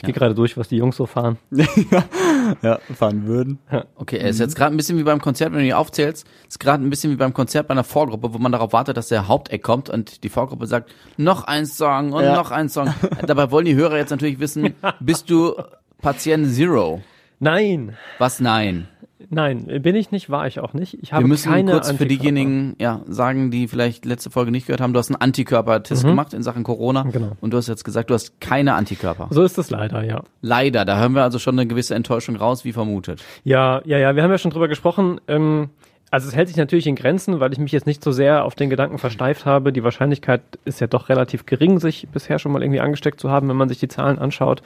Ich 0.00 0.06
gehe 0.06 0.14
gerade 0.14 0.34
durch, 0.34 0.56
was 0.56 0.68
die 0.68 0.76
Jungs 0.78 0.96
so 0.96 1.04
fahren. 1.04 1.36
ja, 2.62 2.78
fahren 2.94 3.26
würden. 3.26 3.58
Okay, 3.96 4.16
es 4.16 4.36
ist 4.36 4.40
jetzt 4.40 4.56
gerade 4.56 4.74
ein 4.74 4.78
bisschen 4.78 4.96
wie 4.96 5.02
beim 5.02 5.20
Konzert, 5.20 5.52
wenn 5.52 5.58
du 5.58 5.64
die 5.64 5.74
aufzählst, 5.74 6.26
ist 6.48 6.58
gerade 6.58 6.82
ein 6.82 6.88
bisschen 6.88 7.12
wie 7.12 7.16
beim 7.16 7.34
Konzert 7.34 7.68
bei 7.68 7.72
einer 7.72 7.84
Vorgruppe, 7.84 8.32
wo 8.32 8.38
man 8.38 8.50
darauf 8.50 8.72
wartet, 8.72 8.96
dass 8.96 9.08
der 9.08 9.28
Haupteck 9.28 9.62
kommt 9.62 9.90
und 9.90 10.24
die 10.24 10.30
Vorgruppe 10.30 10.66
sagt, 10.66 10.90
noch 11.18 11.44
ein 11.44 11.66
Song 11.66 12.12
und 12.12 12.24
Ja. 12.24 12.34
noch 12.34 12.50
ein 12.50 12.70
Song. 12.70 12.94
Dabei 13.26 13.50
wollen 13.50 13.66
die 13.66 13.74
Hörer 13.74 13.98
jetzt 13.98 14.10
natürlich 14.10 14.40
wissen, 14.40 14.74
bist 15.00 15.28
du 15.28 15.54
Patient 16.00 16.50
Zero? 16.50 17.02
Nein, 17.38 17.96
Was 18.18 18.40
nein? 18.40 18.88
Nein, 19.28 19.66
bin 19.82 19.94
ich 19.94 20.10
nicht, 20.10 20.30
war 20.30 20.46
ich 20.46 20.60
auch 20.60 20.72
nicht. 20.72 20.98
Ich 21.02 21.12
habe 21.12 21.22
Wir 21.24 21.28
müssen 21.28 21.50
keine 21.52 21.72
kurz 21.72 21.86
für 21.88 21.92
Antikörper. 21.92 22.22
diejenigen 22.22 22.76
ja, 22.80 23.02
sagen, 23.06 23.50
die 23.50 23.68
vielleicht 23.68 24.04
letzte 24.06 24.30
Folge 24.30 24.50
nicht 24.50 24.66
gehört 24.66 24.80
haben, 24.80 24.92
du 24.92 24.98
hast 24.98 25.10
einen 25.10 25.20
Antikörpertest 25.20 26.04
gemacht 26.04 26.32
in 26.32 26.42
Sachen 26.42 26.62
Corona 26.64 27.02
Genau. 27.12 27.32
und 27.40 27.52
du 27.52 27.56
hast 27.58 27.68
jetzt 27.68 27.84
gesagt, 27.84 28.10
du 28.10 28.14
hast 28.14 28.40
keine 28.40 28.74
Antikörper. 28.74 29.28
So 29.30 29.42
ist 29.42 29.58
es 29.58 29.70
leider, 29.70 30.02
ja. 30.04 30.22
Leider, 30.40 30.84
da 30.84 30.98
hören 30.98 31.12
wir 31.14 31.22
also 31.22 31.38
schon 31.38 31.58
eine 31.58 31.66
gewisse 31.66 31.94
Enttäuschung 31.94 32.36
raus, 32.36 32.64
wie 32.64 32.72
vermutet. 32.72 33.22
Ja, 33.44 33.82
ja, 33.84 33.98
ja, 33.98 34.16
wir 34.16 34.22
haben 34.22 34.30
ja 34.30 34.38
schon 34.38 34.50
drüber 34.50 34.68
gesprochen. 34.68 35.20
Ähm, 35.28 35.70
also 36.12 36.26
es 36.26 36.34
hält 36.34 36.48
sich 36.48 36.56
natürlich 36.56 36.88
in 36.88 36.96
Grenzen, 36.96 37.38
weil 37.38 37.52
ich 37.52 37.58
mich 37.60 37.70
jetzt 37.70 37.86
nicht 37.86 38.02
so 38.02 38.10
sehr 38.10 38.44
auf 38.44 38.56
den 38.56 38.68
Gedanken 38.68 38.98
versteift 38.98 39.46
habe. 39.46 39.72
Die 39.72 39.84
Wahrscheinlichkeit 39.84 40.42
ist 40.64 40.80
ja 40.80 40.88
doch 40.88 41.08
relativ 41.08 41.46
gering, 41.46 41.78
sich 41.78 42.08
bisher 42.12 42.38
schon 42.40 42.50
mal 42.50 42.62
irgendwie 42.62 42.80
angesteckt 42.80 43.20
zu 43.20 43.30
haben, 43.30 43.48
wenn 43.48 43.56
man 43.56 43.68
sich 43.68 43.78
die 43.78 43.86
Zahlen 43.88 44.18
anschaut. 44.18 44.60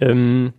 Ähm, 0.00 0.54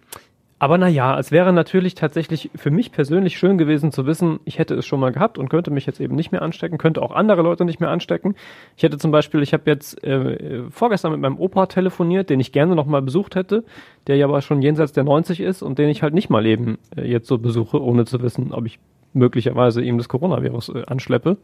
aber 0.62 0.78
naja, 0.78 1.18
es 1.18 1.32
wäre 1.32 1.54
natürlich 1.54 1.96
tatsächlich 1.96 2.52
für 2.54 2.70
mich 2.70 2.92
persönlich 2.92 3.36
schön 3.36 3.58
gewesen 3.58 3.92
zu 3.92 4.06
wissen, 4.06 4.40
ich 4.46 4.60
hätte 4.60 4.76
es 4.76 4.86
schon 4.86 5.00
mal 5.00 5.12
gehabt 5.12 5.40
und 5.40 5.50
könnte 5.50 5.72
mich 5.72 5.88
jetzt 5.88 6.00
eben 6.00 6.16
nicht 6.16 6.32
mehr 6.32 6.44
anstecken, 6.44 6.78
könnte 6.78 7.02
auch 7.02 7.10
andere 7.10 7.42
Leute 7.42 7.66
nicht 7.66 7.80
mehr 7.80 7.90
anstecken. 7.90 8.36
Ich 8.78 8.84
hätte 8.84 9.00
zum 9.00 9.10
Beispiel, 9.10 9.42
ich 9.42 9.54
habe 9.54 9.64
jetzt 9.66 10.04
äh, 10.04 10.70
vorgestern 10.70 11.14
mit 11.14 11.20
meinem 11.20 11.40
Opa 11.40 11.66
telefoniert, 11.66 12.30
den 12.30 12.40
ich 12.40 12.52
gerne 12.52 12.76
noch 12.76 12.86
mal 12.86 13.02
besucht 13.02 13.34
hätte, 13.34 13.64
der 14.06 14.18
ja 14.18 14.28
aber 14.28 14.44
schon 14.44 14.62
jenseits 14.62 14.92
der 14.92 15.04
90 15.04 15.40
ist 15.40 15.64
und 15.64 15.80
den 15.80 15.90
ich 15.90 16.04
halt 16.04 16.14
nicht 16.14 16.30
mal 16.30 16.46
eben 16.46 16.78
äh, 16.96 17.10
jetzt 17.10 17.28
so 17.28 17.40
besuche, 17.40 17.82
ohne 17.82 18.06
zu 18.06 18.22
wissen, 18.22 18.52
ob 18.52 18.68
ich 18.68 18.78
möglicherweise 19.14 19.82
ihm 19.82 19.98
das 19.98 20.10
Coronavirus 20.10 20.70
äh, 20.76 20.84
anschleppe. 20.86 21.38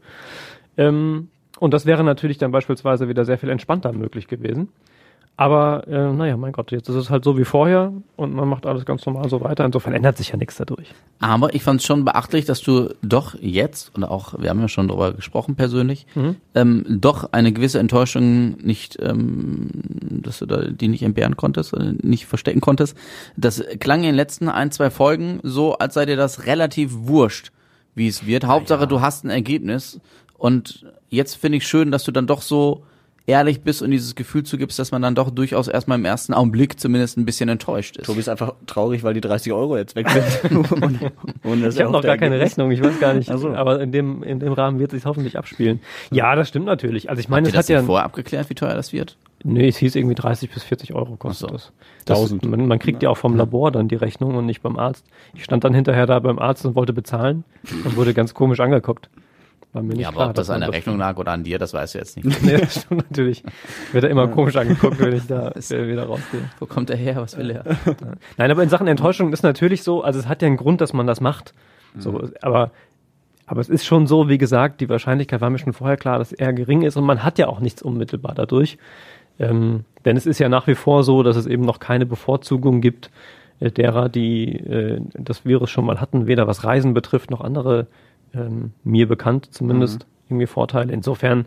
Ähm, 0.76 1.26
und 1.58 1.74
das 1.74 1.86
wäre 1.86 2.04
natürlich 2.04 2.38
dann 2.38 2.52
beispielsweise 2.52 3.08
wieder 3.08 3.24
sehr 3.24 3.38
viel 3.38 3.50
entspannter 3.50 3.92
möglich 3.92 4.28
gewesen. 4.28 4.68
Aber 5.40 5.86
äh, 5.86 6.12
naja, 6.12 6.36
mein 6.36 6.50
Gott, 6.50 6.72
jetzt 6.72 6.88
ist 6.88 6.96
es 6.96 7.10
halt 7.10 7.22
so 7.22 7.38
wie 7.38 7.44
vorher 7.44 7.92
und 8.16 8.34
man 8.34 8.48
macht 8.48 8.66
alles 8.66 8.84
ganz 8.84 9.06
normal 9.06 9.28
so 9.28 9.40
weiter. 9.40 9.64
Insofern 9.64 9.92
ändert 9.92 10.16
sich 10.16 10.30
ja 10.30 10.36
nichts 10.36 10.56
dadurch. 10.56 10.92
Aber 11.20 11.54
ich 11.54 11.62
fand 11.62 11.80
es 11.80 11.86
schon 11.86 12.04
beachtlich, 12.04 12.44
dass 12.44 12.60
du 12.60 12.88
doch 13.02 13.36
jetzt, 13.40 13.94
und 13.94 14.02
auch, 14.02 14.34
wir 14.36 14.50
haben 14.50 14.60
ja 14.60 14.66
schon 14.66 14.88
darüber 14.88 15.12
gesprochen 15.12 15.54
persönlich, 15.54 16.08
ähm, 16.56 16.84
doch 16.88 17.32
eine 17.32 17.52
gewisse 17.52 17.78
Enttäuschung 17.78 18.56
nicht, 18.56 18.98
ähm, 19.00 19.68
dass 20.24 20.40
du 20.40 20.46
da 20.46 20.62
die 20.64 20.88
nicht 20.88 21.04
entbehren 21.04 21.36
konntest, 21.36 21.72
äh, 21.72 21.94
nicht 22.02 22.26
verstecken 22.26 22.60
konntest. 22.60 22.96
Das 23.36 23.62
klang 23.78 24.00
in 24.00 24.06
den 24.06 24.16
letzten 24.16 24.48
ein, 24.48 24.72
zwei 24.72 24.90
Folgen 24.90 25.38
so, 25.44 25.78
als 25.78 25.94
sei 25.94 26.04
dir 26.04 26.16
das 26.16 26.46
relativ 26.46 26.90
wurscht, 26.92 27.52
wie 27.94 28.08
es 28.08 28.26
wird. 28.26 28.44
Hauptsache, 28.44 28.88
du 28.88 29.02
hast 29.02 29.24
ein 29.24 29.30
Ergebnis. 29.30 30.00
Und 30.36 30.84
jetzt 31.10 31.36
finde 31.36 31.58
ich 31.58 31.68
schön, 31.68 31.92
dass 31.92 32.02
du 32.02 32.10
dann 32.10 32.26
doch 32.26 32.42
so 32.42 32.82
ehrlich 33.28 33.60
bist 33.60 33.82
und 33.82 33.90
dieses 33.90 34.14
Gefühl 34.14 34.42
zugibst, 34.42 34.78
dass 34.78 34.90
man 34.90 35.02
dann 35.02 35.14
doch 35.14 35.30
durchaus 35.30 35.68
erstmal 35.68 35.98
im 35.98 36.06
ersten 36.06 36.32
Augenblick 36.32 36.80
zumindest 36.80 37.18
ein 37.18 37.26
bisschen 37.26 37.50
enttäuscht 37.50 37.98
ist. 37.98 38.06
Tobi 38.06 38.20
ist 38.20 38.28
einfach 38.28 38.54
traurig, 38.66 39.04
weil 39.04 39.12
die 39.12 39.20
30 39.20 39.52
Euro 39.52 39.76
jetzt 39.76 39.94
weg 39.96 40.08
sind. 40.08 40.72
und, 40.72 40.98
und 41.44 41.66
Ich 41.66 41.78
habe 41.78 41.92
noch 41.92 42.02
gar 42.02 42.16
keine 42.16 42.36
Ergebnis. 42.36 42.52
Rechnung, 42.52 42.70
ich 42.70 42.82
weiß 42.82 42.98
gar 42.98 43.12
nicht. 43.12 43.30
Ach 43.30 43.36
so. 43.36 43.50
Aber 43.50 43.80
in 43.80 43.92
dem, 43.92 44.22
in 44.22 44.40
dem 44.40 44.54
Rahmen 44.54 44.78
wird 44.78 44.92
sich 44.92 45.04
hoffentlich 45.04 45.36
abspielen. 45.36 45.80
Ja, 46.10 46.34
das 46.36 46.48
stimmt 46.48 46.64
natürlich. 46.64 47.10
Also 47.10 47.20
ich 47.20 47.28
meine, 47.28 47.46
Habt 47.48 47.54
es 47.54 47.68
ihr 47.68 47.74
das 47.74 47.80
hat 47.80 47.82
ja. 47.82 47.86
vorher 47.86 48.06
abgeklärt, 48.06 48.48
wie 48.48 48.54
teuer 48.54 48.74
das 48.74 48.94
wird? 48.94 49.18
Nee, 49.44 49.68
es 49.68 49.76
hieß 49.76 49.94
irgendwie 49.94 50.14
30 50.14 50.50
bis 50.50 50.64
40 50.64 50.94
Euro 50.94 51.16
kostet 51.16 51.50
so. 51.50 51.54
das. 51.54 51.72
das 52.06 52.18
1000. 52.18 52.46
man, 52.46 52.66
man 52.66 52.78
kriegt 52.78 53.02
ja 53.02 53.10
auch 53.10 53.18
vom 53.18 53.36
Labor 53.36 53.70
dann 53.70 53.88
die 53.88 53.94
Rechnung 53.94 54.36
und 54.36 54.46
nicht 54.46 54.62
beim 54.62 54.78
Arzt. 54.78 55.04
Ich 55.34 55.44
stand 55.44 55.64
dann 55.64 55.74
hinterher 55.74 56.06
da 56.06 56.18
beim 56.18 56.38
Arzt 56.38 56.64
und 56.64 56.74
wollte 56.74 56.94
bezahlen 56.94 57.44
und 57.84 57.94
wurde 57.96 58.14
ganz 58.14 58.32
komisch 58.32 58.58
angeguckt. 58.58 59.10
War 59.72 59.82
mir 59.82 59.88
nicht 59.94 60.00
Ja, 60.00 60.08
aber 60.08 60.16
klar, 60.16 60.28
ob 60.30 60.34
das 60.34 60.50
an 60.50 60.60
der 60.60 60.72
Rechnung 60.72 60.98
lag 60.98 61.16
oder 61.18 61.32
an 61.32 61.44
dir, 61.44 61.58
das 61.58 61.74
weißt 61.74 61.94
du 61.94 61.98
jetzt 61.98 62.16
nicht. 62.16 62.42
nee, 62.42 62.56
das 62.56 62.82
stimmt 62.82 63.10
natürlich. 63.10 63.42
Wird 63.92 64.04
er 64.04 64.10
immer 64.10 64.28
komisch 64.28 64.56
angeguckt, 64.56 64.98
wenn 64.98 65.14
ich 65.14 65.26
da 65.26 65.52
wieder 65.56 66.04
rausgehe. 66.04 66.40
Wo 66.58 66.66
kommt 66.66 66.90
er 66.90 66.96
her? 66.96 67.16
Was 67.16 67.36
will 67.36 67.50
er? 67.50 67.64
Nein, 68.38 68.50
aber 68.50 68.62
in 68.62 68.68
Sachen 68.70 68.86
Enttäuschung 68.86 69.32
ist 69.32 69.42
natürlich 69.42 69.82
so, 69.82 70.02
also 70.02 70.18
es 70.18 70.26
hat 70.28 70.40
ja 70.42 70.46
einen 70.46 70.56
Grund, 70.56 70.80
dass 70.80 70.92
man 70.92 71.06
das 71.06 71.20
macht. 71.20 71.52
So, 71.98 72.12
Mhm. 72.12 72.32
aber, 72.42 72.70
aber 73.46 73.60
es 73.60 73.68
ist 73.68 73.84
schon 73.84 74.06
so, 74.06 74.28
wie 74.28 74.38
gesagt, 74.38 74.80
die 74.80 74.88
Wahrscheinlichkeit 74.88 75.40
war 75.40 75.50
mir 75.50 75.58
schon 75.58 75.72
vorher 75.72 75.96
klar, 75.96 76.18
dass 76.18 76.32
er 76.32 76.52
gering 76.52 76.82
ist 76.82 76.96
und 76.96 77.04
man 77.04 77.22
hat 77.22 77.38
ja 77.38 77.48
auch 77.48 77.60
nichts 77.60 77.82
unmittelbar 77.82 78.34
dadurch. 78.34 78.78
Ähm, 79.38 79.84
denn 80.04 80.16
es 80.16 80.26
ist 80.26 80.38
ja 80.38 80.48
nach 80.48 80.66
wie 80.66 80.74
vor 80.74 81.04
so, 81.04 81.22
dass 81.22 81.36
es 81.36 81.46
eben 81.46 81.62
noch 81.62 81.78
keine 81.78 82.06
Bevorzugung 82.06 82.80
gibt 82.80 83.10
äh, 83.60 83.70
derer, 83.70 84.08
die 84.08 84.56
äh, 84.58 85.00
das 85.14 85.44
Virus 85.44 85.70
schon 85.70 85.84
mal 85.84 86.00
hatten, 86.00 86.26
weder 86.26 86.46
was 86.46 86.64
Reisen 86.64 86.92
betrifft 86.94 87.30
noch 87.30 87.40
andere 87.40 87.86
ähm, 88.34 88.72
mir 88.84 89.08
bekannt 89.08 89.48
zumindest 89.50 90.06
irgendwie 90.28 90.46
Vorteile. 90.46 90.92
Insofern 90.92 91.46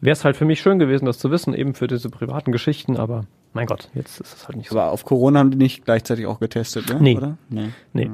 wäre 0.00 0.12
es 0.12 0.24
halt 0.24 0.36
für 0.36 0.44
mich 0.44 0.60
schön 0.60 0.78
gewesen, 0.78 1.06
das 1.06 1.18
zu 1.18 1.30
wissen, 1.30 1.54
eben 1.54 1.74
für 1.74 1.86
diese 1.86 2.10
privaten 2.10 2.52
Geschichten, 2.52 2.96
aber 2.96 3.24
mein 3.52 3.66
Gott, 3.66 3.88
jetzt 3.94 4.20
ist 4.20 4.36
es 4.36 4.48
halt 4.48 4.56
nicht 4.56 4.70
so. 4.70 4.78
Aber 4.78 4.92
auf 4.92 5.04
Corona 5.04 5.40
haben 5.40 5.50
die 5.50 5.56
nicht 5.56 5.84
gleichzeitig 5.84 6.26
auch 6.26 6.38
getestet, 6.38 6.88
ne? 6.88 6.98
Nee. 7.00 7.16
Oder? 7.16 7.38
Nee. 7.48 7.70
Nee. 7.92 8.10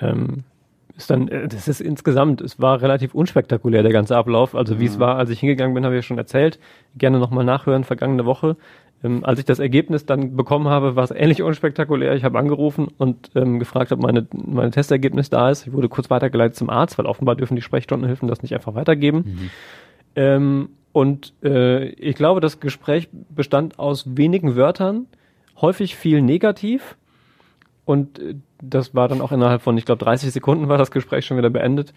Ähm, 0.00 0.44
ist 0.96 1.10
dann, 1.10 1.28
äh, 1.28 1.46
das 1.46 1.68
ist 1.68 1.80
insgesamt, 1.80 2.40
es 2.40 2.60
war 2.60 2.82
relativ 2.82 3.14
unspektakulär, 3.14 3.82
der 3.82 3.92
ganze 3.92 4.16
Ablauf. 4.16 4.54
Also 4.54 4.80
wie 4.80 4.86
es 4.86 4.98
war, 4.98 5.16
als 5.16 5.30
ich 5.30 5.40
hingegangen 5.40 5.74
bin, 5.74 5.84
habe 5.84 5.94
ich 5.94 5.98
ja 5.98 6.02
schon 6.02 6.18
erzählt. 6.18 6.58
Gerne 6.96 7.18
nochmal 7.18 7.44
nachhören, 7.44 7.84
vergangene 7.84 8.24
Woche. 8.24 8.56
Ähm, 9.04 9.24
als 9.24 9.38
ich 9.38 9.44
das 9.44 9.58
Ergebnis 9.58 10.06
dann 10.06 10.36
bekommen 10.36 10.68
habe, 10.68 10.96
war 10.96 11.04
es 11.04 11.10
ähnlich 11.10 11.42
unspektakulär. 11.42 12.14
Ich 12.14 12.24
habe 12.24 12.38
angerufen 12.38 12.88
und 12.98 13.30
ähm, 13.34 13.58
gefragt, 13.58 13.92
ob 13.92 14.02
meine, 14.02 14.26
meine 14.32 14.70
Testergebnis 14.70 15.30
da 15.30 15.50
ist. 15.50 15.66
Ich 15.66 15.72
wurde 15.72 15.88
kurz 15.88 16.10
weitergeleitet 16.10 16.56
zum 16.56 16.68
Arzt, 16.70 16.98
weil 16.98 17.06
offenbar 17.06 17.36
dürfen 17.36 17.54
die 17.54 17.62
Sprechstundenhilfen 17.62 18.28
das 18.28 18.42
nicht 18.42 18.54
einfach 18.54 18.74
weitergeben. 18.74 19.50
Ähm, 20.16 20.70
und 20.92 21.32
äh, 21.44 21.90
ich 21.90 22.16
glaube, 22.16 22.40
das 22.40 22.58
Gespräch 22.58 23.08
bestand 23.12 23.78
aus 23.78 24.16
wenigen 24.16 24.56
Wörtern, 24.56 25.06
häufig 25.60 25.96
viel 25.96 26.22
negativ. 26.22 26.96
Und 27.84 28.18
äh, 28.18 28.34
das 28.60 28.94
war 28.94 29.06
dann 29.06 29.20
auch 29.20 29.30
innerhalb 29.30 29.62
von, 29.62 29.78
ich 29.78 29.84
glaube, 29.84 30.04
30 30.04 30.32
Sekunden 30.32 30.68
war 30.68 30.78
das 30.78 30.90
Gespräch 30.90 31.24
schon 31.24 31.36
wieder 31.36 31.50
beendet. 31.50 31.94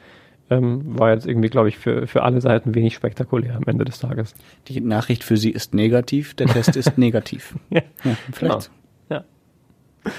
Ähm, 0.52 1.00
war 1.00 1.14
jetzt 1.14 1.26
irgendwie, 1.26 1.50
glaube 1.50 1.70
ich, 1.70 1.78
für, 1.78 2.06
für 2.08 2.24
alle 2.24 2.42
Seiten 2.42 2.76
wenig 2.76 2.94
spektakulär 2.94 3.56
am 3.56 3.64
Ende 3.66 3.86
des 3.86 4.00
Tages. 4.00 4.36
Die 4.68 4.82
Nachricht 4.82 5.24
für 5.24 5.38
sie 5.38 5.50
ist 5.50 5.74
negativ, 5.74 6.34
der 6.36 6.48
Test 6.48 6.76
ist 6.76 6.98
negativ. 6.98 7.56
Ja, 7.70 7.82
Ja, 8.04 8.18
vielleicht. 8.34 8.70
Ja. 9.10 9.24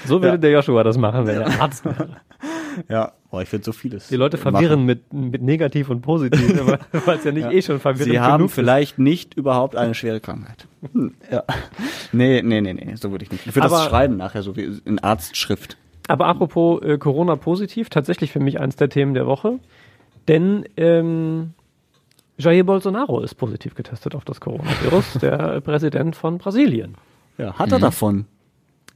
So 0.05 0.15
würde 0.21 0.27
Ja. 0.35 0.37
der 0.37 0.51
Joshua 0.51 0.83
das 0.83 0.97
machen, 0.97 1.27
wenn 1.27 1.41
er 1.41 1.61
Arzt 1.61 1.85
wäre. 1.85 2.09
Ja, 2.89 3.11
boah, 3.29 3.43
ich 3.43 3.51
würde 3.51 3.63
so 3.63 3.71
vieles. 3.71 4.07
Die 4.07 4.15
Leute 4.15 4.37
machen. 4.37 4.53
verwirren 4.53 4.83
mit, 4.83 5.13
mit 5.13 5.43
negativ 5.43 5.91
und 5.91 6.01
positiv, 6.01 6.41
weil 7.05 7.17
es 7.17 7.23
ja 7.23 7.31
nicht 7.31 7.43
Ja. 7.43 7.51
eh 7.51 7.61
schon 7.61 7.79
verwirrend 7.79 8.11
Sie 8.11 8.19
haben 8.19 8.37
genug 8.37 8.49
ist. 8.49 8.55
vielleicht 8.55 8.97
nicht 8.97 9.35
überhaupt 9.35 9.75
eine 9.75 9.93
schwere 9.93 10.19
Krankheit. 10.19 10.67
Hm, 10.91 11.13
Ja. 11.31 11.43
Nee, 12.11 12.41
nee, 12.41 12.61
nee, 12.61 12.73
nee, 12.73 12.95
so 12.95 13.11
würde 13.11 13.25
ich 13.25 13.31
nicht. 13.31 13.45
Ich 13.45 13.55
würde 13.55 13.69
das 13.69 13.85
schreiben 13.85 14.17
nachher, 14.17 14.41
so 14.41 14.55
wie 14.55 14.81
in 14.85 14.97
Arztschrift. 14.97 15.77
Aber 16.07 16.25
apropos 16.25 16.81
äh, 16.81 16.97
Corona 16.97 17.35
positiv, 17.35 17.89
tatsächlich 17.91 18.31
für 18.31 18.39
mich 18.39 18.59
eins 18.59 18.75
der 18.75 18.89
Themen 18.89 19.13
der 19.13 19.27
Woche. 19.27 19.59
Denn 20.27 20.65
ähm, 20.77 21.53
Jair 22.37 22.63
Bolsonaro 22.63 23.19
ist 23.21 23.35
positiv 23.35 23.75
getestet 23.75 24.15
auf 24.15 24.25
das 24.25 24.39
Coronavirus, 24.41 25.13
der 25.21 25.61
Präsident 25.61 26.15
von 26.15 26.37
Brasilien. 26.37 26.95
Ja, 27.37 27.53
hat 27.53 27.71
er 27.71 27.79
davon. 27.79 28.25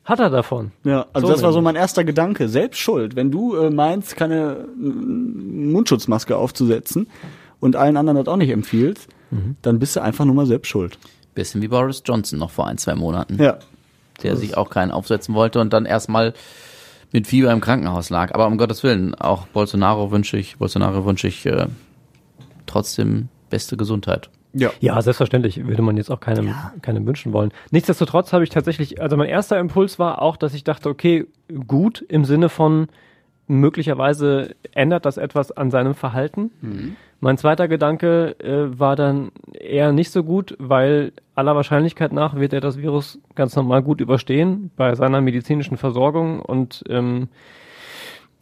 Hat 0.05 0.19
er 0.19 0.29
davon? 0.29 0.71
Ja, 0.85 1.05
also 1.11 1.27
So 1.27 1.33
das 1.33 1.41
war 1.43 1.51
so 1.51 1.61
mein 1.61 1.75
erster 1.75 2.03
Gedanke. 2.05 2.47
Selbst 2.47 2.79
schuld. 2.79 3.15
Wenn 3.17 3.29
du 3.29 3.55
äh, 3.55 3.69
meinst, 3.69 4.15
keine 4.15 4.65
mm, 4.77 5.71
Mundschutzmaske 5.73 6.37
aufzusetzen 6.37 7.07
und 7.59 7.75
allen 7.75 7.97
anderen 7.97 8.17
das 8.17 8.27
auch 8.27 8.37
nicht 8.37 8.51
empfiehlst, 8.51 9.07
dann 9.61 9.77
bist 9.79 9.97
du 9.97 10.01
einfach 10.01 10.23
nur 10.23 10.35
mal 10.35 10.45
selbst 10.45 10.69
schuld. 10.69 10.97
Bisschen 11.35 11.61
wie 11.61 11.67
Boris 11.67 12.01
Johnson 12.05 12.39
noch 12.39 12.49
vor 12.51 12.65
ein, 12.67 12.77
zwei 12.77 12.95
Monaten, 12.95 13.37
Ja. 13.43 13.57
der 14.23 14.37
sich 14.37 14.55
auch 14.55 14.69
keinen 14.69 14.91
aufsetzen 14.91 15.35
wollte 15.35 15.59
und 15.59 15.73
dann 15.73 15.85
erstmal 15.85 16.33
mit 17.11 17.27
Fieber 17.27 17.51
im 17.51 17.61
Krankenhaus 17.61 18.09
lag. 18.09 18.33
Aber 18.33 18.47
um 18.47 18.57
Gottes 18.57 18.83
Willen, 18.83 19.15
auch 19.15 19.47
Bolsonaro 19.47 20.11
wünsche 20.11 20.37
ich, 20.37 20.57
Bolsonaro 20.57 21.05
wünsche 21.05 21.27
ich 21.27 21.45
äh, 21.45 21.67
trotzdem 22.65 23.29
beste 23.49 23.77
Gesundheit. 23.77 24.29
Ja. 24.53 24.71
Ja, 24.79 25.01
selbstverständlich 25.01 25.65
würde 25.67 25.81
man 25.81 25.97
jetzt 25.97 26.09
auch 26.09 26.19
keinem, 26.19 26.53
keinem 26.81 27.05
wünschen 27.05 27.33
wollen. 27.33 27.51
Nichtsdestotrotz 27.71 28.33
habe 28.33 28.43
ich 28.43 28.49
tatsächlich, 28.49 29.01
also 29.01 29.15
mein 29.17 29.29
erster 29.29 29.59
Impuls 29.59 29.99
war 29.99 30.21
auch, 30.21 30.37
dass 30.37 30.53
ich 30.53 30.63
dachte, 30.63 30.89
okay, 30.89 31.27
gut 31.67 32.03
im 32.07 32.25
Sinne 32.25 32.49
von 32.49 32.87
möglicherweise 33.47 34.55
ändert 34.73 35.05
das 35.05 35.17
etwas 35.17 35.51
an 35.51 35.71
seinem 35.71 35.95
Verhalten. 35.95 36.51
Mein 37.19 37.37
zweiter 37.37 37.67
Gedanke 37.67 38.39
äh, 38.39 38.79
war 38.79 38.95
dann 38.95 39.31
eher 39.53 39.91
nicht 39.91 40.11
so 40.11 40.23
gut, 40.23 40.55
weil 40.59 41.13
aller 41.33 41.55
Wahrscheinlichkeit 41.55 42.13
nach 42.13 42.35
wird 42.35 42.53
er 42.53 42.61
das 42.61 42.77
Virus 42.77 43.19
ganz 43.33 43.55
normal 43.55 43.81
gut 43.81 44.01
überstehen 44.01 44.69
bei 44.75 44.93
seiner 44.93 45.21
medizinischen 45.21 45.77
Versorgung 45.77 46.39
und 46.39 46.83
ähm, 46.89 47.29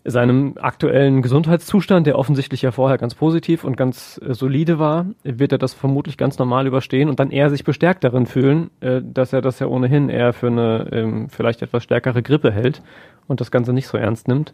seinem 0.08 0.56
aktuellen 0.60 1.24
Gesundheitszustand, 1.24 2.06
der 2.06 2.20
offensichtlich 2.20 2.62
ja 2.62 2.72
vorher 2.72 3.00
ganz 3.00 3.16
positiv 3.16 3.64
und 3.64 3.76
ganz 3.76 4.22
äh, 4.24 4.34
solide 4.34 4.78
war, 4.78 5.08
wird 5.24 5.52
er 5.52 5.58
das 5.58 5.74
vermutlich 5.74 6.18
ganz 6.18 6.38
normal 6.38 6.68
überstehen 6.68 7.10
und 7.10 7.20
dann 7.20 7.32
eher 7.32 7.50
sich 7.50 7.64
bestärkt 7.64 8.04
darin 8.04 8.28
fühlen, 8.28 8.70
äh, 8.82 9.02
dass 9.04 9.34
er 9.34 9.42
das 9.42 9.60
ja 9.60 9.68
ohnehin 9.68 10.10
eher 10.10 10.34
für 10.34 10.48
eine 10.48 10.90
ähm, 10.92 11.30
vielleicht 11.30 11.62
etwas 11.64 11.84
stärkere 11.84 12.22
Grippe 12.22 12.52
hält 12.52 12.84
und 13.28 13.42
das 13.42 13.50
Ganze 13.50 13.74
nicht 13.74 13.88
so 13.88 13.98
ernst 13.98 14.28
nimmt, 14.28 14.54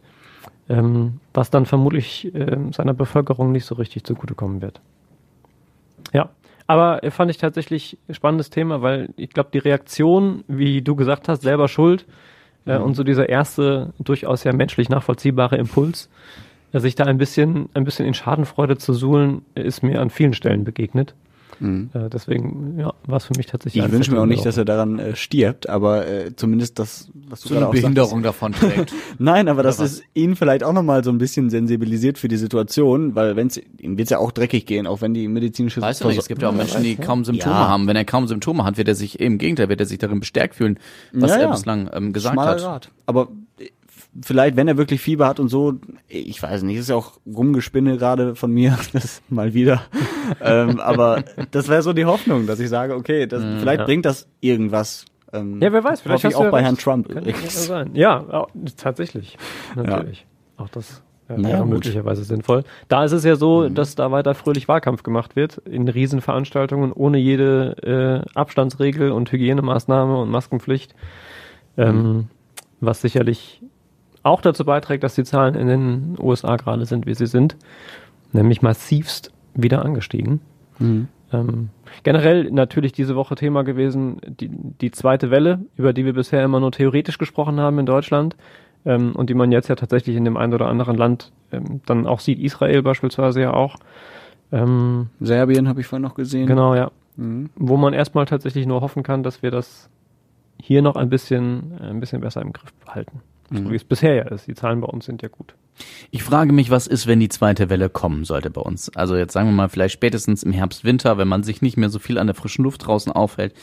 ähm, 0.71 1.19
was 1.33 1.49
dann 1.49 1.65
vermutlich 1.65 2.31
ähm, 2.33 2.71
seiner 2.71 2.93
Bevölkerung 2.93 3.51
nicht 3.51 3.65
so 3.65 3.75
richtig 3.75 4.03
zugutekommen 4.05 4.61
wird. 4.61 4.81
Ja, 6.13 6.29
aber 6.65 7.03
äh, 7.03 7.11
fand 7.11 7.29
ich 7.29 7.37
tatsächlich 7.37 7.97
ein 8.07 8.13
spannendes 8.13 8.49
Thema, 8.49 8.81
weil 8.81 9.09
ich 9.17 9.29
glaube, 9.29 9.49
die 9.53 9.59
Reaktion, 9.59 10.43
wie 10.47 10.81
du 10.81 10.95
gesagt 10.95 11.27
hast, 11.27 11.41
selber 11.41 11.67
schuld, 11.67 12.05
äh, 12.65 12.77
und 12.77 12.93
so 12.93 13.03
dieser 13.03 13.27
erste, 13.27 13.93
durchaus 13.99 14.43
ja 14.43 14.53
menschlich 14.53 14.87
nachvollziehbare 14.89 15.57
Impuls, 15.57 16.09
äh, 16.71 16.79
sich 16.79 16.95
da 16.95 17.05
ein 17.05 17.17
bisschen, 17.17 17.69
ein 17.73 17.83
bisschen 17.83 18.05
in 18.05 18.13
Schadenfreude 18.13 18.77
zu 18.77 18.93
suhlen, 18.93 19.43
äh, 19.55 19.63
ist 19.63 19.83
mir 19.83 19.99
an 19.99 20.09
vielen 20.09 20.33
Stellen 20.33 20.63
begegnet. 20.63 21.15
Äh, 21.59 22.09
deswegen, 22.09 22.79
ja, 22.79 22.93
war 23.05 23.17
es 23.17 23.25
für 23.25 23.33
mich 23.35 23.45
tatsächlich 23.47 23.83
Ich 23.83 23.91
wünsche 23.91 24.11
mir 24.11 24.21
auch 24.21 24.25
nicht, 24.25 24.45
dass 24.45 24.57
er 24.57 24.65
daran 24.65 24.99
äh, 24.99 25.15
stirbt, 25.15 25.67
aber 25.69 26.07
äh, 26.07 26.35
zumindest 26.35 26.79
das, 26.79 27.09
was 27.27 27.41
du 27.41 27.49
gerade 27.49 27.67
auch 27.67 27.75
sagtest. 27.75 28.25
davon 28.25 28.51
trägt. 28.53 28.93
Nein, 29.19 29.47
aber 29.47 29.63
das 29.63 29.79
was? 29.79 29.93
ist 29.93 30.03
ihn 30.13 30.35
vielleicht 30.35 30.63
auch 30.63 30.73
nochmal 30.73 31.03
so 31.03 31.11
ein 31.11 31.17
bisschen 31.17 31.49
sensibilisiert 31.49 32.17
für 32.17 32.27
die 32.27 32.37
Situation, 32.37 33.15
weil 33.15 33.35
wenn's 33.35 33.59
ihm 33.79 33.97
wird's 33.97 34.11
ja 34.11 34.19
auch 34.19 34.31
dreckig 34.31 34.65
gehen, 34.65 34.87
auch 34.87 35.01
wenn 35.01 35.13
die 35.13 35.27
medizinische 35.27 35.81
Weißt 35.81 36.03
du 36.03 36.07
nicht, 36.07 36.17
es 36.19 36.27
gibt 36.27 36.41
ja 36.41 36.49
auch 36.49 36.53
Menschen, 36.55 36.83
die 36.83 36.95
kaum 36.95 37.25
Symptome 37.25 37.53
Ja. 37.55 37.67
haben. 37.67 37.87
Wenn 37.87 37.95
er 37.95 38.05
kaum 38.05 38.27
Symptome 38.27 38.63
hat, 38.63 38.77
wird 38.77 38.87
er 38.87 38.95
sich, 38.95 39.19
im 39.19 39.37
Gegenteil, 39.37 39.69
wird 39.69 39.79
er 39.79 39.85
sich 39.85 39.97
darin 39.97 40.19
bestärkt 40.19 40.55
fühlen, 40.55 40.79
was 41.13 41.31
Ja, 41.31 41.37
er 41.37 41.41
ja. 41.43 41.51
bislang 41.51 41.89
ähm, 41.93 42.13
gesagt 42.13 42.33
Schmaler 42.33 42.51
hat. 42.51 42.59
Grat. 42.59 42.91
Aber 43.05 43.27
vielleicht, 44.19 44.55
wenn 44.57 44.67
er 44.67 44.77
wirklich 44.77 45.01
Fieber 45.01 45.27
hat 45.27 45.39
und 45.39 45.47
so, 45.47 45.75
ich 46.07 46.41
weiß 46.41 46.63
nicht, 46.63 46.77
ist 46.77 46.89
ja 46.89 46.95
auch 46.95 47.19
Rumgespinne 47.25 47.97
gerade 47.97 48.35
von 48.35 48.51
mir, 48.51 48.77
das 48.93 49.21
mal 49.29 49.53
wieder. 49.53 49.83
ähm, 50.41 50.79
aber 50.79 51.23
das 51.51 51.69
wäre 51.69 51.81
so 51.81 51.93
die 51.93 52.05
Hoffnung, 52.05 52.47
dass 52.47 52.59
ich 52.59 52.69
sage, 52.69 52.95
okay, 52.95 53.27
das, 53.27 53.43
vielleicht 53.59 53.79
ja. 53.79 53.85
bringt 53.85 54.05
das 54.05 54.27
irgendwas. 54.41 55.05
Ähm, 55.31 55.61
Ja, 55.61 55.71
wer 55.71 55.83
weiß, 55.83 56.01
vielleicht 56.01 56.25
hoffe 56.25 56.33
ich 56.33 56.35
auch 56.35 56.43
ja 56.43 56.49
bei. 56.49 56.61
Herrn 56.61 56.77
Trump 56.77 57.09
ja 57.09 57.21
übrigens. 57.21 57.67
sein. 57.67 57.91
Ja, 57.93 58.19
auch, 58.29 58.49
tatsächlich. 58.75 59.37
Natürlich. 59.75 60.25
Auch 60.57 60.69
das 60.69 61.01
äh, 61.29 61.37
Naja, 61.37 61.55
wäre 61.55 61.67
möglicherweise 61.67 62.23
sinnvoll. 62.25 62.63
Da 62.89 63.05
ist 63.05 63.13
es 63.13 63.23
ja 63.23 63.35
so, 63.37 63.69
dass 63.69 63.95
da 63.95 64.11
weiter 64.11 64.35
fröhlich 64.35 64.67
Wahlkampf 64.67 65.03
gemacht 65.03 65.37
wird, 65.37 65.57
in 65.59 65.87
Riesenveranstaltungen, 65.87 66.91
ohne 66.91 67.17
jede 67.17 68.25
äh, 68.27 68.37
Abstandsregel 68.37 69.11
und 69.11 69.31
Hygienemaßnahme 69.31 70.17
und 70.17 70.29
Maskenpflicht. 70.29 70.95
Ähm, 71.77 72.27
was 72.81 72.99
sicherlich 72.99 73.61
auch 74.23 74.41
dazu 74.41 74.65
beiträgt, 74.65 75.03
dass 75.03 75.15
die 75.15 75.23
Zahlen 75.23 75.55
in 75.55 75.67
den 75.67 76.17
USA 76.19 76.55
gerade 76.55 76.85
sind, 76.85 77.05
wie 77.05 77.15
sie 77.15 77.27
sind. 77.27 77.55
Nämlich 78.33 78.61
massivst 78.61 79.31
wieder 79.53 79.83
angestiegen. 79.83 80.41
Ähm, 81.33 81.69
generell 82.03 82.51
natürlich 82.51 82.91
diese 82.91 83.15
Woche 83.15 83.35
Thema 83.35 83.63
gewesen, 83.63 84.19
die, 84.25 84.49
die 84.49 84.91
zweite 84.91 85.31
Welle, 85.31 85.59
über 85.75 85.93
die 85.93 86.05
wir 86.05 86.13
bisher 86.13 86.43
immer 86.43 86.59
nur 86.59 86.71
theoretisch 86.71 87.17
gesprochen 87.17 87.59
haben 87.59 87.79
in 87.79 87.85
Deutschland 87.85 88.35
ähm, 88.85 89.13
und 89.15 89.29
die 89.29 89.33
man 89.33 89.51
jetzt 89.51 89.67
ja 89.67 89.75
tatsächlich 89.75 90.15
in 90.15 90.25
dem 90.25 90.37
einen 90.37 90.53
oder 90.53 90.67
anderen 90.67 90.97
Land 90.97 91.31
ähm, 91.51 91.81
dann 91.85 92.07
auch 92.07 92.19
sieht, 92.19 92.39
Israel 92.39 92.81
beispielsweise 92.81 93.41
ja 93.41 93.53
auch. 93.53 93.75
Ähm, 94.51 95.07
Serbien 95.19 95.67
habe 95.67 95.81
ich 95.81 95.87
vorhin 95.87 96.03
noch 96.03 96.15
gesehen. 96.15 96.47
genau, 96.47 96.75
ja. 96.75 96.91
Mhm. 97.15 97.49
Wo 97.55 97.77
man 97.77 97.93
erstmal 97.93 98.25
tatsächlich 98.25 98.65
nur 98.65 98.81
hoffen 98.81 99.03
kann, 99.03 99.23
dass 99.23 99.43
wir 99.43 99.51
das 99.51 99.89
hier 100.61 100.81
noch 100.81 100.95
ein 100.95 101.09
bisschen, 101.09 101.79
ein 101.79 101.99
bisschen 101.99 102.21
besser 102.21 102.41
im 102.41 102.53
Griff 102.53 102.73
behalten. 102.85 103.21
So 103.51 103.71
wie 103.71 103.75
es 103.75 103.83
bisher 103.83 104.15
ja 104.15 104.23
ist. 104.23 104.47
Die 104.47 104.55
Zahlen 104.55 104.81
bei 104.81 104.87
uns 104.87 105.05
sind 105.05 105.21
ja 105.21 105.27
gut. 105.27 105.55
Ich 106.11 106.23
frage 106.23 106.53
mich, 106.53 106.69
was 106.69 106.87
ist, 106.87 107.07
wenn 107.07 107.19
die 107.19 107.29
zweite 107.29 107.69
Welle 107.69 107.89
kommen 107.89 108.25
sollte 108.25 108.49
bei 108.49 108.61
uns? 108.61 108.89
Also 108.95 109.15
jetzt 109.15 109.33
sagen 109.33 109.47
wir 109.47 109.53
mal 109.53 109.69
vielleicht 109.69 109.93
spätestens 109.93 110.43
im 110.43 110.51
Herbst, 110.51 110.83
Winter, 110.83 111.17
wenn 111.17 111.27
man 111.27 111.43
sich 111.43 111.61
nicht 111.61 111.77
mehr 111.77 111.89
so 111.89 111.99
viel 111.99 112.17
an 112.17 112.27
der 112.27 112.35
frischen 112.35 112.63
Luft 112.63 112.85
draußen 112.85 113.11
aufhält. 113.11 113.53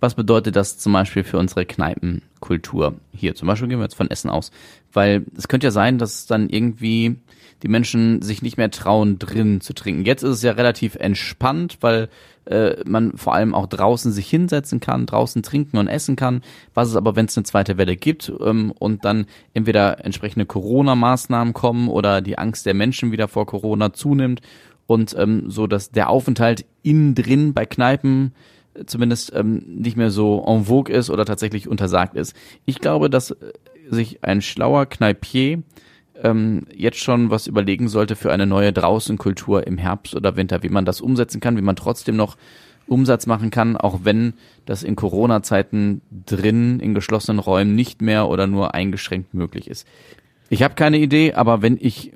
Was 0.00 0.14
bedeutet 0.14 0.56
das 0.56 0.78
zum 0.78 0.92
Beispiel 0.92 1.24
für 1.24 1.38
unsere 1.38 1.64
Kneipenkultur? 1.64 2.96
Hier 3.12 3.34
zum 3.34 3.48
Beispiel 3.48 3.68
gehen 3.68 3.78
wir 3.78 3.84
jetzt 3.84 3.94
von 3.94 4.10
Essen 4.10 4.30
aus. 4.30 4.50
Weil 4.92 5.24
es 5.36 5.48
könnte 5.48 5.68
ja 5.68 5.70
sein, 5.70 5.98
dass 5.98 6.26
dann 6.26 6.48
irgendwie 6.48 7.16
die 7.62 7.68
Menschen 7.68 8.22
sich 8.22 8.42
nicht 8.42 8.56
mehr 8.56 8.70
trauen, 8.70 9.18
drin 9.18 9.60
zu 9.60 9.72
trinken. 9.72 10.04
Jetzt 10.04 10.22
ist 10.22 10.30
es 10.30 10.42
ja 10.42 10.52
relativ 10.52 10.96
entspannt, 10.96 11.78
weil 11.80 12.08
äh, 12.46 12.76
man 12.84 13.16
vor 13.16 13.34
allem 13.34 13.54
auch 13.54 13.66
draußen 13.66 14.12
sich 14.12 14.28
hinsetzen 14.28 14.80
kann, 14.80 15.06
draußen 15.06 15.42
trinken 15.42 15.78
und 15.78 15.88
essen 15.88 16.16
kann. 16.16 16.42
Was 16.74 16.88
ist 16.88 16.96
aber, 16.96 17.16
wenn 17.16 17.26
es 17.26 17.36
eine 17.36 17.44
zweite 17.44 17.78
Welle 17.78 17.96
gibt 17.96 18.32
ähm, 18.44 18.72
und 18.78 19.04
dann 19.04 19.26
entweder 19.54 20.04
entsprechende 20.04 20.46
Corona-Maßnahmen 20.46 21.54
kommen 21.54 21.88
oder 21.88 22.20
die 22.20 22.38
Angst 22.38 22.66
der 22.66 22.74
Menschen 22.74 23.12
wieder 23.12 23.28
vor 23.28 23.46
Corona 23.46 23.92
zunimmt 23.92 24.40
und 24.86 25.14
ähm, 25.18 25.50
so, 25.50 25.66
dass 25.66 25.90
der 25.90 26.10
Aufenthalt 26.10 26.64
innen 26.82 27.14
drin 27.14 27.54
bei 27.54 27.66
Kneipen 27.66 28.32
äh, 28.74 28.84
zumindest 28.86 29.32
ähm, 29.34 29.62
nicht 29.66 29.96
mehr 29.96 30.10
so 30.10 30.44
en 30.46 30.64
vogue 30.64 30.92
ist 30.92 31.10
oder 31.10 31.24
tatsächlich 31.24 31.68
untersagt 31.68 32.16
ist. 32.16 32.34
Ich 32.64 32.80
glaube, 32.80 33.08
dass 33.08 33.30
äh, 33.30 33.52
sich 33.88 34.24
ein 34.24 34.42
schlauer 34.42 34.86
Kneipier 34.86 35.62
ähm, 36.22 36.66
jetzt 36.74 36.98
schon 36.98 37.30
was 37.30 37.46
überlegen 37.46 37.88
sollte 37.88 38.16
für 38.16 38.32
eine 38.32 38.46
neue 38.46 38.72
Draußenkultur 38.72 39.66
im 39.66 39.76
Herbst 39.76 40.14
oder 40.14 40.36
Winter, 40.36 40.62
wie 40.62 40.68
man 40.68 40.84
das 40.84 41.00
umsetzen 41.00 41.40
kann, 41.40 41.56
wie 41.56 41.62
man 41.62 41.76
trotzdem 41.76 42.16
noch 42.16 42.36
Umsatz 42.86 43.26
machen 43.26 43.50
kann, 43.50 43.76
auch 43.76 44.00
wenn 44.04 44.34
das 44.64 44.82
in 44.82 44.96
Corona-Zeiten 44.96 46.00
drin 46.26 46.80
in 46.80 46.94
geschlossenen 46.94 47.38
Räumen 47.38 47.74
nicht 47.74 48.02
mehr 48.02 48.28
oder 48.28 48.46
nur 48.46 48.74
eingeschränkt 48.74 49.34
möglich 49.34 49.68
ist. 49.68 49.86
Ich 50.48 50.62
habe 50.62 50.74
keine 50.74 50.98
Idee, 50.98 51.34
aber 51.34 51.62
wenn 51.62 51.78
ich 51.80 52.12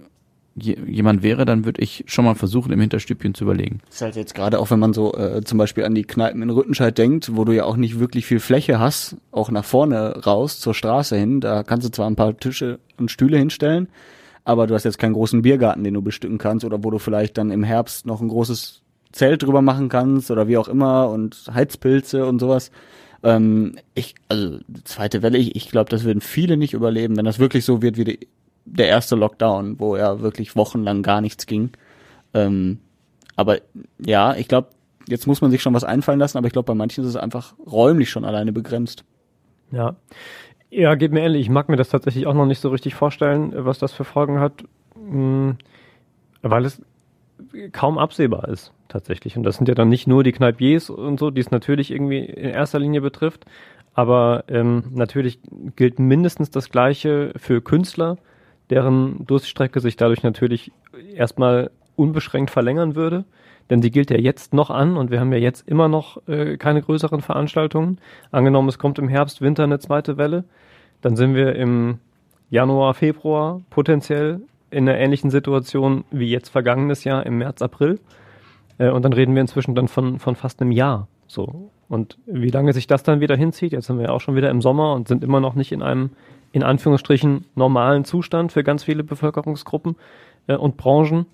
jemand 0.57 1.23
wäre, 1.23 1.45
dann 1.45 1.65
würde 1.65 1.83
ich 1.83 2.05
schon 2.07 2.25
mal 2.25 2.35
versuchen, 2.35 2.73
im 2.73 2.81
Hinterstübchen 2.81 3.35
zu 3.35 3.45
überlegen. 3.45 3.81
Das 3.87 3.97
ist 3.97 4.03
halt 4.03 4.17
jetzt 4.17 4.35
gerade 4.35 4.59
auch, 4.59 4.71
wenn 4.71 4.79
man 4.79 4.95
so 4.95 5.15
äh, 5.15 5.43
zum 5.45 5.59
Beispiel 5.59 5.85
an 5.85 5.95
die 5.95 6.05
Kneipen 6.05 6.43
in 6.43 6.51
Rüttenscheid 6.51 6.97
denkt, 6.97 7.37
wo 7.37 7.45
du 7.45 7.53
ja 7.53 7.65
auch 7.65 7.77
nicht 7.77 7.99
wirklich 7.99 8.27
viel 8.27 8.41
Fläche 8.41 8.79
hast, 8.79 9.17
auch 9.33 9.51
nach 9.51 9.65
vorne 9.65 10.25
raus 10.25 10.59
zur 10.59 10.75
Straße 10.75 11.17
hin. 11.17 11.41
Da 11.41 11.63
kannst 11.63 11.87
du 11.87 11.91
zwar 11.91 12.09
ein 12.09 12.17
paar 12.17 12.37
Tische 12.37 12.79
und 12.97 13.11
Stühle 13.11 13.37
hinstellen, 13.37 13.89
aber 14.45 14.67
du 14.67 14.75
hast 14.75 14.85
jetzt 14.85 14.99
keinen 14.99 15.13
großen 15.13 15.43
Biergarten, 15.43 15.85
den 15.85 15.95
du 15.95 16.01
bestücken 16.01 16.39
kannst 16.39 16.65
oder 16.65 16.83
wo 16.83 16.91
du 16.91 16.99
vielleicht 16.99 17.37
dann 17.37 17.51
im 17.51 17.63
Herbst 17.63 18.07
noch 18.07 18.23
ein 18.23 18.29
großes 18.29 18.83
Zelt 19.13 19.43
drüber 19.43 19.63
machen 19.63 19.89
kannst 19.89 20.31
oder 20.31 20.49
wie 20.49 20.57
auch 20.57 20.69
immer 20.69 21.11
und 21.11 21.45
Heizpilze 21.53 22.25
und 22.25 22.39
sowas. 22.39 22.71
Ähm, 23.23 23.77
ich, 23.95 24.15
also 24.29 24.59
zweite 24.85 25.23
Welle, 25.23 25.37
ich, 25.37 25.55
ich 25.55 25.71
glaube, 25.71 25.91
das 25.91 26.05
würden 26.05 26.21
viele 26.21 26.57
nicht 26.57 26.73
überleben, 26.73 27.17
wenn 27.17 27.25
das 27.25 27.39
wirklich 27.39 27.65
so 27.65 27.83
wird 27.83 27.99
wie 27.99 28.05
die 28.05 28.29
der 28.67 28.89
erste 28.89 29.17
Lockdown, 29.17 29.79
wo 29.79 29.97
ja 29.97 30.21
wirklich 30.21 30.57
wochenlang 30.57 31.03
gar 31.03 31.21
nichts 31.21 31.47
ging. 31.47 31.71
Ähm, 32.35 32.81
aber 33.37 33.59
ja, 33.99 34.35
ich 34.35 34.49
glaube, 34.49 34.69
jetzt 35.09 35.27
muss 35.27 35.41
man 35.41 35.51
sich 35.51 35.63
schon 35.63 35.75
was 35.75 35.85
einfallen 35.85 36.19
lassen, 36.19 36.37
aber 36.39 36.47
ich 36.47 36.53
glaube, 36.53 36.67
bei 36.67 36.75
manchen 36.75 37.05
ist 37.05 37.11
es 37.11 37.17
einfach 37.17 37.55
räumlich 37.65 38.11
schon 38.11 38.25
alleine 38.25 38.53
begrenzt. 38.53 39.05
Ja. 39.71 39.97
Ja, 40.69 40.95
geht 40.97 41.13
mir 41.13 41.21
ehrlich, 41.21 41.43
ich 41.43 41.49
mag 41.49 41.69
mir 41.69 41.77
das 41.77 41.91
tatsächlich 41.91 42.27
auch 42.27 42.35
noch 42.35 42.47
nicht 42.47 42.61
so 42.61 42.71
richtig 42.71 42.95
vorstellen, 42.95 43.53
was 43.55 43.79
das 43.79 43.93
für 43.93 44.05
Folgen 44.05 44.41
hat, 44.41 44.65
hm, 44.95 45.57
weil 46.43 46.65
es 46.65 46.83
kaum 47.73 47.99
absehbar 47.99 48.49
ist, 48.49 48.73
tatsächlich. 48.89 49.37
Und 49.37 49.45
das 49.45 49.57
sind 49.57 49.69
ja 49.69 49.75
dann 49.75 49.89
nicht 49.89 50.09
nur 50.09 50.25
die 50.25 50.33
Kneipiers 50.33 50.91
und 50.91 51.21
so, 51.21 51.31
die 51.31 51.41
es 51.41 51.51
natürlich 51.51 51.91
irgendwie 51.93 52.19
in 52.19 52.51
erster 52.51 52.81
Linie 52.81 53.01
betrifft, 53.01 53.45
aber 53.95 54.45
ähm, 54.49 54.85
natürlich 54.91 55.39
gilt 55.77 55.99
mindestens 55.99 56.51
das 56.51 56.69
Gleiche 56.69 57.33
für 57.37 57.63
Künstler, 57.63 58.19
deren 58.71 59.27
Durststrecke 59.27 59.81
sich 59.81 59.97
dadurch 59.97 60.23
natürlich 60.23 60.73
erstmal 61.15 61.71
unbeschränkt 61.97 62.51
verlängern 62.51 62.95
würde. 62.95 63.25
Denn 63.69 63.83
sie 63.83 63.91
gilt 63.91 64.11
ja 64.11 64.19
jetzt 64.19 64.55
noch 64.55 64.71
an 64.71 64.97
und 64.97 65.11
wir 65.11 65.19
haben 65.19 65.33
ja 65.33 65.39
jetzt 65.39 65.69
immer 65.69 65.89
noch 65.89 66.27
äh, 66.29 66.57
keine 66.57 66.83
größeren 66.83 67.21
Veranstaltungen. 67.21 67.99
Angenommen, 68.31 68.69
es 68.69 68.79
kommt 68.79 68.99
im 68.99 69.09
Herbst, 69.09 69.41
Winter 69.41 69.65
eine 69.65 69.81
zweite 69.81 70.17
Welle, 70.17 70.45
dann 71.01 71.17
sind 71.17 71.35
wir 71.35 71.57
im 71.57 71.99
Januar, 72.49 72.95
Februar 72.95 73.63
potenziell 73.71 74.41
in 74.71 74.89
einer 74.89 74.99
ähnlichen 74.99 75.31
Situation 75.31 76.05
wie 76.11 76.31
jetzt 76.31 76.49
vergangenes 76.49 77.03
Jahr 77.05 77.27
im 77.27 77.39
März, 77.39 77.61
April. 77.61 77.99
Äh, 78.79 78.91
und 78.91 79.05
dann 79.05 79.13
reden 79.13 79.35
wir 79.35 79.41
inzwischen 79.41 79.75
dann 79.75 79.89
von, 79.89 80.21
von 80.21 80.37
fast 80.37 80.61
einem 80.61 80.71
Jahr. 80.71 81.09
So. 81.27 81.71
Und 81.89 82.19
wie 82.27 82.51
lange 82.51 82.73
sich 82.73 82.87
das 82.87 83.03
dann 83.03 83.21
wieder 83.21 83.37
hinzieht, 83.37 83.73
jetzt 83.73 83.87
sind 83.87 83.99
wir 83.99 84.13
auch 84.13 84.21
schon 84.21 84.37
wieder 84.37 84.51
im 84.51 84.61
Sommer 84.61 84.95
und 84.95 85.09
sind 85.09 85.25
immer 85.25 85.41
noch 85.41 85.55
nicht 85.55 85.73
in 85.73 85.83
einem 85.83 86.11
in 86.53 86.63
Anführungsstrichen 86.63 87.45
normalen 87.55 88.05
Zustand 88.05 88.53
für 88.53 88.65
ganz 88.65 88.85
viele 88.85 89.05
Bevölkerungsgruppen 89.05 89.97
äh, 90.47 90.57
und 90.57 90.77
Branchen. 90.77 91.27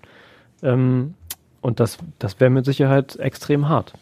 Ähm, 0.61 1.13
und 1.61 1.79
das, 1.79 1.97
das 2.19 2.39
wäre 2.39 2.49
mit 2.49 2.65
Sicherheit 2.65 3.15
extrem 3.17 3.69
hart. 3.69 3.93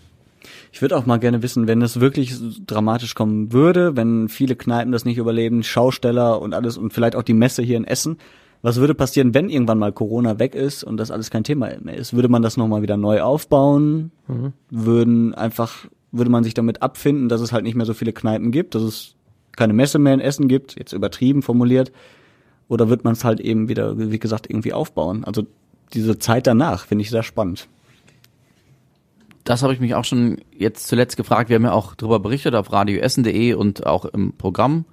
Ich 0.72 0.82
würde 0.82 0.98
auch 0.98 1.06
mal 1.06 1.18
gerne 1.18 1.44
wissen, 1.44 1.68
wenn 1.68 1.82
es 1.82 2.00
wirklich 2.00 2.34
dramatisch 2.66 3.14
kommen 3.14 3.54
würde, 3.54 3.96
wenn 3.96 4.30
viele 4.30 4.56
Kneipen 4.56 4.92
das 4.92 5.06
nicht 5.06 5.18
überleben, 5.18 5.62
Schausteller 5.64 6.42
und 6.42 6.54
alles 6.54 6.78
und 6.78 6.94
vielleicht 6.94 7.16
auch 7.16 7.24
die 7.24 7.36
Messe 7.36 7.62
hier 7.62 7.78
in 7.78 7.86
Essen, 7.86 8.18
was 8.62 8.78
würde 8.78 8.94
passieren, 8.94 9.34
wenn 9.34 9.50
irgendwann 9.50 9.80
mal 9.80 9.92
Corona 9.92 10.40
weg 10.40 10.54
ist 10.56 10.84
und 10.84 10.98
das 10.98 11.12
alles 11.12 11.32
kein 11.32 11.44
Thema 11.44 11.70
mehr 11.82 11.96
ist? 11.96 12.14
Würde 12.14 12.30
man 12.30 12.42
das 12.42 12.58
nochmal 12.58 12.82
wieder 12.82 12.98
neu 12.98 13.22
aufbauen? 13.22 14.12
Mhm. 14.28 14.54
Würden 14.70 15.34
einfach, 15.34 15.86
würde 16.12 16.30
man 16.30 16.44
sich 16.44 16.54
damit 16.54 16.82
abfinden, 16.82 17.28
dass 17.28 17.42
es 17.42 17.52
halt 17.52 17.64
nicht 17.64 17.76
mehr 17.76 17.88
so 17.88 17.94
viele 17.94 18.14
Kneipen 18.14 18.52
gibt, 18.52 18.76
dass 18.76 18.84
es 18.84 19.16
keine 19.56 19.74
Messe 19.74 20.00
mehr 20.00 20.14
in 20.14 20.20
Essen 20.20 20.48
gibt, 20.48 20.78
jetzt 20.78 20.94
übertrieben 20.94 21.42
formuliert, 21.42 21.92
oder 22.68 22.90
wird 22.90 23.04
man 23.04 23.14
es 23.14 23.24
halt 23.24 23.40
eben 23.40 23.68
wieder, 23.68 23.98
wie 23.98 24.20
gesagt, 24.20 24.50
irgendwie 24.50 24.74
aufbauen? 24.74 25.26
Also 25.26 25.46
diese 25.94 26.20
Zeit 26.20 26.48
danach 26.48 26.86
finde 26.86 27.02
ich 27.04 27.10
sehr 27.10 27.24
spannend. 27.24 27.68
Das 29.44 29.64
habe 29.64 29.74
ich 29.74 29.80
mich 29.80 29.96
auch 29.96 30.06
schon 30.06 30.38
jetzt 30.58 30.88
zuletzt 30.88 31.18
gefragt. 31.18 31.50
Wir 31.50 31.56
haben 31.56 31.66
ja 31.66 31.74
auch 31.74 31.96
darüber 31.96 32.20
berichtet 32.20 32.56
auf 32.56 32.72
radioessen.de 32.72 33.56
und 33.56 33.86
auch 33.86 34.06
im 34.06 34.34
Programm, 34.34 34.86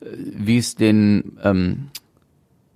äh, 0.00 0.06
wie 0.16 0.56
es 0.56 0.76
den 0.76 1.36
ähm, 1.42 1.88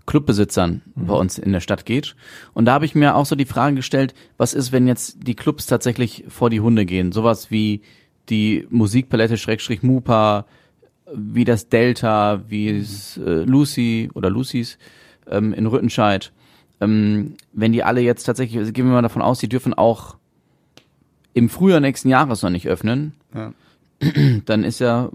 Clubbesitzern 0.06 0.82
mhm. 0.94 1.06
bei 1.06 1.14
uns 1.14 1.38
in 1.38 1.52
der 1.52 1.60
Stadt 1.60 1.86
geht. 1.86 2.16
Und 2.54 2.66
da 2.66 2.74
habe 2.74 2.84
ich 2.84 2.94
mir 2.94 3.14
auch 3.14 3.26
so 3.26 3.36
die 3.36 3.46
Frage 3.46 3.76
gestellt, 3.76 4.14
was 4.36 4.52
ist, 4.52 4.72
wenn 4.72 4.86
jetzt 4.86 5.26
die 5.26 5.36
Clubs 5.36 5.66
tatsächlich 5.66 6.24
vor 6.28 6.50
die 6.50 6.60
Hunde 6.60 6.84
gehen? 6.84 7.12
Sowas 7.12 7.50
wie 7.50 7.82
die 8.28 8.66
Musikpalette 8.70 9.36
Schrägstrich 9.36 9.82
Mupa, 9.82 10.46
wie 11.14 11.44
das 11.44 11.68
Delta, 11.68 12.42
wie 12.48 12.68
es 12.68 13.16
äh, 13.18 13.44
Lucy 13.44 14.10
oder 14.14 14.30
Lucys 14.30 14.78
ähm, 15.30 15.52
in 15.52 15.66
Rüttenscheid, 15.66 16.32
ähm, 16.80 17.34
wenn 17.52 17.72
die 17.72 17.84
alle 17.84 18.00
jetzt 18.00 18.24
tatsächlich, 18.24 18.58
also 18.58 18.72
gehen 18.72 18.86
wir 18.86 18.92
mal 18.92 19.02
davon 19.02 19.22
aus, 19.22 19.38
die 19.38 19.48
dürfen 19.48 19.74
auch 19.74 20.16
im 21.34 21.48
Frühjahr 21.48 21.80
nächsten 21.80 22.08
Jahres 22.08 22.42
noch 22.42 22.50
nicht 22.50 22.68
öffnen, 22.68 23.14
ja. 23.34 23.52
dann 24.46 24.64
ist 24.64 24.80
ja 24.80 25.10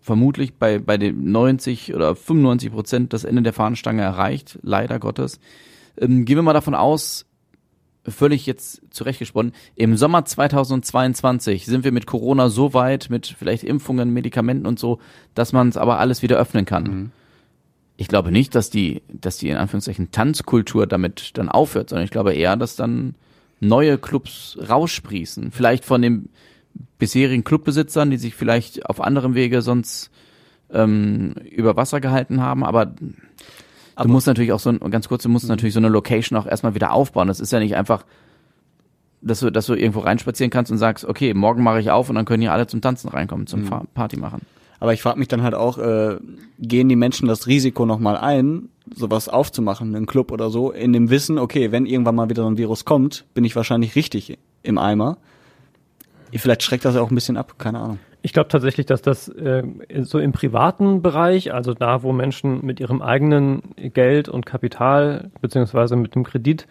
vermutlich 0.00 0.54
bei, 0.54 0.78
bei 0.78 0.98
den 0.98 1.30
90 1.30 1.94
oder 1.94 2.14
95 2.14 2.72
Prozent 2.72 3.12
das 3.12 3.24
Ende 3.24 3.42
der 3.42 3.52
Fahnenstange 3.52 4.02
erreicht, 4.02 4.58
leider 4.62 4.98
Gottes. 4.98 5.40
Ähm, 5.98 6.24
gehen 6.24 6.36
wir 6.36 6.42
mal 6.42 6.52
davon 6.52 6.74
aus, 6.74 7.24
völlig 8.06 8.46
jetzt 8.46 8.82
zurechtgesponnen. 8.90 9.52
Im 9.76 9.96
Sommer 9.96 10.24
2022 10.24 11.66
sind 11.66 11.84
wir 11.84 11.92
mit 11.92 12.06
Corona 12.06 12.48
so 12.48 12.74
weit, 12.74 13.08
mit 13.10 13.34
vielleicht 13.38 13.64
Impfungen, 13.64 14.12
Medikamenten 14.12 14.66
und 14.66 14.78
so, 14.78 14.98
dass 15.34 15.52
man 15.52 15.68
es 15.68 15.76
aber 15.76 15.98
alles 15.98 16.22
wieder 16.22 16.36
öffnen 16.36 16.64
kann. 16.64 16.84
Mhm. 16.84 17.10
Ich 17.96 18.08
glaube 18.08 18.32
nicht, 18.32 18.54
dass 18.54 18.70
die, 18.70 19.02
dass 19.08 19.38
die 19.38 19.48
in 19.48 19.56
Anführungszeichen 19.56 20.10
Tanzkultur 20.10 20.86
damit 20.86 21.30
dann 21.34 21.48
aufhört, 21.48 21.90
sondern 21.90 22.04
ich 22.04 22.10
glaube 22.10 22.34
eher, 22.34 22.56
dass 22.56 22.76
dann 22.76 23.14
neue 23.60 23.98
Clubs 23.98 24.58
raussprießen. 24.68 25.52
Vielleicht 25.52 25.84
von 25.84 26.02
den 26.02 26.28
bisherigen 26.98 27.44
Clubbesitzern, 27.44 28.10
die 28.10 28.16
sich 28.16 28.34
vielleicht 28.34 28.86
auf 28.86 29.00
anderem 29.00 29.34
Wege 29.34 29.62
sonst 29.62 30.10
ähm, 30.72 31.34
über 31.50 31.76
Wasser 31.76 32.00
gehalten 32.00 32.40
haben, 32.40 32.64
aber 32.64 32.94
aber 33.94 34.08
du 34.08 34.12
musst 34.12 34.26
natürlich 34.26 34.52
auch 34.52 34.60
so, 34.60 34.72
ganz 34.72 35.08
kurz, 35.08 35.22
du 35.22 35.28
musst 35.28 35.48
natürlich 35.48 35.74
so 35.74 35.80
eine 35.80 35.88
Location 35.88 36.38
auch 36.38 36.46
erstmal 36.46 36.74
wieder 36.74 36.92
aufbauen. 36.92 37.28
Das 37.28 37.40
ist 37.40 37.52
ja 37.52 37.60
nicht 37.60 37.76
einfach, 37.76 38.04
dass 39.20 39.40
du, 39.40 39.50
dass 39.50 39.66
du 39.66 39.74
irgendwo 39.74 40.00
reinspazieren 40.00 40.50
kannst 40.50 40.70
und 40.72 40.78
sagst, 40.78 41.04
okay, 41.04 41.32
morgen 41.34 41.62
mache 41.62 41.80
ich 41.80 41.90
auf 41.90 42.08
und 42.08 42.16
dann 42.16 42.24
können 42.24 42.42
hier 42.42 42.52
alle 42.52 42.66
zum 42.66 42.80
Tanzen 42.80 43.08
reinkommen, 43.08 43.46
zum 43.46 43.62
mhm. 43.62 43.88
Party 43.94 44.16
machen. 44.16 44.42
Aber 44.80 44.92
ich 44.92 45.00
frage 45.00 45.18
mich 45.18 45.28
dann 45.28 45.42
halt 45.42 45.54
auch, 45.54 45.78
äh, 45.78 46.18
gehen 46.58 46.88
die 46.88 46.96
Menschen 46.96 47.28
das 47.28 47.46
Risiko 47.46 47.86
nochmal 47.86 48.16
ein, 48.16 48.68
sowas 48.94 49.28
aufzumachen, 49.28 49.94
einen 49.94 50.06
Club 50.06 50.30
oder 50.30 50.50
so, 50.50 50.72
in 50.72 50.92
dem 50.92 51.08
Wissen, 51.08 51.38
okay, 51.38 51.72
wenn 51.72 51.86
irgendwann 51.86 52.16
mal 52.16 52.28
wieder 52.28 52.42
so 52.42 52.50
ein 52.50 52.58
Virus 52.58 52.84
kommt, 52.84 53.24
bin 53.32 53.44
ich 53.44 53.56
wahrscheinlich 53.56 53.96
richtig 53.96 54.38
im 54.62 54.76
Eimer. 54.76 55.16
Vielleicht 56.32 56.64
schreckt 56.64 56.84
das 56.84 56.96
ja 56.96 57.00
auch 57.00 57.10
ein 57.10 57.14
bisschen 57.14 57.36
ab, 57.36 57.54
keine 57.58 57.78
Ahnung. 57.78 57.98
Ich 58.24 58.32
glaube 58.32 58.48
tatsächlich, 58.48 58.86
dass 58.86 59.02
das 59.02 59.28
äh, 59.28 59.62
so 60.00 60.18
im 60.18 60.32
privaten 60.32 61.02
Bereich, 61.02 61.52
also 61.52 61.74
da, 61.74 62.02
wo 62.02 62.10
Menschen 62.14 62.64
mit 62.64 62.80
ihrem 62.80 63.02
eigenen 63.02 63.60
Geld 63.76 64.30
und 64.30 64.46
Kapital 64.46 65.30
beziehungsweise 65.42 65.94
mit 65.94 66.14
dem 66.14 66.24
Kredit 66.24 66.66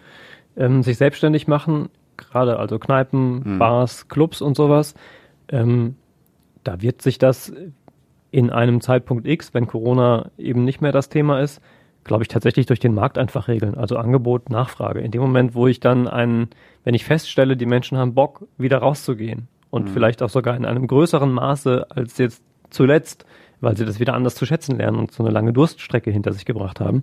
ähm, 0.58 0.82
sich 0.82 0.97
selbstständig 0.97 1.47
machen, 1.47 1.89
gerade 2.18 2.58
also 2.58 2.80
Kneipen, 2.80 3.43
mhm. 3.43 3.60
Bars, 3.60 4.08
Clubs 4.08 4.41
und 4.41 4.58
sowas, 4.58 4.95
ähm, 5.47 5.95
da 6.64 6.82
wird 6.82 7.04
sich 7.04 7.20
das 7.20 7.54
in 8.32 8.49
einem 8.49 8.82
Zeitpunkt 8.82 9.28
X, 9.28 9.54
wenn 9.54 9.68
Corona 9.68 10.32
eben 10.39 10.64
nicht 10.64 10.82
mehr 10.82 10.91
das 10.91 11.10
Thema 11.10 11.39
ist, 11.39 11.62
glaube 12.04 12.24
ich, 12.24 12.30
tatsächlich 12.30 12.66
durch 12.66 12.80
den 12.80 12.95
Markt 12.95 13.20
einfach 13.20 13.47
regeln. 13.47 13.76
Also 13.76 13.97
Angebot, 13.97 14.49
Nachfrage. 14.49 15.01
In 15.01 15.12
dem 15.12 15.22
Moment, 15.22 15.54
wo 15.54 15.68
ich 15.68 15.80
dann 15.80 16.08
einen, 16.08 16.49
wenn 16.84 16.95
ich 16.95 17.06
feststelle, 17.06 17.56
die 17.56 17.68
Menschen 17.68 17.99
haben 17.99 18.16
Bock, 18.16 18.47
wieder 18.58 18.80
rauszugehen 18.80 19.49
und 19.74 19.86
mhm. 19.86 19.88
vielleicht 19.88 20.21
auch 20.21 20.30
sogar 20.30 20.55
in 20.55 20.65
einem 20.65 20.86
größeren 20.86 21.32
Maße 21.32 21.88
als 21.89 22.19
jetzt 22.19 22.43
zuletzt, 22.69 23.26
weil 23.59 23.76
sie 23.76 23.86
das 23.86 23.99
wieder 23.99 24.13
anders 24.13 24.36
zu 24.36 24.45
schätzen 24.45 24.78
lernen 24.78 24.99
und 24.99 25.11
so 25.11 25.24
eine 25.24 25.34
lange 25.34 25.51
Durststrecke 25.51 26.11
hinter 26.11 26.32
sich 26.32 26.45
gebracht 26.45 26.80
haben, 26.80 27.01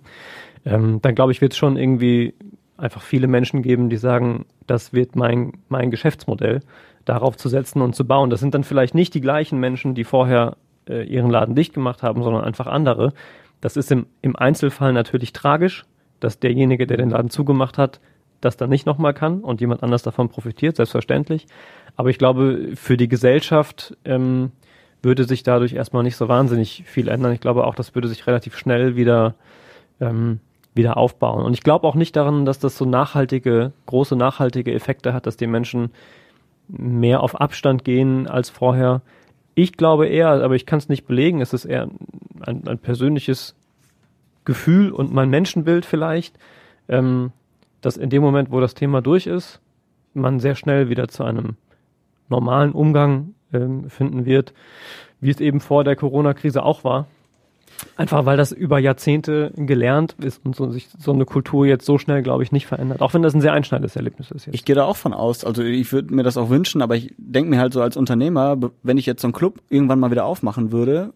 ähm, 0.65 1.01
dann 1.03 1.17
glaube 1.17 1.33
ich, 1.33 1.41
wird 1.41 1.51
es 1.51 1.59
schon 1.59 1.77
irgendwie 1.77 2.33
einfach 2.77 3.03
viele 3.03 3.27
Menschen 3.27 3.63
geben, 3.63 3.91
die 3.91 3.97
sagen, 3.97 4.47
das 4.69 4.93
wird 4.93 5.17
mein, 5.17 5.55
mein 5.69 5.91
Geschäftsmodell, 5.91 6.61
darauf 7.05 7.37
zu 7.37 7.49
setzen 7.49 7.83
und 7.83 7.97
zu 7.97 8.07
bauen. 8.07 8.31
Das 8.31 8.39
sind 8.39 8.55
dann 8.55 8.63
vielleicht 8.63 8.95
nicht 8.95 9.15
die 9.15 9.21
gleichen 9.21 9.59
Menschen, 9.59 9.97
die 9.97 10.05
vorher 10.05 10.57
äh, 10.89 11.03
ihren 11.03 11.29
Laden 11.29 11.57
dicht 11.57 11.75
gemacht 11.75 12.05
haben, 12.05 12.23
sondern 12.23 12.45
einfach 12.45 12.69
andere. 12.69 13.15
Das 13.61 13.77
ist 13.77 13.91
im, 13.91 14.07
im 14.23 14.37
Einzelfall 14.37 14.93
natürlich 14.93 15.33
tragisch, 15.33 15.87
dass 16.21 16.39
derjenige, 16.39 16.87
der 16.87 16.99
den 16.99 17.11
Laden 17.11 17.31
zugemacht 17.31 17.79
hat, 17.79 18.01
das 18.41 18.57
dann 18.57 18.71
nicht 18.71 18.87
nochmal 18.87 19.15
kann 19.15 19.41
und 19.41 19.61
jemand 19.61 19.83
anders 19.83 20.03
davon 20.03 20.29
profitiert, 20.29 20.77
selbstverständlich. 20.77 21.47
Aber 21.97 22.11
ich 22.11 22.19
glaube, 22.19 22.71
für 22.75 22.97
die 22.97 23.09
Gesellschaft 23.09 23.97
ähm, 24.05 24.53
würde 25.03 25.25
sich 25.25 25.43
dadurch 25.43 25.73
erstmal 25.73 26.03
nicht 26.03 26.17
so 26.17 26.29
wahnsinnig 26.29 26.85
viel 26.87 27.09
ändern. 27.09 27.33
Ich 27.33 27.41
glaube 27.41 27.67
auch, 27.67 27.75
das 27.75 27.95
würde 27.95 28.09
sich 28.09 28.27
relativ 28.27 28.57
schnell 28.57 28.97
wieder, 28.97 29.35
ähm, 30.01 30.41
wieder 30.75 30.97
aufbauen. 30.97 31.45
Und 31.45 31.55
ich 31.55 31.63
glaube 31.63 31.87
auch 31.87 31.95
nicht 31.95 32.17
daran, 32.17 32.45
dass 32.45 32.59
das 32.59 32.77
so 32.77 32.85
nachhaltige, 32.85 33.73
große 33.87 34.17
nachhaltige 34.17 34.73
Effekte 34.73 35.13
hat, 35.13 35.27
dass 35.27 35.37
die 35.37 35.47
Menschen 35.47 35.91
mehr 36.69 37.23
auf 37.23 37.41
Abstand 37.41 37.85
gehen 37.85 38.29
als 38.29 38.51
vorher. 38.51 39.03
Ich 39.55 39.73
glaube 39.77 40.07
eher, 40.07 40.29
aber 40.29 40.55
ich 40.55 40.67
kann 40.67 40.79
es 40.79 40.89
nicht 40.89 41.07
belegen, 41.07 41.41
es 41.41 41.53
ist 41.53 41.65
eher 41.65 41.89
ein, 42.41 42.67
ein, 42.67 42.79
persönliches 42.79 43.57
Gefühl 44.45 44.93
und 44.93 45.13
mein 45.13 45.29
Menschenbild 45.29 45.85
vielleicht, 45.85 46.39
ähm, 46.89 47.33
dass 47.81 47.97
in 47.97 48.11
dem 48.11 48.23
Moment, 48.23 48.51
wo 48.51 48.61
das 48.61 48.75
Thema 48.75 49.01
durch 49.01 49.27
ist, 49.27 49.61
man 50.15 50.41
sehr 50.41 50.55
schnell 50.55 50.89
wieder 50.89 51.09
zu 51.09 51.25
einem 51.25 51.57
normalen 52.29 52.73
Umgang 52.73 53.35
ähm, 53.53 53.91
finden 53.91 54.25
wird, 54.27 54.53
wie 55.21 55.31
es 55.31 55.41
eben 55.41 55.61
vor 55.61 55.85
der 55.85 55.97
Corona-Krise 55.97 56.63
auch 56.63 56.85
war. 56.85 57.07
Einfach 57.97 58.27
weil 58.27 58.37
das 58.37 58.53
über 58.53 58.79
Jahrzehnte 58.79 59.53
gelernt 59.57 60.15
ist 60.21 60.45
und 60.45 60.55
so, 60.55 60.71
sich 60.71 60.89
so 60.99 61.13
eine 61.13 61.25
Kultur 61.25 61.67
jetzt 61.67 61.87
so 61.87 61.97
schnell, 61.97 62.23
glaube 62.23 62.43
ich, 62.43 62.53
nicht 62.53 62.67
verändert. 62.67 63.01
Auch 63.01 63.15
wenn 63.15 63.23
das 63.23 63.35
ein 63.35 63.41
sehr 63.41 63.55
einschneidendes 63.55 63.97
Erlebnis 63.97 64.31
ist. 64.31 64.47
Jetzt. 64.47 64.55
Ich 64.55 64.65
gehe 64.65 64.77
da 64.77 64.85
auch 64.85 64.97
von 64.97 65.15
aus. 65.15 65.45
Also 65.45 65.63
ich 65.63 65.91
würde 65.93 66.15
mir 66.15 66.23
das 66.23 66.37
auch 66.37 66.51
wünschen, 66.51 66.83
aber 66.83 66.97
ich 66.97 67.15
denke 67.17 67.49
mir 67.49 67.59
halt 67.59 67.73
so 67.73 67.81
als 67.81 67.97
Unternehmer, 67.97 68.59
wenn 68.83 68.99
ich 68.99 69.07
jetzt 69.07 69.23
so 69.23 69.29
einen 69.29 69.33
Club 69.33 69.61
irgendwann 69.71 69.99
mal 69.99 70.11
wieder 70.11 70.27
aufmachen 70.27 70.73
würde, 70.73 71.13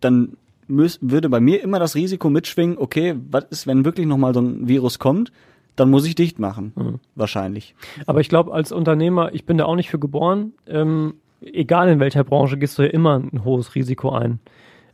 dann 0.00 0.36
müß, 0.68 0.98
würde 1.00 1.28
bei 1.28 1.40
mir 1.40 1.62
immer 1.62 1.78
das 1.78 1.94
Risiko 1.94 2.28
mitschwingen, 2.28 2.76
okay, 2.78 3.14
was 3.30 3.44
ist, 3.44 3.66
wenn 3.66 3.84
wirklich 3.84 4.06
nochmal 4.06 4.34
so 4.34 4.40
ein 4.40 4.68
Virus 4.68 4.98
kommt? 4.98 5.32
Dann 5.76 5.90
muss 5.90 6.06
ich 6.06 6.14
dicht 6.14 6.38
machen, 6.38 6.72
mhm. 6.76 7.00
wahrscheinlich. 7.14 7.74
Aber 8.06 8.20
ich 8.20 8.28
glaube, 8.28 8.52
als 8.52 8.72
Unternehmer, 8.72 9.34
ich 9.34 9.44
bin 9.44 9.58
da 9.58 9.64
auch 9.64 9.76
nicht 9.76 9.90
für 9.90 9.98
geboren. 9.98 10.52
Ähm, 10.66 11.14
egal 11.40 11.88
in 11.88 12.00
welcher 12.00 12.24
Branche, 12.24 12.58
gehst 12.58 12.78
du 12.78 12.82
ja 12.82 12.88
immer 12.88 13.18
ein 13.18 13.44
hohes 13.44 13.74
Risiko 13.74 14.10
ein. 14.10 14.38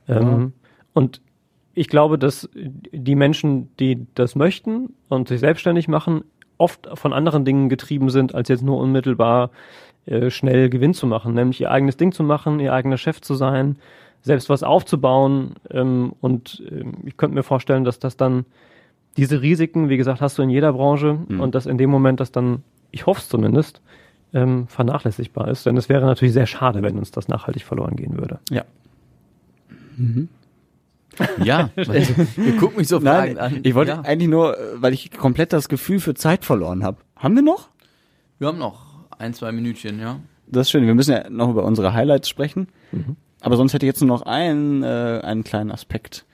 Ähm, 0.09 0.53
und 0.93 1.20
ich 1.74 1.89
glaube, 1.89 2.18
dass 2.18 2.49
die 2.55 3.14
Menschen, 3.14 3.74
die 3.78 4.07
das 4.14 4.35
möchten 4.35 4.95
und 5.09 5.28
sich 5.28 5.41
selbstständig 5.41 5.89
machen, 5.89 6.24
oft 6.59 6.89
von 6.95 7.12
anderen 7.12 7.45
Dingen 7.45 7.68
getrieben 7.68 8.11
sind, 8.11 8.35
als 8.35 8.49
jetzt 8.49 8.62
nur 8.62 8.78
unmittelbar 8.78 9.51
äh, 10.07 10.31
schnell 10.31 10.68
Gewinn 10.68 10.95
zu 10.95 11.07
machen, 11.07 11.35
nämlich 11.35 11.61
ihr 11.61 11.70
eigenes 11.70 11.97
Ding 11.97 12.12
zu 12.12 12.22
machen, 12.22 12.61
ihr 12.61 12.72
eigener 12.72 12.99
Chef 12.99 13.20
zu 13.20 13.35
sein, 13.35 13.76
selbst 14.22 14.49
was 14.51 14.62
aufzubauen. 14.62 15.55
Ähm, 15.70 16.12
und 16.20 16.62
äh, 16.70 16.85
ich 17.05 17.16
könnte 17.16 17.35
mir 17.35 17.43
vorstellen, 17.43 17.85
dass 17.85 17.99
das 17.99 18.16
dann 18.16 18.45
diese 19.17 19.43
Risiken, 19.43 19.89
wie 19.89 19.97
gesagt, 19.97 20.21
hast 20.21 20.39
du 20.39 20.43
in 20.43 20.51
jeder 20.51 20.73
Branche 20.73 21.19
mhm. 21.29 21.41
und 21.41 21.55
dass 21.55 21.67
in 21.67 21.79
dem 21.79 21.91
Moment 21.91 22.21
das 22.21 22.33
dann, 22.33 22.63
ich 22.91 23.07
hoffe 23.07 23.21
es 23.21 23.29
zumindest, 23.29 23.81
ähm, 24.33 24.67
vernachlässigbar 24.69 25.49
ist. 25.49 25.67
Denn 25.67 25.77
es 25.77 25.89
wäre 25.89 26.07
natürlich 26.07 26.35
sehr 26.35 26.47
schade, 26.47 26.83
wenn 26.83 26.99
uns 26.99 27.11
das 27.11 27.29
nachhaltig 27.29 27.65
verloren 27.65 27.97
gehen 27.97 28.17
würde. 28.17 28.39
Ja. 28.51 28.65
Mhm. 29.97 30.29
Ja, 31.45 31.71
ihr 31.77 32.57
guckt 32.59 32.79
mich 32.79 32.89
so 32.89 32.99
Nein, 32.99 33.37
an. 33.37 33.61
Ich 33.63 33.75
wollte 33.75 33.91
ja. 33.91 34.01
eigentlich 34.01 34.31
nur, 34.31 34.57
weil 34.77 34.95
ich 34.95 35.11
komplett 35.11 35.53
das 35.53 35.69
Gefühl 35.69 36.01
für 36.01 36.15
Zeit 36.15 36.45
verloren 36.45 36.83
habe. 36.83 36.99
Haben 37.17 37.35
wir 37.35 37.43
noch? 37.43 37.69
Wir 38.39 38.49
haben 38.49 38.59
noch 38.59 38.87
ein, 39.19 39.35
zwei 39.35 39.53
Minütchen, 39.53 40.01
ja. 40.01 40.21
Das 40.47 40.67
ist 40.67 40.71
schön. 40.71 40.87
Wir 40.87 40.95
müssen 40.95 41.13
ja 41.13 41.29
noch 41.29 41.51
über 41.51 41.65
unsere 41.65 41.93
Highlights 41.93 42.29
sprechen. 42.29 42.69
Mhm. 42.93 43.17
Aber 43.41 43.57
sonst 43.57 43.75
hätte 43.75 43.87
ich 43.87 43.89
jetzt 43.89 44.01
nur 44.01 44.09
noch 44.09 44.23
einen, 44.23 44.83
äh, 44.83 45.21
einen 45.23 45.45
kleinen 45.45 45.71
Aspekt, 45.71 46.25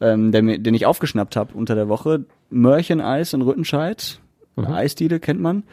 ähm, 0.00 0.32
der 0.32 0.42
den 0.58 0.74
ich 0.74 0.86
aufgeschnappt 0.86 1.36
habe 1.36 1.54
unter 1.54 1.74
der 1.74 1.88
Woche. 1.88 2.24
Mörcheneis 2.50 3.32
in 3.32 3.42
Rüttenscheid. 3.42 4.20
Mhm. 4.56 4.66
Eisdiele 4.66 5.20
kennt 5.20 5.40
man. 5.40 5.64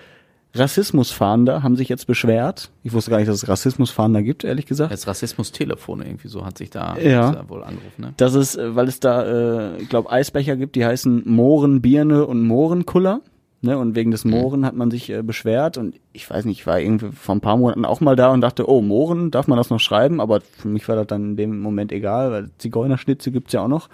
Rassismusfahnder 0.55 1.63
haben 1.63 1.75
sich 1.75 1.89
jetzt 1.89 2.07
beschwert. 2.07 2.71
Ich 2.83 2.93
wusste 2.93 3.11
gar 3.11 3.17
nicht, 3.17 3.27
dass 3.27 3.43
es 3.43 3.49
Rassismusfahnder 3.49 4.23
gibt, 4.23 4.45
ehrlich 4.45 4.65
gesagt. 4.65 4.91
Das 4.91 5.05
Rassismustelefon 5.05 6.01
irgendwie 6.01 6.29
so 6.29 6.45
hat 6.45 6.57
sich 6.57 6.69
da, 6.69 6.97
ja. 6.97 7.47
wohl 7.49 7.63
angerufen. 7.63 8.01
Ne? 8.01 8.13
Das 8.15 8.35
ist, 8.35 8.55
äh, 8.55 8.73
weil 8.75 8.87
es 8.87 9.01
da, 9.01 9.73
äh, 9.73 9.77
ich 9.81 9.89
glaube, 9.89 10.09
Eisbecher 10.09 10.55
gibt, 10.55 10.75
die 10.75 10.85
heißen 10.85 11.23
Mohren, 11.25 11.81
Birne 11.81 12.25
und 12.25 12.41
Mohrenkuller. 12.47 13.21
Ne, 13.61 13.79
und 13.79 13.95
wegen 13.95 14.11
des 14.11 14.25
mhm. 14.25 14.31
Mohren 14.31 14.59
mhm. 14.59 14.65
hat 14.65 14.75
man 14.75 14.91
sich 14.91 15.09
äh, 15.09 15.23
beschwert 15.23 15.79
und 15.79 15.95
ich 16.13 16.29
weiß 16.29 16.45
nicht, 16.45 16.59
ich 16.59 16.67
war 16.67 16.79
irgendwie 16.79 17.11
vor 17.13 17.33
ein 17.33 17.41
paar 17.41 17.57
Monaten 17.57 17.83
auch 17.83 17.99
mal 17.99 18.15
da 18.15 18.31
und 18.31 18.41
dachte, 18.41 18.69
oh, 18.69 18.81
Mohren, 18.81 19.31
darf 19.31 19.47
man 19.47 19.57
das 19.57 19.71
noch 19.71 19.79
schreiben? 19.79 20.21
Aber 20.21 20.41
für 20.41 20.67
mich 20.67 20.87
war 20.87 20.95
das 20.95 21.07
dann 21.07 21.31
in 21.31 21.35
dem 21.35 21.59
Moment 21.61 21.91
egal, 21.91 22.31
weil 22.31 22.51
Zigeunerschnitze 22.59 23.31
gibt's 23.31 23.53
ja 23.53 23.63
auch 23.63 23.67
noch. 23.67 23.89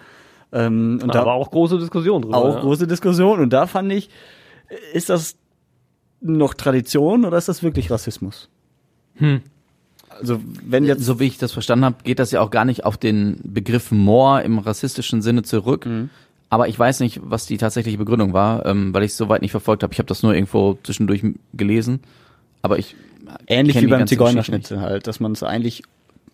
Ähm, 0.54 1.00
und 1.02 1.14
da 1.16 1.26
war 1.26 1.34
auch 1.34 1.52
große 1.52 1.78
Diskussion 1.78 2.24
drüber. 2.24 2.38
Auch 2.38 2.56
ja. 2.56 2.62
große 2.62 2.88
Diskussion 2.88 3.40
und 3.40 3.52
da 3.52 3.68
fand 3.68 3.92
ich, 3.92 4.10
ist 4.94 5.10
das 5.10 5.36
noch 6.20 6.54
Tradition 6.54 7.26
oder 7.26 7.38
ist 7.38 7.48
das 7.48 7.64
wirklich 7.64 7.90
Rassismus? 7.90 8.50
Hm. 9.16 9.42
Also 10.10 10.40
wenn 10.64 10.86
jetzt 10.86 11.04
so 11.04 11.20
wie 11.20 11.26
ich 11.26 11.38
das 11.38 11.52
verstanden 11.52 11.86
habe, 11.86 11.96
geht 12.04 12.20
das 12.20 12.32
ja 12.32 12.42
auch 12.42 12.52
gar 12.52 12.66
nicht 12.66 12.86
auf 12.86 12.98
den 12.98 13.40
Begriff 13.44 13.92
Moor 13.92 14.42
im 14.42 14.60
rassistischen 14.60 15.22
Sinne 15.22 15.44
zurück. 15.44 15.86
Mhm. 15.86 16.10
Aber 16.50 16.68
ich 16.68 16.78
weiß 16.78 17.00
nicht, 17.00 17.22
was 17.24 17.46
die 17.46 17.58
tatsächliche 17.58 17.98
Begründung 17.98 18.34
war, 18.34 18.66
ähm, 18.66 18.94
weil 18.94 19.04
ich 19.04 19.12
es 19.12 19.18
soweit 19.18 19.42
nicht 19.42 19.52
verfolgt 19.52 19.84
habe. 19.84 19.94
Ich 19.94 20.00
habe 20.00 20.08
das 20.08 20.22
nur 20.22 20.36
irgendwo 20.36 20.78
zwischendurch 20.84 21.24
gelesen. 21.54 22.02
Aber 22.62 22.78
ich 22.78 22.96
ähnlich 23.48 23.82
wie 23.82 23.88
beim 23.88 24.06
Zigeunerschnitzel 24.06 24.82
halt, 24.82 25.08
dass 25.08 25.20
man 25.20 25.32
es 25.32 25.44
eigentlich 25.44 25.84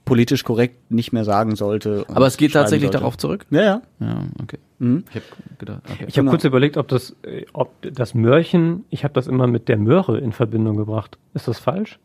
politisch 0.08 0.44
korrekt 0.44 0.90
nicht 0.90 1.12
mehr 1.12 1.26
sagen 1.26 1.56
sollte. 1.56 2.06
Aber 2.08 2.26
es 2.28 2.38
geht 2.38 2.54
tatsächlich 2.54 2.88
sollte. 2.88 3.00
darauf 3.00 3.18
zurück? 3.18 3.46
Ja, 3.50 3.62
ja. 3.62 3.82
Ja, 4.00 4.24
okay. 4.42 4.58
Mhm. 4.80 5.04
Ich 5.10 5.16
habe 5.16 5.26
gedacht, 5.60 5.82
okay. 5.84 5.94
Ich 6.00 6.02
habe 6.02 6.12
genau. 6.14 6.32
kurz 6.32 6.44
überlegt, 6.46 6.78
ob 6.78 6.88
das, 6.88 7.16
äh, 7.24 7.46
ob 7.54 7.74
das 7.82 8.16
Mörchen, 8.16 8.86
ich 8.90 9.04
habe 9.04 9.14
das 9.14 9.28
immer 9.28 9.48
mit 9.48 9.68
der 9.68 9.78
Möhre 9.78 10.18
in 10.18 10.32
Verbindung 10.32 10.78
gebracht. 10.78 11.18
Ist 11.34 11.48
das 11.48 11.60
falsch? 11.60 12.00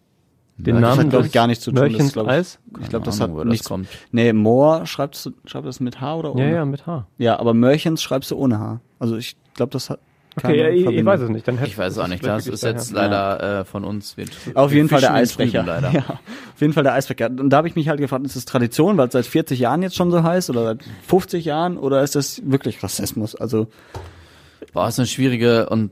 Den 0.57 0.80
Namen 0.80 0.98
hat, 0.98 1.11
glaube 1.11 1.26
ich, 1.26 1.32
gar 1.32 1.46
nichts 1.46 1.64
zu 1.64 1.70
tun. 1.70 1.80
Mörchens 1.80 2.12
das, 2.12 2.26
Eis? 2.26 2.59
Ich, 2.76 2.82
ich 2.82 2.88
glaube, 2.90 3.05
das 3.05 3.20
Ahnung, 3.20 3.38
hat 3.38 3.46
nichts. 3.46 3.68
kommt. 3.68 3.88
Nee, 4.11 4.32
Moor 4.32 4.84
schreibst 4.84 5.24
du, 5.24 5.30
schreibst 5.44 5.64
du 5.64 5.68
das 5.68 5.80
mit 5.80 6.00
H 6.00 6.16
oder 6.16 6.34
ohne? 6.34 6.44
Ja, 6.44 6.57
ja, 6.57 6.64
mit 6.64 6.86
H. 6.86 7.07
Ja, 7.18 7.38
aber 7.38 7.55
Mörchens 7.55 8.03
schreibst 8.03 8.30
du 8.32 8.36
ohne 8.36 8.59
H. 8.59 8.80
Also 8.98 9.16
ich 9.16 9.36
glaube, 9.55 9.70
das 9.70 9.90
hat 9.90 10.00
Okay, 10.37 10.59
ja, 10.59 10.68
ich, 10.68 10.87
ich, 10.87 11.05
weiß 11.05 11.20
es 11.20 11.28
nicht. 11.28 11.47
Dann 11.47 11.62
ich 11.62 11.76
weiß 11.76 11.93
es 11.93 11.99
auch 11.99 12.09
nicht. 12.09 12.24
Das 12.24 12.47
ist 12.47 12.62
jetzt 12.62 12.93
leider 12.93 13.61
äh, 13.61 13.64
von 13.64 13.85
uns. 13.85 14.16
Wir, 14.16 14.26
auf 14.55 14.72
jeden 14.72 14.89
Fall 14.89 15.01
der 15.01 15.14
Eisbecher. 15.14 15.62
Leider. 15.62 15.91
Ja, 15.93 16.05
auf 16.55 16.61
jeden 16.61 16.72
Fall 16.72 16.85
der 16.85 16.95
Eisbecher. 16.95 17.26
Und 17.26 17.51
da 17.51 17.59
habe 17.59 17.68
ich 17.68 17.76
mich 17.76 17.89
halt 17.89 18.01
gefragt, 18.01 18.24
ist 18.24 18.37
das 18.37 18.47
Tradition, 18.47 18.97
weil 18.97 19.09
es 19.09 19.12
seit 19.12 19.26
40 19.26 19.59
Jahren 19.59 19.83
jetzt 19.83 19.97
schon 19.97 20.11
so 20.11 20.22
heißt 20.22 20.49
oder 20.49 20.64
seit 20.64 20.85
50 21.07 21.45
Jahren 21.45 21.76
oder 21.76 22.03
ist 22.03 22.14
das 22.14 22.41
wirklich 22.45 22.83
Rassismus? 22.83 23.35
Also 23.35 23.68
Boah, 24.72 24.89
ist 24.89 24.99
eine 24.99 25.07
schwierige 25.07 25.68
und 25.68 25.91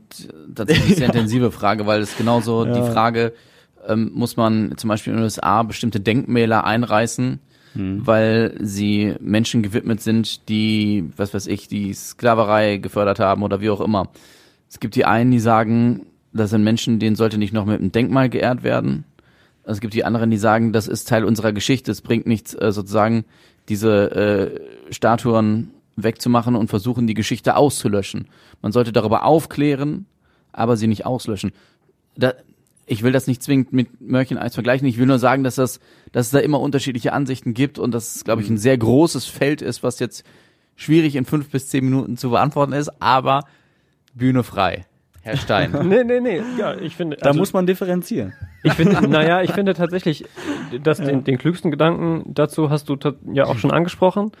tatsächlich 0.55 0.97
sehr 0.97 1.07
intensive 1.13 1.51
Frage, 1.51 1.85
weil 1.85 2.01
es 2.01 2.17
genauso 2.17 2.65
ja. 2.65 2.73
die 2.73 2.91
Frage, 2.91 3.33
ähm, 3.87 4.11
muss 4.13 4.37
man 4.37 4.75
zum 4.77 4.87
Beispiel 4.87 5.13
in 5.13 5.17
den 5.17 5.23
USA 5.23 5.61
bestimmte 5.63 5.99
Denkmäler 5.99 6.63
einreißen, 6.63 7.39
hm. 7.73 8.05
weil 8.05 8.55
sie 8.59 9.15
Menschen 9.19 9.63
gewidmet 9.63 10.01
sind, 10.01 10.49
die, 10.49 11.09
was 11.15 11.33
weiß 11.33 11.47
ich, 11.47 11.67
die 11.67 11.93
Sklaverei 11.93 12.77
gefördert 12.77 13.19
haben 13.19 13.43
oder 13.43 13.61
wie 13.61 13.69
auch 13.69 13.81
immer. 13.81 14.09
Es 14.69 14.79
gibt 14.79 14.95
die 14.95 15.05
einen, 15.05 15.31
die 15.31 15.39
sagen, 15.39 16.05
das 16.33 16.49
sind 16.49 16.63
Menschen, 16.63 16.99
denen 16.99 17.15
sollte 17.15 17.37
nicht 17.37 17.53
noch 17.53 17.65
mit 17.65 17.79
einem 17.79 17.91
Denkmal 17.91 18.29
geehrt 18.29 18.63
werden. 18.63 19.05
Es 19.63 19.79
gibt 19.79 19.93
die 19.93 20.05
anderen, 20.05 20.31
die 20.31 20.37
sagen, 20.37 20.73
das 20.73 20.87
ist 20.87 21.07
Teil 21.07 21.25
unserer 21.25 21.53
Geschichte. 21.53 21.91
Es 21.91 22.01
bringt 22.01 22.25
nichts, 22.25 22.53
äh, 22.53 22.71
sozusagen 22.71 23.25
diese 23.69 24.11
äh, 24.89 24.93
Statuen 24.93 25.71
wegzumachen 25.95 26.55
und 26.55 26.69
versuchen, 26.69 27.05
die 27.05 27.13
Geschichte 27.13 27.55
auszulöschen. 27.55 28.27
Man 28.61 28.71
sollte 28.71 28.91
darüber 28.91 29.25
aufklären, 29.25 30.05
aber 30.51 30.77
sie 30.77 30.87
nicht 30.87 31.05
auslöschen. 31.05 31.51
Da, 32.15 32.33
ich 32.91 33.03
will 33.03 33.13
das 33.13 33.25
nicht 33.25 33.41
zwingend 33.41 33.71
mit 33.71 34.01
Mörchen-Eis 34.01 34.53
vergleichen. 34.53 34.85
Ich 34.85 34.97
will 34.97 35.05
nur 35.05 35.17
sagen, 35.17 35.45
dass 35.45 35.55
das, 35.55 35.79
dass 36.11 36.25
es 36.25 36.31
da 36.33 36.39
immer 36.39 36.59
unterschiedliche 36.59 37.13
Ansichten 37.13 37.53
gibt 37.53 37.79
und 37.79 37.93
dass 37.93 38.17
es, 38.17 38.23
glaube 38.25 38.41
ich, 38.41 38.49
ein 38.49 38.57
sehr 38.57 38.77
großes 38.77 39.27
Feld 39.27 39.61
ist, 39.61 39.81
was 39.81 39.99
jetzt 39.99 40.25
schwierig 40.75 41.15
in 41.15 41.23
fünf 41.23 41.49
bis 41.49 41.69
zehn 41.69 41.85
Minuten 41.85 42.17
zu 42.17 42.31
beantworten 42.31 42.73
ist, 42.73 42.91
aber 43.01 43.45
Bühne 44.13 44.43
frei. 44.43 44.85
Herr 45.21 45.37
Stein. 45.37 45.71
nee, 45.87 46.03
nee, 46.03 46.19
nee. 46.19 46.41
Ja, 46.59 46.75
ich 46.75 46.97
finde. 46.97 47.15
Da 47.15 47.27
also, 47.27 47.39
muss 47.39 47.53
man 47.53 47.65
differenzieren. 47.65 48.33
Ich 48.63 48.73
finde, 48.73 49.01
naja, 49.07 49.41
ich 49.41 49.53
finde 49.53 49.73
tatsächlich, 49.73 50.25
dass 50.83 50.97
den, 50.97 51.23
den 51.23 51.37
klügsten 51.37 51.71
Gedanken 51.71 52.23
dazu 52.33 52.69
hast 52.69 52.89
du 52.89 52.97
ja 53.31 53.45
auch 53.45 53.57
schon 53.57 53.71
angesprochen. 53.71 54.33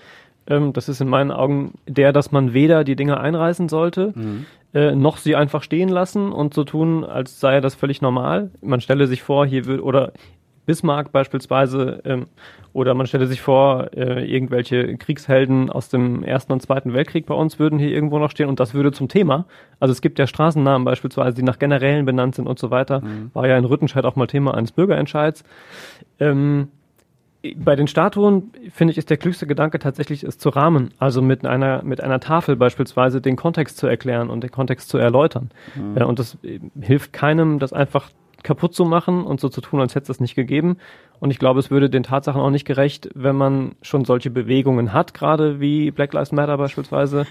Ähm, 0.47 0.73
das 0.73 0.89
ist 0.89 1.01
in 1.01 1.07
meinen 1.07 1.31
Augen 1.31 1.73
der, 1.87 2.13
dass 2.13 2.31
man 2.31 2.53
weder 2.53 2.83
die 2.83 2.95
Dinge 2.95 3.19
einreißen 3.19 3.69
sollte, 3.69 4.13
äh, 4.73 4.95
noch 4.95 5.17
sie 5.17 5.35
einfach 5.35 5.63
stehen 5.63 5.89
lassen 5.89 6.31
und 6.31 6.53
so 6.53 6.63
tun, 6.63 7.03
als 7.03 7.39
sei 7.39 7.61
das 7.61 7.75
völlig 7.75 8.01
normal. 8.01 8.51
Man 8.61 8.81
stelle 8.81 9.07
sich 9.07 9.21
vor, 9.21 9.45
hier 9.45 9.65
wird, 9.65 9.81
oder 9.81 10.13
Bismarck 10.65 11.11
beispielsweise, 11.11 12.01
ähm, 12.05 12.27
oder 12.71 12.93
man 12.93 13.05
stelle 13.07 13.27
sich 13.27 13.41
vor, 13.41 13.89
äh, 13.93 14.23
irgendwelche 14.25 14.95
Kriegshelden 14.97 15.69
aus 15.69 15.89
dem 15.89 16.23
Ersten 16.23 16.53
und 16.53 16.61
Zweiten 16.61 16.93
Weltkrieg 16.93 17.25
bei 17.25 17.33
uns 17.33 17.59
würden 17.59 17.79
hier 17.79 17.89
irgendwo 17.89 18.19
noch 18.19 18.31
stehen 18.31 18.47
und 18.47 18.59
das 18.59 18.73
würde 18.73 18.91
zum 18.91 19.09
Thema. 19.09 19.45
Also 19.79 19.91
es 19.91 20.01
gibt 20.01 20.19
ja 20.19 20.27
Straßennamen 20.27 20.85
beispielsweise, 20.85 21.35
die 21.35 21.43
nach 21.43 21.59
Generälen 21.59 22.05
benannt 22.05 22.35
sind 22.35 22.47
und 22.47 22.59
so 22.59 22.71
weiter. 22.71 23.01
War 23.33 23.47
ja 23.47 23.57
in 23.57 23.65
Rüttenscheid 23.65 24.05
auch 24.05 24.15
mal 24.15 24.27
Thema 24.27 24.53
eines 24.53 24.71
Bürgerentscheids. 24.71 25.43
Ähm, 26.19 26.69
bei 27.55 27.75
den 27.75 27.87
Statuen, 27.87 28.51
finde 28.69 28.91
ich, 28.91 28.97
ist 28.97 29.09
der 29.09 29.17
klügste 29.17 29.47
Gedanke 29.47 29.79
tatsächlich, 29.79 30.23
es 30.23 30.37
zu 30.37 30.49
rahmen. 30.49 30.93
Also 30.99 31.21
mit 31.21 31.45
einer, 31.45 31.83
mit 31.83 32.01
einer 32.01 32.19
Tafel 32.19 32.55
beispielsweise 32.55 33.19
den 33.19 33.35
Kontext 33.35 33.77
zu 33.77 33.87
erklären 33.87 34.29
und 34.29 34.43
den 34.43 34.51
Kontext 34.51 34.89
zu 34.89 34.97
erläutern. 34.97 35.49
Äh, 35.95 36.03
und 36.03 36.19
das 36.19 36.37
äh, 36.43 36.59
hilft 36.79 37.13
keinem, 37.13 37.59
das 37.59 37.73
einfach 37.73 38.11
kaputt 38.43 38.73
zu 38.73 38.85
machen 38.85 39.23
und 39.23 39.39
so 39.39 39.49
zu 39.49 39.61
tun, 39.61 39.79
als 39.79 39.93
hätte 39.93 40.03
es 40.03 40.07
das 40.07 40.19
nicht 40.19 40.35
gegeben. 40.35 40.77
Und 41.19 41.29
ich 41.29 41.37
glaube, 41.37 41.59
es 41.59 41.69
würde 41.69 41.89
den 41.89 42.03
Tatsachen 42.03 42.41
auch 42.41 42.49
nicht 42.49 42.65
gerecht, 42.65 43.09
wenn 43.13 43.35
man 43.35 43.75
schon 43.81 44.05
solche 44.05 44.31
Bewegungen 44.31 44.93
hat, 44.93 45.13
gerade 45.13 45.59
wie 45.59 45.91
Black 45.91 46.13
Lives 46.13 46.31
Matter 46.31 46.57
beispielsweise, 46.57 47.27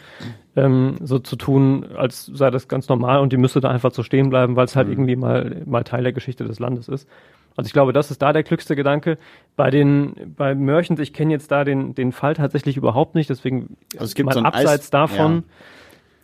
ähm, 0.54 0.96
so 1.02 1.18
zu 1.18 1.36
tun, 1.36 1.86
als 1.96 2.26
sei 2.26 2.50
das 2.50 2.68
ganz 2.68 2.88
normal 2.88 3.20
und 3.20 3.32
die 3.32 3.36
müsste 3.36 3.60
da 3.60 3.70
einfach 3.70 3.92
so 3.92 4.02
stehen 4.02 4.30
bleiben, 4.30 4.54
weil 4.54 4.66
es 4.66 4.76
halt 4.76 4.88
irgendwie 4.88 5.16
mal, 5.16 5.62
mal 5.66 5.82
Teil 5.82 6.04
der 6.04 6.12
Geschichte 6.12 6.44
des 6.44 6.60
Landes 6.60 6.88
ist. 6.88 7.08
Also 7.56 7.66
ich 7.66 7.72
glaube, 7.72 7.92
das 7.92 8.10
ist 8.10 8.22
da 8.22 8.32
der 8.32 8.42
klügste 8.42 8.76
Gedanke. 8.76 9.18
Bei 9.56 9.70
den, 9.70 10.34
bei 10.36 10.54
Mörchens, 10.54 11.00
ich 11.00 11.12
kenne 11.12 11.32
jetzt 11.32 11.50
da 11.50 11.64
den, 11.64 11.94
den 11.94 12.12
Fall 12.12 12.34
tatsächlich 12.34 12.76
überhaupt 12.76 13.14
nicht, 13.14 13.28
deswegen 13.28 13.76
Also 13.94 14.06
es 14.06 14.14
gibt 14.14 14.26
mal 14.26 14.32
so 14.32 14.40
abseits 14.40 14.86
Eis- 14.86 14.90
davon, 14.90 15.44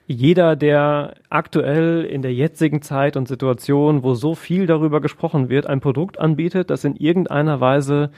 jeder, 0.07 0.55
der 0.55 1.15
aktuell 1.31 2.05
in 2.05 2.23
der 2.23 2.33
jetzigen 2.33 2.81
Zeit 2.81 3.17
und 3.17 3.27
Situation, 3.27 4.05
wo 4.05 4.15
so 4.15 4.35
viel 4.35 4.67
darüber 4.67 5.01
gesprochen 5.01 5.49
wird, 5.49 5.67
ein 5.67 5.81
Produkt 5.81 6.19
anbietet, 6.21 6.71
das 6.71 6.85
in 6.85 6.95
irgendeiner 6.95 7.61
Weise 7.61 8.11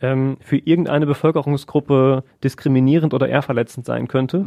ähm, 0.00 0.36
für 0.40 0.56
irgendeine 0.56 1.04
Bevölkerungsgruppe 1.06 2.22
diskriminierend 2.44 3.12
oder 3.12 3.28
eher 3.28 3.42
verletzend 3.42 3.86
sein 3.86 4.06
könnte. 4.08 4.46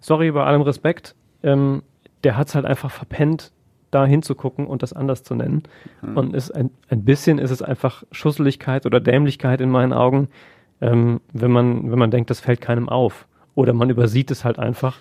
Sorry, 0.00 0.30
bei 0.30 0.44
allem 0.44 0.60
Respekt, 0.62 1.14
ähm, 1.42 1.82
der 2.24 2.36
hat 2.36 2.48
es 2.48 2.54
halt 2.54 2.66
einfach 2.66 2.90
verpennt, 2.90 3.52
da 3.96 4.04
hinzugucken 4.06 4.66
und 4.66 4.82
das 4.82 4.92
anders 4.92 5.22
zu 5.22 5.34
nennen. 5.34 5.62
Und 6.14 6.34
ist 6.34 6.50
ein, 6.50 6.70
ein 6.90 7.04
bisschen 7.04 7.38
ist 7.38 7.50
es 7.50 7.62
einfach 7.62 8.04
Schusseligkeit 8.12 8.84
oder 8.86 9.00
Dämlichkeit 9.00 9.60
in 9.60 9.70
meinen 9.70 9.92
Augen, 9.94 10.28
ähm, 10.80 11.20
wenn 11.32 11.50
man, 11.50 11.90
wenn 11.90 11.98
man 11.98 12.10
denkt, 12.10 12.28
das 12.30 12.40
fällt 12.40 12.60
keinem 12.60 12.88
auf. 12.88 13.26
Oder 13.54 13.72
man 13.72 13.88
übersieht 13.90 14.30
es 14.30 14.44
halt 14.44 14.58
einfach. 14.58 14.98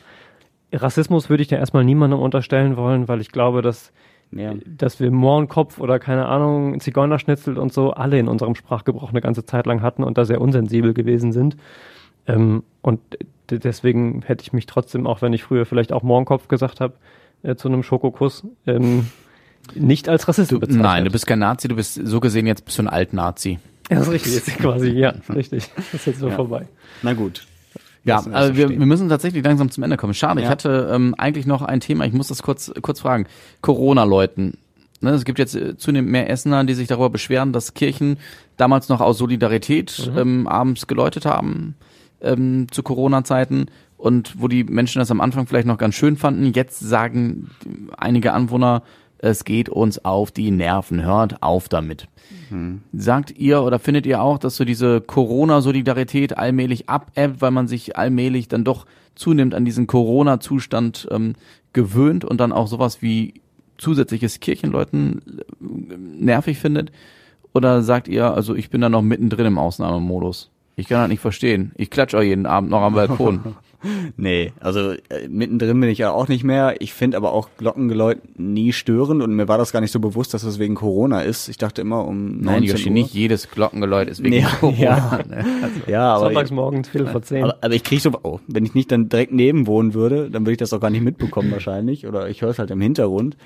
Rassismus 0.73 1.29
würde 1.29 1.43
ich 1.43 1.49
da 1.49 1.57
erstmal 1.57 1.83
niemandem 1.83 2.19
unterstellen 2.19 2.77
wollen, 2.77 3.07
weil 3.09 3.19
ich 3.21 3.31
glaube, 3.31 3.61
dass, 3.61 3.91
Ja. 4.31 4.53
dass 4.65 4.99
wir 5.01 5.11
Mohrenkopf 5.11 5.79
oder 5.79 5.99
keine 5.99 6.25
Ahnung, 6.27 6.79
Zigeunerschnitzel 6.79 7.57
und 7.57 7.73
so 7.73 7.91
alle 7.91 8.17
in 8.17 8.27
unserem 8.29 8.55
Sprachgebrauch 8.55 9.11
eine 9.11 9.21
ganze 9.21 9.45
Zeit 9.45 9.65
lang 9.65 9.81
hatten 9.81 10.03
und 10.03 10.17
da 10.17 10.23
sehr 10.25 10.41
unsensibel 10.41 10.93
gewesen 10.93 11.31
sind. 11.33 11.57
Ähm, 12.27 12.63
und 12.81 12.99
deswegen 13.49 14.21
hätte 14.25 14.41
ich 14.43 14.53
mich 14.53 14.65
trotzdem, 14.65 15.05
auch 15.05 15.21
wenn 15.21 15.33
ich 15.33 15.43
früher 15.43 15.65
vielleicht 15.65 15.91
auch 15.93 16.03
Mohrenkopf 16.03 16.47
gesagt 16.47 16.79
habe, 16.81 16.93
äh, 17.43 17.55
zu 17.55 17.67
einem 17.67 17.83
Schokokuss, 17.83 18.43
ähm, 18.67 19.07
nicht 19.73 20.09
als 20.09 20.27
Rassist 20.27 20.51
Du, 20.51 20.59
bezeichnet. 20.59 20.83
nein, 20.83 21.05
du 21.05 21.11
bist 21.11 21.25
kein 21.27 21.39
Nazi, 21.39 21.67
du 21.67 21.75
bist 21.75 21.99
so 22.03 22.19
gesehen 22.19 22.45
jetzt 22.47 22.65
bist 22.65 22.77
du 22.77 22.83
ein 22.83 22.87
Alt-Nazi. 22.89 23.59
Ja, 23.89 23.97
das 23.97 24.07
ist 24.07 24.13
richtig, 24.13 24.33
jetzt 24.35 24.57
quasi, 24.57 24.89
ja, 24.91 25.13
richtig. 25.33 25.69
Das 25.75 25.93
ist 25.93 26.05
jetzt 26.07 26.19
so 26.19 26.29
vorbei. 26.31 26.67
Na 27.03 27.13
gut. 27.13 27.45
Ja, 28.03 28.17
also 28.31 28.53
so 28.53 28.57
wir, 28.57 28.69
wir 28.69 28.85
müssen 28.85 29.09
tatsächlich 29.09 29.43
langsam 29.43 29.71
zum 29.71 29.83
Ende 29.83 29.97
kommen. 29.97 30.13
Schade, 30.13 30.39
ich 30.39 30.45
Ja. 30.45 30.51
hatte 30.51 30.89
ähm, 30.93 31.15
eigentlich 31.17 31.45
noch 31.47 31.61
ein 31.63 31.79
Thema, 31.79 32.05
ich 32.05 32.13
muss 32.13 32.27
das 32.27 32.43
kurz, 32.43 32.71
kurz 32.81 32.99
fragen. 32.99 33.25
Corona-Leuten. 33.61 34.57
Ne, 35.01 35.11
es 35.11 35.25
gibt 35.25 35.39
jetzt 35.39 35.55
äh, 35.55 35.75
zunehmend 35.77 36.11
mehr 36.11 36.29
Essener, 36.29 36.63
die 36.63 36.73
sich 36.73 36.87
darüber 36.87 37.09
beschweren, 37.09 37.51
dass 37.51 37.73
Kirchen 37.73 38.17
damals 38.57 38.89
noch 38.89 39.01
aus 39.01 39.17
Solidarität 39.17 40.11
ähm, 40.15 40.47
abends 40.47 40.87
geläutet 40.87 41.25
haben 41.25 41.75
ähm, 42.21 42.67
zu 42.71 42.81
Corona-Zeiten 42.81 43.65
und 43.97 44.35
wo 44.41 44.47
die 44.47 44.63
Menschen 44.63 44.99
das 44.99 45.11
am 45.11 45.21
Anfang 45.21 45.47
vielleicht 45.47 45.67
noch 45.67 45.77
ganz 45.77 45.95
schön 45.95 46.17
fanden. 46.17 46.51
Jetzt 46.53 46.79
sagen 46.79 47.49
einige 47.97 48.33
Anwohner, 48.33 48.83
es 49.17 49.45
geht 49.45 49.69
uns 49.69 50.03
auf 50.03 50.31
die 50.31 50.51
Nerven, 50.51 51.03
hört 51.03 51.41
auf 51.41 51.69
damit. 51.69 52.07
Sagt 52.93 53.37
ihr 53.37 53.61
oder 53.61 53.79
findet 53.79 54.05
ihr 54.05 54.21
auch, 54.21 54.37
dass 54.37 54.55
so 54.55 54.65
diese 54.65 55.01
Corona-Solidarität 55.01 56.37
allmählich 56.37 56.89
abebbt, 56.89 57.41
weil 57.41 57.51
man 57.51 57.67
sich 57.67 57.97
allmählich 57.97 58.47
dann 58.47 58.63
doch 58.63 58.85
zunehmend 59.15 59.55
an 59.55 59.65
diesen 59.65 59.87
Corona-Zustand 59.87 61.07
ähm, 61.11 61.33
gewöhnt 61.73 62.25
und 62.25 62.39
dann 62.39 62.51
auch 62.51 62.67
sowas 62.67 63.01
wie 63.01 63.35
zusätzliches 63.77 64.39
Kirchenleuten 64.39 65.21
äh, 65.39 65.97
nervig 65.97 66.59
findet? 66.59 66.91
Oder 67.53 67.81
sagt 67.81 68.07
ihr, 68.07 68.33
also 68.33 68.53
ich 68.53 68.69
bin 68.69 68.81
da 68.81 68.89
noch 68.89 69.01
mittendrin 69.01 69.45
im 69.45 69.57
Ausnahmemodus? 69.57 70.51
Ich 70.75 70.87
kann 70.89 70.99
das 70.99 71.09
nicht 71.09 71.21
verstehen. 71.21 71.71
Ich 71.75 71.89
klatsche 71.89 72.17
auch 72.17 72.21
jeden 72.21 72.45
Abend 72.45 72.69
noch 72.69 72.81
am 72.81 72.93
Balkon. 72.95 73.55
Nee, 74.17 74.51
also 74.59 74.91
äh, 74.91 75.27
mittendrin 75.29 75.79
bin 75.79 75.89
ich 75.89 75.97
ja 75.99 76.11
auch 76.11 76.27
nicht 76.27 76.43
mehr. 76.43 76.75
Ich 76.81 76.93
finde 76.93 77.17
aber 77.17 77.31
auch 77.33 77.49
Glockengeläut 77.57 78.19
nie 78.37 78.73
störend 78.73 79.21
und 79.21 79.35
mir 79.35 79.47
war 79.47 79.57
das 79.57 79.71
gar 79.71 79.81
nicht 79.81 79.91
so 79.91 79.99
bewusst, 79.99 80.33
dass 80.33 80.43
das 80.43 80.59
wegen 80.59 80.75
Corona 80.75 81.21
ist. 81.21 81.49
Ich 81.49 81.57
dachte 81.57 81.81
immer 81.81 82.05
um 82.05 82.39
19 82.39 82.43
Nein, 82.45 82.63
Yoshi, 82.63 82.87
Uhr. 82.89 82.93
nicht 82.93 83.13
jedes 83.13 83.49
Glockengeläut 83.49 84.07
ist 84.09 84.23
wegen 84.23 84.35
Nee, 84.35 84.45
Corona. 84.59 84.77
ja. 84.77 85.19
ne? 85.27 85.45
Ja, 85.87 86.13
aber, 86.15 86.25
Sonntags 86.25 86.51
morgens, 86.51 86.89
Viertel 86.89 87.07
vor 87.07 87.21
zehn. 87.21 87.43
aber, 87.43 87.57
aber 87.61 87.73
ich 87.73 87.83
kriege 87.83 88.01
so, 88.01 88.11
oh, 88.23 88.39
wenn 88.47 88.65
ich 88.65 88.73
nicht 88.73 88.91
dann 88.91 89.09
direkt 89.09 89.31
neben 89.33 89.67
wohnen 89.67 89.93
würde, 89.93 90.29
dann 90.29 90.43
würde 90.43 90.53
ich 90.53 90.57
das 90.57 90.73
auch 90.73 90.79
gar 90.79 90.89
nicht 90.89 91.03
mitbekommen 91.03 91.51
wahrscheinlich. 91.51 92.07
Oder 92.07 92.29
ich 92.29 92.41
höre 92.41 92.49
es 92.49 92.59
halt 92.59 92.71
im 92.71 92.81
Hintergrund. 92.81 93.37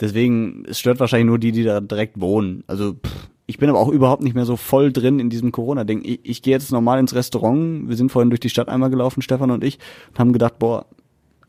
Deswegen, 0.00 0.64
es 0.68 0.78
stört 0.80 1.00
wahrscheinlich 1.00 1.26
nur 1.26 1.38
die, 1.38 1.52
die 1.52 1.64
da 1.64 1.80
direkt 1.80 2.20
wohnen. 2.20 2.64
Also 2.66 2.94
pff, 2.94 3.28
ich 3.46 3.58
bin 3.58 3.68
aber 3.68 3.80
auch 3.80 3.88
überhaupt 3.88 4.22
nicht 4.22 4.34
mehr 4.34 4.44
so 4.44 4.56
voll 4.56 4.92
drin 4.92 5.18
in 5.18 5.30
diesem 5.30 5.52
Corona-Ding. 5.52 6.02
Ich, 6.04 6.20
ich 6.22 6.42
gehe 6.42 6.52
jetzt 6.52 6.72
normal 6.72 7.00
ins 7.00 7.14
Restaurant. 7.14 7.88
Wir 7.88 7.96
sind 7.96 8.12
vorhin 8.12 8.30
durch 8.30 8.40
die 8.40 8.48
Stadt 8.48 8.68
einmal 8.68 8.90
gelaufen, 8.90 9.22
Stefan 9.22 9.50
und 9.50 9.64
ich, 9.64 9.78
und 10.10 10.18
haben 10.18 10.32
gedacht, 10.32 10.58
boah, 10.58 10.86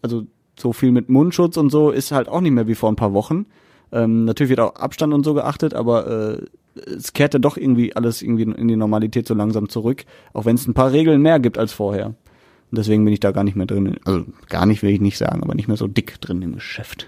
also 0.01 0.25
so 0.59 0.73
viel 0.73 0.91
mit 0.91 1.09
Mundschutz 1.09 1.57
und 1.57 1.69
so 1.69 1.91
ist 1.91 2.11
halt 2.11 2.27
auch 2.27 2.41
nicht 2.41 2.51
mehr 2.51 2.67
wie 2.67 2.75
vor 2.75 2.91
ein 2.91 2.95
paar 2.95 3.13
Wochen. 3.13 3.45
Ähm, 3.91 4.25
natürlich 4.25 4.49
wird 4.49 4.59
auch 4.59 4.75
Abstand 4.75 5.13
und 5.13 5.23
so 5.23 5.33
geachtet, 5.33 5.73
aber 5.73 6.07
äh, 6.07 6.45
es 6.89 7.13
kehrt 7.13 7.33
ja 7.33 7.39
doch 7.39 7.57
irgendwie 7.57 7.95
alles 7.95 8.21
irgendwie 8.21 8.43
in 8.43 8.67
die 8.67 8.75
Normalität 8.75 9.27
so 9.27 9.33
langsam 9.33 9.69
zurück, 9.69 10.05
auch 10.33 10.45
wenn 10.45 10.55
es 10.55 10.67
ein 10.67 10.73
paar 10.73 10.91
Regeln 10.91 11.21
mehr 11.21 11.39
gibt 11.39 11.57
als 11.57 11.73
vorher. 11.73 12.07
Und 12.07 12.77
deswegen 12.77 13.05
bin 13.05 13.13
ich 13.13 13.19
da 13.19 13.31
gar 13.31 13.43
nicht 13.43 13.55
mehr 13.55 13.67
drin. 13.67 13.97
Also 14.03 14.25
gar 14.49 14.65
nicht 14.65 14.81
will 14.81 14.89
ich 14.89 15.01
nicht 15.01 15.17
sagen, 15.17 15.43
aber 15.43 15.53
nicht 15.53 15.67
mehr 15.67 15.77
so 15.77 15.87
dick 15.87 16.19
drin 16.21 16.41
im 16.41 16.55
Geschäft. 16.55 17.07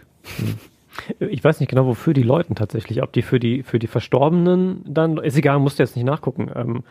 Ich 1.20 1.43
weiß 1.43 1.60
nicht 1.60 1.70
genau, 1.70 1.86
wofür 1.86 2.14
die 2.14 2.24
Leuten 2.24 2.56
tatsächlich, 2.56 3.02
ob 3.04 3.12
die 3.14 3.22
für 3.22 3.39
die 3.39 3.64
für 3.64 3.80
die 3.80 3.88
Verstorbenen 3.88 4.82
dann, 4.88 5.18
ist 5.18 5.38
egal, 5.38 5.60
musst 5.60 5.80
du 5.80 5.84
jetzt 5.84 5.96
nicht 5.96 6.06
nachgucken. 6.06 6.50
Ähm, 6.56 6.84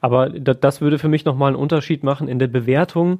aber 0.00 0.30
da, 0.30 0.54
das 0.54 0.80
würde 0.80 0.98
für 0.98 1.08
mich 1.08 1.24
nochmal 1.24 1.48
einen 1.48 1.56
Unterschied 1.56 2.02
machen 2.02 2.28
in 2.28 2.38
der 2.38 2.48
Bewertung. 2.48 3.18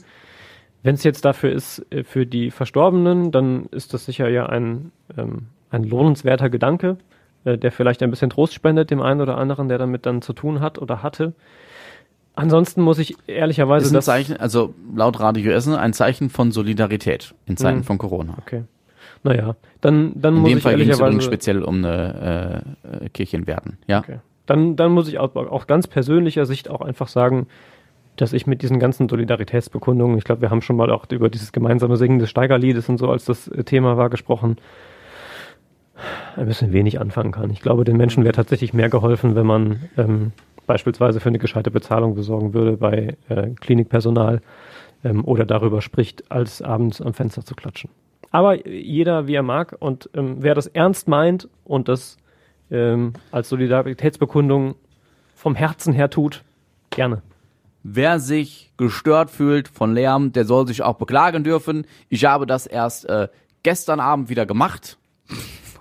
Wenn 0.82 0.96
es 0.96 1.04
jetzt 1.04 1.24
dafür 1.24 1.52
ist, 1.52 1.86
äh, 1.90 2.02
für 2.02 2.26
die 2.26 2.50
Verstorbenen, 2.50 3.30
dann 3.30 3.66
ist 3.66 3.94
das 3.94 4.04
sicher 4.04 4.28
ja 4.28 4.46
ein, 4.46 4.90
ähm, 5.16 5.46
ein 5.70 5.84
lohnenswerter 5.84 6.50
Gedanke, 6.50 6.96
äh, 7.44 7.56
der 7.56 7.70
vielleicht 7.70 8.02
ein 8.02 8.10
bisschen 8.10 8.30
Trost 8.30 8.52
spendet 8.54 8.90
dem 8.90 9.00
einen 9.00 9.20
oder 9.20 9.38
anderen, 9.38 9.68
der 9.68 9.78
damit 9.78 10.06
dann 10.06 10.22
zu 10.22 10.32
tun 10.32 10.60
hat 10.60 10.78
oder 10.78 11.02
hatte. 11.04 11.34
Ansonsten 12.34 12.80
muss 12.80 12.98
ich 12.98 13.14
ehrlicherweise 13.26 13.84
ist 13.86 13.92
ein 13.92 13.96
das 13.96 14.06
Zeichen, 14.06 14.36
also 14.38 14.74
laut 14.96 15.20
Radio 15.20 15.52
Essen, 15.52 15.74
ein 15.74 15.92
Zeichen 15.92 16.30
von 16.30 16.50
Solidarität 16.50 17.34
in 17.46 17.56
Zeiten 17.56 17.78
Mhm. 17.80 17.84
von 17.84 17.98
Corona. 17.98 18.34
Okay. 18.38 18.64
Naja, 19.24 19.56
dann, 19.80 20.12
dann 20.16 20.36
In 20.36 20.40
muss 20.40 20.50
dem 20.50 20.58
ich 20.58 20.62
Fall 20.64 20.76
ging 20.76 20.90
es 20.90 20.98
übrigens 20.98 21.24
speziell 21.24 21.62
um 21.62 21.84
eine 21.84 22.64
äh, 22.84 23.04
äh, 23.04 23.08
Kirchenwerten. 23.08 23.78
Ja. 23.86 24.00
Okay. 24.00 24.18
Dann, 24.46 24.74
dann 24.74 24.92
muss 24.92 25.08
ich 25.08 25.18
auch, 25.18 25.34
auch 25.36 25.66
ganz 25.66 25.86
persönlicher 25.86 26.46
Sicht 26.46 26.68
auch 26.68 26.80
einfach 26.80 27.06
sagen, 27.06 27.46
dass 28.16 28.32
ich 28.32 28.46
mit 28.46 28.62
diesen 28.62 28.78
ganzen 28.78 29.08
Solidaritätsbekundungen, 29.08 30.18
ich 30.18 30.24
glaube, 30.24 30.42
wir 30.42 30.50
haben 30.50 30.60
schon 30.60 30.76
mal 30.76 30.90
auch 30.90 31.06
über 31.10 31.30
dieses 31.30 31.52
gemeinsame 31.52 31.96
Singen 31.96 32.18
des 32.18 32.30
Steigerliedes 32.30 32.88
und 32.88 32.98
so, 32.98 33.08
als 33.10 33.24
das 33.24 33.48
äh, 33.48 33.64
Thema 33.64 33.96
war, 33.96 34.10
gesprochen, 34.10 34.56
ein 36.36 36.46
bisschen 36.46 36.72
wenig 36.72 37.00
anfangen 37.00 37.30
kann. 37.32 37.50
Ich 37.50 37.60
glaube, 37.60 37.84
den 37.84 37.96
Menschen 37.96 38.24
wäre 38.24 38.34
tatsächlich 38.34 38.74
mehr 38.74 38.88
geholfen, 38.88 39.36
wenn 39.36 39.46
man 39.46 39.88
ähm, 39.96 40.32
beispielsweise 40.66 41.20
für 41.20 41.28
eine 41.28 41.38
gescheite 41.38 41.70
Bezahlung 41.70 42.14
besorgen 42.14 42.54
würde 42.54 42.76
bei 42.76 43.16
äh, 43.28 43.50
Klinikpersonal 43.60 44.40
ähm, 45.04 45.24
oder 45.24 45.44
darüber 45.44 45.80
spricht, 45.80 46.30
als 46.30 46.60
abends 46.60 47.00
am 47.00 47.14
Fenster 47.14 47.44
zu 47.44 47.54
klatschen. 47.54 47.90
Aber 48.32 48.66
jeder, 48.66 49.26
wie 49.26 49.34
er 49.34 49.42
mag 49.42 49.76
und 49.78 50.08
ähm, 50.14 50.36
wer 50.40 50.54
das 50.54 50.66
ernst 50.66 51.06
meint 51.06 51.48
und 51.64 51.88
das 51.88 52.16
ähm, 52.70 53.12
als 53.30 53.48
Solidaritätsbekundung 53.50 54.74
vom 55.34 55.54
Herzen 55.54 55.92
her 55.92 56.08
tut, 56.10 56.42
gerne. 56.90 57.22
Wer 57.84 58.20
sich 58.20 58.72
gestört 58.76 59.30
fühlt 59.30 59.68
von 59.68 59.92
Lärm, 59.92 60.32
der 60.32 60.44
soll 60.44 60.66
sich 60.66 60.82
auch 60.82 60.94
beklagen 60.96 61.44
dürfen. 61.44 61.84
Ich 62.08 62.24
habe 62.24 62.46
das 62.46 62.66
erst 62.66 63.08
äh, 63.08 63.28
gestern 63.62 64.00
Abend 64.00 64.28
wieder 64.28 64.46
gemacht. 64.46 64.98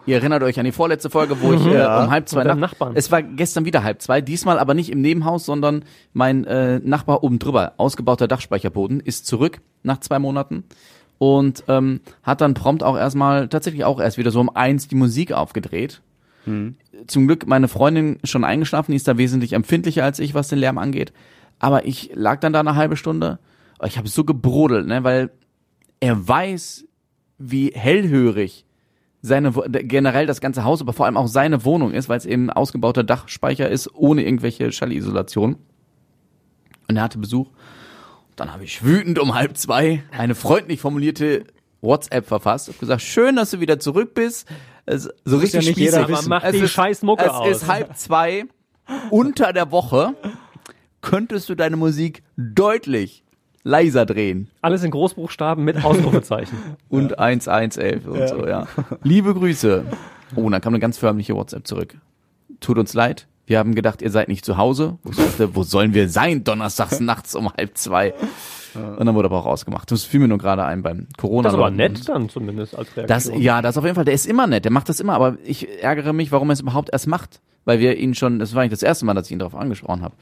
Ihr 0.08 0.16
erinnert 0.18 0.41
euch 0.41 0.58
an 0.60 0.66
die 0.66 0.72
vorletzte 0.72 1.12
Folge, 1.12 1.39
wo 1.41 1.54
ich 1.54 1.64
äh, 1.68 1.78
Ja, 1.78 2.04
um 2.04 2.10
halb 2.10 2.28
zwei 2.28 2.43
nach- 2.43 2.56
Nachbarn. 2.56 2.93
Es 2.95 3.12
war 3.12 3.22
gestern 3.22 3.66
wieder 3.66 3.84
halb 3.84 4.02
zwei, 4.02 4.20
diesmal 4.20 4.58
aber 4.58 4.74
nicht 4.74 4.91
im 4.91 4.99
Nebenhaus, 5.02 5.45
sondern 5.45 5.86
mein 6.12 6.43
äh, 6.45 6.80
Nachbar 6.80 7.24
oben 7.24 7.38
drüber, 7.38 7.74
ausgebauter 7.78 8.28
Dachspeicherboden, 8.28 8.99
ist 8.99 9.28
zurück 9.28 9.62
nach 9.84 9.99
zwei 9.99 10.18
Monaten 10.18 10.64
und 11.22 11.65
ähm, 11.67 11.99
hat 12.24 12.41
dann 12.41 12.55
prompt 12.55 12.82
auch 12.82 12.97
erstmal 12.97 13.47
tatsächlich 13.47 13.84
auch 13.84 13.99
erst 13.99 14.17
wieder 14.17 14.32
so 14.32 14.39
um 14.39 14.49
eins 14.49 14.88
die 14.88 14.95
Musik 14.95 15.34
aufgedreht. 15.34 16.01
Zum 17.05 17.28
Glück 17.28 17.45
meine 17.45 17.67
Freundin 17.67 18.17
schon 18.24 18.43
eingeschlafen, 18.43 18.91
die 18.91 18.95
ist 18.95 19.07
da 19.07 19.19
wesentlich 19.19 19.53
empfindlicher 19.53 20.03
als 20.03 20.17
ich, 20.17 20.34
was 20.34 20.47
den 20.47 20.57
Lärm 20.57 20.80
angeht. 20.80 21.13
Aber 21.59 21.86
ich 21.86 22.09
lag 22.15 22.39
dann 22.39 22.53
da 22.53 22.59
eine 22.59 22.76
halbe 22.76 22.95
Stunde. 22.95 23.38
Ich 23.86 23.99
habe 23.99 24.07
so 24.07 24.24
gebrodelt, 24.24 24.88
ne, 24.88 25.03
weil 25.03 25.30
er 25.99 26.28
weiß, 26.28 26.88
wie 27.38 27.72
hellhörig 27.72 28.65
seine 29.22 29.51
generell 29.51 30.26
das 30.26 30.41
ganze 30.41 30.63
Haus, 30.63 30.82
aber 30.82 30.93
vor 30.93 31.05
allem 31.05 31.17
auch 31.17 31.28
seine 31.28 31.63
Wohnung 31.65 31.91
ist, 31.93 32.09
weil 32.09 32.17
es 32.17 32.26
eben 32.26 32.49
ein 32.49 32.55
ausgebauter 32.55 33.03
Dachspeicher 33.03 33.69
ist, 33.69 33.93
ohne 33.93 34.26
irgendwelche 34.26 34.72
Schallisolation. 34.72 35.57
Und 36.88 36.97
er 36.97 37.03
hatte 37.03 37.19
Besuch. 37.19 37.51
Dann 38.42 38.54
habe 38.54 38.64
ich 38.64 38.84
wütend 38.84 39.20
um 39.20 39.36
halb 39.36 39.56
zwei 39.56 40.02
eine 40.18 40.34
freundlich 40.34 40.82
formulierte 40.82 41.44
WhatsApp 41.82 42.26
verfasst 42.26 42.70
und 42.70 42.80
gesagt, 42.80 43.04
schön, 43.04 43.36
dass 43.36 43.52
du 43.52 43.60
wieder 43.60 43.80
zurück 43.80 44.16
bist. 44.16 44.48
Es, 44.88 45.04
so 45.26 45.38
Muss 45.38 45.52
ja 45.54 45.60
richtig 45.60 45.68
nicht 45.68 45.78
jeder 45.78 45.98
spießig. 46.04 46.18
wissen. 46.18 46.30
Mach 46.30 46.44
Es 46.44 46.54
die 46.54 46.58
ist- 46.62 46.72
scheiß 46.72 47.04
Mucke 47.04 47.24
es 47.26 47.30
aus. 47.30 47.48
ist 47.50 47.68
halb 47.68 47.96
zwei 47.98 48.46
unter 49.12 49.54
der 49.54 49.70
Woche. 49.72 50.16
Könntest 51.02 51.50
du 51.50 51.56
deine 51.56 51.78
Musik 51.78 52.24
deutlich 52.36 53.24
leiser 53.62 54.08
drehen? 54.08 54.50
Alles 54.64 54.84
in 54.84 54.89
Großbuchstaben 54.89 55.64
mit 55.64 55.86
Ausrufezeichen. 55.86 56.58
Und 56.89 57.20
1111 57.20 58.08
und 58.08 58.28
so, 58.28 58.48
ja. 58.48 58.68
Liebe 59.04 59.36
Grüße. 59.36 59.86
Oh, 60.36 60.50
dann 60.50 60.62
kam 60.62 60.74
eine 60.74 60.80
ganz 60.80 60.98
förmliche 60.98 61.36
WhatsApp 61.36 61.68
zurück. 61.68 61.96
Tut 62.60 62.80
uns 62.80 62.96
leid. 62.96 63.28
Wir 63.46 63.60
haben 63.60 63.76
gedacht, 63.76 64.02
ihr 64.02 64.12
seid 64.12 64.28
nicht 64.28 64.46
zu 64.46 64.58
Hause. 64.58 64.98
Dachte, 65.04 65.56
wo 65.56 65.64
sollen 65.64 65.94
wir 65.94 66.10
sein? 66.10 66.44
Donnerstags 66.44 67.00
nachts 67.02 67.36
um 67.36 67.52
halb 67.52 67.78
zwei. 67.78 68.14
Und 68.74 69.06
dann 69.06 69.16
wurde 69.16 69.26
aber 69.26 69.39
auch 69.39 69.46
ausgemacht. 69.46 69.92
Das 69.92 70.04
fiel 70.04 70.22
mir 70.22 70.28
nur 70.30 70.38
gerade 70.38 70.64
ein 70.64 70.82
beim 70.82 71.08
Corona. 71.18 71.44
Das 71.44 71.54
ist 71.54 71.60
aber 71.60 71.72
nett 71.72 72.08
dann 72.08 72.30
zumindest 72.30 72.76
als 72.76 72.96
Reaktion. 72.96 73.08
Das, 73.08 73.44
ja, 73.44 73.62
das 73.62 73.78
auf 73.78 73.84
jeden 73.84 73.96
Fall. 73.96 74.06
Der 74.06 74.14
ist 74.14 74.26
immer 74.26 74.48
nett. 74.48 74.64
Der 74.64 74.72
macht 74.72 74.88
das 74.88 75.00
immer. 75.00 75.14
Aber 75.14 75.38
ich 75.44 75.84
ärgere 75.84 76.14
mich, 76.14 76.32
warum 76.32 76.50
er 76.50 76.54
es 76.54 76.62
überhaupt 76.62 76.89
erst 76.92 77.08
macht. 77.08 77.42
Weil 77.66 77.80
wir 77.80 77.98
ihn 77.98 78.16
schon, 78.16 78.39
das 78.39 78.56
war 78.56 78.64
nicht 78.64 78.72
das 78.72 78.82
erste 78.82 79.06
Mal, 79.06 79.14
dass 79.14 79.28
ich 79.28 79.34
ihn 79.34 79.39
darauf 79.39 79.56
angesprochen 79.56 80.02
habe. 80.02 80.16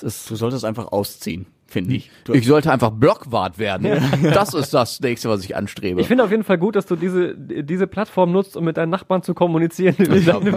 Du 0.00 0.08
solltest 0.10 0.64
einfach 0.64 0.92
ausziehen, 0.92 1.46
finde 1.72 1.94
ich. 1.94 2.10
Du, 2.24 2.32
ich 2.34 2.46
sollte 2.46 2.70
einfach 2.70 2.90
Blockwart 2.90 3.58
werden. 3.58 3.88
Das 4.22 4.54
ist 4.54 4.72
das 4.72 5.00
nächste, 5.00 5.28
was 5.28 5.44
ich 5.44 5.56
anstrebe. 5.56 6.00
Ich 6.00 6.06
finde 6.06 6.24
auf 6.24 6.30
jeden 6.30 6.44
Fall 6.44 6.58
gut, 6.58 6.76
dass 6.76 6.86
du 6.86 6.96
diese, 6.96 7.34
diese 7.36 7.86
Plattform 7.86 8.30
nutzt, 8.32 8.56
um 8.56 8.64
mit 8.64 8.76
deinen 8.76 8.90
Nachbarn 8.90 9.22
zu 9.22 9.34
kommunizieren. 9.34 9.96
Ich 9.98 10.24
glaub, 10.24 10.44
ja, 10.44 10.50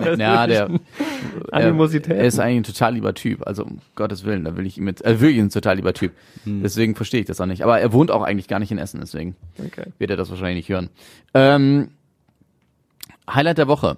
der, 0.48 0.66
persönlichen 0.68 0.80
er, 1.52 1.54
Animositäten. 1.54 2.18
er 2.18 2.26
ist 2.26 2.40
eigentlich 2.40 2.58
ein 2.58 2.64
total 2.64 2.94
lieber 2.94 3.14
Typ. 3.14 3.46
Also 3.48 3.64
um 3.64 3.80
Gottes 3.96 4.24
Willen, 4.26 4.44
da 4.44 4.56
will 4.58 4.66
ich 4.66 4.78
ihm 4.78 4.88
jetzt, 4.88 5.04
äh, 5.06 5.20
wirklich 5.20 5.40
ein 5.42 5.50
total 5.50 5.78
lieber 5.78 5.94
Typ. 5.94 6.12
Deswegen 6.46 6.96
verstehe 6.96 7.22
ich 7.22 7.26
das 7.26 7.40
auch 7.42 7.46
nicht. 7.46 7.64
Aber 7.64 7.80
er 7.80 7.92
wohnt 7.94 8.12
auch 8.12 8.22
eigentlich 8.24 8.48
gar 8.48 8.60
nicht 8.60 8.72
in 8.72 8.78
Essen, 8.78 9.00
deswegen 9.00 9.36
Okay. 9.60 9.92
wird 9.98 10.12
er 10.12 10.18
das 10.18 10.30
wahrscheinlich 10.30 10.58
nicht 10.58 10.70
hören. 10.70 10.90
Ähm, 11.34 11.90
Highlight 13.30 13.58
der 13.58 13.68
Woche. 13.68 13.98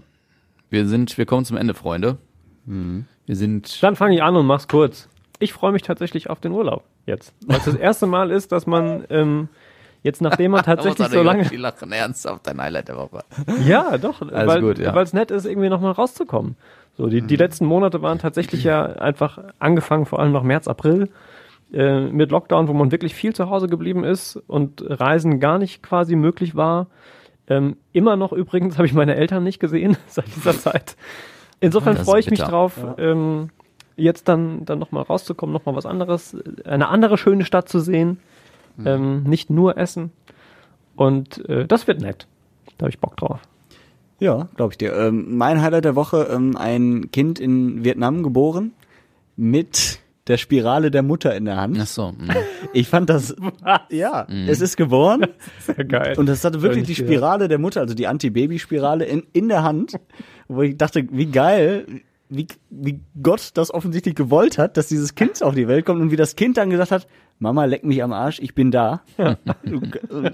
Wir 0.69 0.87
sind, 0.87 1.17
wir 1.17 1.25
kommen 1.25 1.45
zum 1.45 1.57
Ende, 1.57 1.73
Freunde. 1.73 2.17
Wir 2.65 3.35
sind 3.35 3.81
Dann 3.81 3.95
fange 3.95 4.15
ich 4.15 4.23
an 4.23 4.35
und 4.35 4.45
mach's 4.45 4.67
kurz. 4.67 5.07
Ich 5.39 5.53
freue 5.53 5.71
mich 5.71 5.83
tatsächlich 5.83 6.29
auf 6.29 6.39
den 6.39 6.51
Urlaub 6.51 6.83
jetzt. 7.05 7.33
Weil 7.45 7.57
es 7.57 7.65
das 7.65 7.75
erste 7.75 8.07
Mal 8.07 8.31
ist, 8.31 8.51
dass 8.51 8.65
man 8.65 9.05
ähm, 9.09 9.49
jetzt, 10.03 10.21
nachdem 10.21 10.51
man 10.51 10.63
tatsächlich 10.65 11.07
so 11.07 11.21
lange. 11.21 11.43
Die 11.45 11.57
lachen 11.57 11.91
ernsthaft 11.91 12.47
dein 12.47 12.61
Highlight 12.61 12.87
der 12.87 12.97
Woche. 12.97 13.23
Ja, 13.65 13.97
doch, 13.97 14.21
Alles 14.21 14.47
weil 14.47 14.61
gut, 14.61 14.79
ja. 14.79 14.99
es 15.01 15.13
nett 15.13 15.31
ist, 15.31 15.45
irgendwie 15.45 15.69
nochmal 15.69 15.91
rauszukommen. 15.91 16.55
So, 16.97 17.07
die, 17.07 17.21
die 17.21 17.35
letzten 17.35 17.65
Monate 17.65 18.01
waren 18.01 18.17
tatsächlich 18.17 18.63
ja 18.63 18.83
einfach 18.83 19.37
angefangen, 19.59 20.07
vor 20.07 20.19
allem 20.19 20.31
noch 20.31 20.41
März, 20.41 20.67
April, 20.67 21.09
äh, 21.71 21.99
mit 21.99 22.31
Lockdown, 22.31 22.67
wo 22.67 22.73
man 22.73 22.91
wirklich 22.91 23.13
viel 23.13 23.35
zu 23.35 23.49
Hause 23.49 23.67
geblieben 23.67 24.03
ist 24.03 24.37
und 24.47 24.83
Reisen 24.85 25.39
gar 25.39 25.59
nicht 25.59 25.83
quasi 25.83 26.15
möglich 26.15 26.55
war. 26.55 26.87
Ähm, 27.49 27.77
immer 27.93 28.15
noch 28.15 28.33
übrigens 28.33 28.77
habe 28.77 28.87
ich 28.87 28.93
meine 28.93 29.15
Eltern 29.15 29.43
nicht 29.43 29.59
gesehen 29.59 29.97
seit 30.07 30.27
dieser 30.35 30.57
Zeit. 30.57 30.95
Insofern 31.59 31.97
ist 31.97 32.05
freue 32.05 32.19
ich 32.19 32.29
mich 32.29 32.39
bitter. 32.39 32.51
drauf, 32.51 32.79
ähm, 32.97 33.49
jetzt 33.97 34.27
dann, 34.27 34.63
dann 34.65 34.79
nochmal 34.79 35.03
rauszukommen, 35.03 35.51
nochmal 35.51 35.75
was 35.75 35.85
anderes, 35.85 36.37
eine 36.63 36.87
andere 36.87 37.17
schöne 37.17 37.43
Stadt 37.43 37.67
zu 37.67 37.79
sehen, 37.79 38.19
ähm, 38.85 39.23
nicht 39.23 39.49
nur 39.49 39.77
Essen. 39.77 40.11
Und 40.95 41.47
äh, 41.49 41.65
das 41.65 41.87
wird 41.87 42.01
nett. 42.01 42.27
Da 42.77 42.83
habe 42.83 42.89
ich 42.89 42.99
Bock 42.99 43.17
drauf. 43.17 43.41
Ja, 44.19 44.47
glaube 44.55 44.73
ich 44.73 44.77
dir. 44.77 44.93
Ähm, 44.93 45.37
mein 45.37 45.61
Highlight 45.61 45.85
der 45.85 45.95
Woche, 45.95 46.27
ähm, 46.31 46.55
ein 46.57 47.09
Kind 47.11 47.39
in 47.39 47.83
Vietnam 47.83 48.23
geboren 48.23 48.71
mit 49.35 49.99
der 50.27 50.37
Spirale 50.37 50.91
der 50.91 51.03
Mutter 51.03 51.35
in 51.35 51.45
der 51.45 51.57
Hand. 51.57 51.77
Ach 51.79 51.87
so. 51.87 52.11
mm. 52.11 52.29
Ich 52.73 52.87
fand 52.89 53.09
das, 53.09 53.35
ja, 53.89 54.27
es 54.47 54.59
ist 54.61 54.75
geboren 54.75 55.27
Sehr 55.59 55.85
geil. 55.85 56.15
und 56.17 56.27
es 56.27 56.43
hatte 56.43 56.61
wirklich 56.61 56.85
die. 56.85 56.95
Spirale 56.95 57.47
der 57.47 57.59
Mutter, 57.59 57.79
also 57.81 57.95
die 57.95 58.07
Anti-Baby-Spirale 58.07 59.05
in, 59.05 59.23
in 59.33 59.47
der 59.47 59.63
Hand, 59.63 59.93
wo 60.47 60.63
ich 60.63 60.77
dachte, 60.77 61.07
wie 61.11 61.27
geil, 61.27 61.85
wie, 62.29 62.47
wie 62.69 62.99
Gott 63.21 63.51
das 63.53 63.73
offensichtlich 63.73 64.15
gewollt 64.15 64.57
hat, 64.57 64.77
dass 64.77 64.87
dieses 64.87 65.15
Kind 65.15 65.41
auf 65.43 65.55
die 65.55 65.67
Welt 65.67 65.85
kommt 65.85 66.01
und 66.01 66.11
wie 66.11 66.15
das 66.17 66.35
Kind 66.35 66.57
dann 66.57 66.69
gesagt 66.69 66.91
hat, 66.91 67.07
Mama, 67.39 67.65
leck 67.65 67.83
mich 67.83 68.01
am 68.01 68.13
Arsch, 68.13 68.39
ich 68.39 68.55
bin 68.55 68.71
da. 68.71 69.01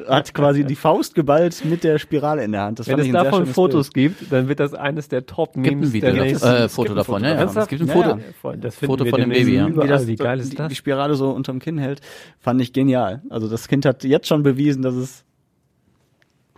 Hat 0.07 0.33
quasi 0.33 0.63
die 0.63 0.75
Faust 0.75 1.15
geballt 1.15 1.65
mit 1.65 1.83
der 1.83 1.97
Spirale 1.99 2.43
in 2.43 2.53
der 2.53 2.61
Hand. 2.61 2.79
Das 2.79 2.87
Wenn 2.87 2.99
es 2.99 3.11
davon 3.11 3.45
Fotos 3.45 3.89
Bild. 3.89 4.17
gibt, 4.19 4.31
dann 4.31 4.47
wird 4.47 4.59
das 4.61 4.73
eines 4.73 5.09
der 5.09 5.19
Gibt 5.21 5.31
ein 5.31 5.35
Top-Memes 5.35 5.91
Video, 5.93 6.09
der 6.11 6.15
davon, 6.15 6.27
nächsten. 6.29 6.47
äh, 6.47 6.69
Foto 6.69 6.93
davon, 6.95 7.23
ja, 7.23 7.33
ja. 7.35 7.43
Es 7.43 7.67
gibt 7.67 7.81
ein 7.81 7.87
Ja, 7.87 7.93
Foto. 7.93 8.09
ja. 8.09 8.19
Voll, 8.41 8.57
Das 8.57 8.75
Foto 8.75 9.05
von 9.05 9.19
dem 9.19 9.29
Baby, 9.29 9.55
ja. 9.55 9.67
Wie, 9.67 9.87
das, 9.87 10.07
wie 10.07 10.15
geil 10.15 10.39
ist 10.39 10.57
das? 10.57 10.69
die 10.69 10.75
Spirale 10.75 11.15
so 11.15 11.29
unterm 11.31 11.59
Kinn 11.59 11.77
hält, 11.77 11.99
fand 12.39 12.61
ich 12.61 12.71
genial. 12.73 13.21
Also 13.29 13.49
das 13.49 13.67
Kind 13.67 13.85
hat 13.85 14.03
jetzt 14.05 14.27
schon 14.27 14.43
bewiesen, 14.43 14.81
dass 14.81 14.95
es 14.95 15.25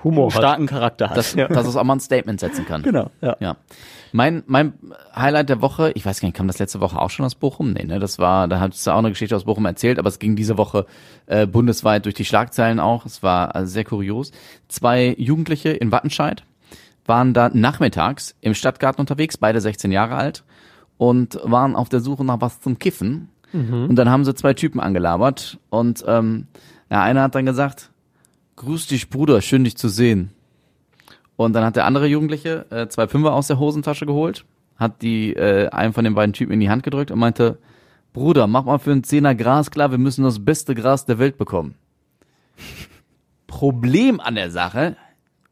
Humor 0.04 0.26
einen 0.26 0.34
hat. 0.34 0.38
starken 0.41 0.68
Charakter 0.68 1.10
hat. 1.10 1.18
Dass, 1.18 1.36
dass 1.36 1.68
es 1.68 1.76
auch 1.76 1.84
mal 1.84 1.96
ein 1.96 2.00
Statement 2.00 2.39
setzen 2.39 2.66
kann. 2.66 2.84
genau, 2.84 3.10
ja. 3.22 3.36
Ja. 3.39 3.58
Mein, 4.12 4.43
mein 4.48 4.74
Highlight 5.16 5.50
der 5.50 5.62
Woche, 5.62 5.91
ich 5.93 6.06
weiß 6.06 6.22
gar 6.22 6.28
nicht, 6.28 6.38
kam 6.38 6.48
das 6.48 6.60
letzte 6.60 6.80
Woche 6.80 7.00
auch 7.00 7.10
schon 7.10 7.26
aus 7.26 7.36
Bochum? 7.36 7.74
Nee, 7.74 7.84
ne, 7.84 8.00
das 8.00 8.18
war, 8.18 8.48
da 8.48 8.60
hat 8.60 8.74
es 8.74 8.88
auch 8.88 9.00
eine 9.00 9.10
Geschichte 9.10 9.36
aus 9.36 9.43
Bochum 9.43 9.66
erzählt, 9.66 10.00
aber 10.00 10.08
es 10.08 10.20
ging 10.20 10.36
diese 10.36 10.58
Woche 10.58 10.86
äh, 11.26 11.46
bundesweit 11.46 12.06
durch 12.06 12.16
die 12.16 12.24
Schlagzeilen 12.24 12.80
auch. 12.80 13.06
Es 13.06 13.24
war 13.24 13.56
also 13.56 13.72
sehr 13.72 13.84
kurios. 13.84 14.32
Zwei 14.70 15.16
Jugendliche 15.18 15.70
in 15.70 15.91
Wattenscheid 15.91 16.43
waren 17.06 17.34
da 17.34 17.50
nachmittags 17.54 18.36
im 18.41 18.54
Stadtgarten 18.54 19.02
unterwegs, 19.02 19.38
beide 19.38 19.60
16 19.60 19.91
Jahre 19.91 20.16
alt 20.16 20.43
und 20.98 21.39
waren 21.43 21.76
auf 21.76 21.89
der 21.89 22.00
Suche 22.00 22.24
nach 22.24 22.41
was 22.41 22.62
zum 22.62 22.80
Kiffen. 22.80 23.30
Und 23.54 23.96
dann 23.96 24.10
haben 24.10 24.26
sie 24.26 24.36
zwei 24.36 24.54
Typen 24.54 24.82
angelabert 24.82 25.60
und 25.70 26.04
ähm, 26.08 26.48
ja, 26.89 27.02
einer 27.02 27.22
hat 27.22 27.36
dann 27.36 27.46
gesagt, 27.46 27.89
Grüß 28.58 28.88
dich, 28.88 29.10
Bruder, 29.10 29.41
schön 29.41 29.64
dich 29.66 29.76
zu 29.76 29.89
sehen. 29.89 30.32
Und 31.36 31.53
dann 31.53 31.66
hat 31.66 31.76
der 31.76 31.86
andere 31.86 32.08
Jugendliche 32.08 32.66
äh, 32.70 32.88
zwei 32.88 33.08
Fünfer 33.08 33.34
aus 33.34 33.47
der 33.47 33.60
Hosentasche 33.60 34.06
geholt, 34.06 34.45
hat 34.78 35.01
die 35.01 35.34
äh, 35.34 35.68
einem 35.70 35.93
von 35.93 36.06
den 36.06 36.16
beiden 36.16 36.32
Typen 36.32 36.53
in 36.53 36.62
die 36.62 36.70
Hand 36.70 36.84
gedrückt 36.84 37.12
und 37.12 37.20
meinte, 37.20 37.58
Bruder, 38.14 38.47
mach 38.47 38.64
mal 38.64 38.78
für 38.78 38.93
einen 38.93 39.03
Zehner 39.03 39.36
Gras 39.36 39.72
klar, 39.72 39.91
wir 39.91 39.97
müssen 39.97 40.24
das 40.24 40.43
beste 40.43 40.74
Gras 40.74 41.06
der 41.06 41.20
Welt 41.20 41.38
bekommen. 41.38 41.76
Problem 43.47 44.22
an 44.22 44.36
der 44.36 44.51
Sache, 44.51 44.95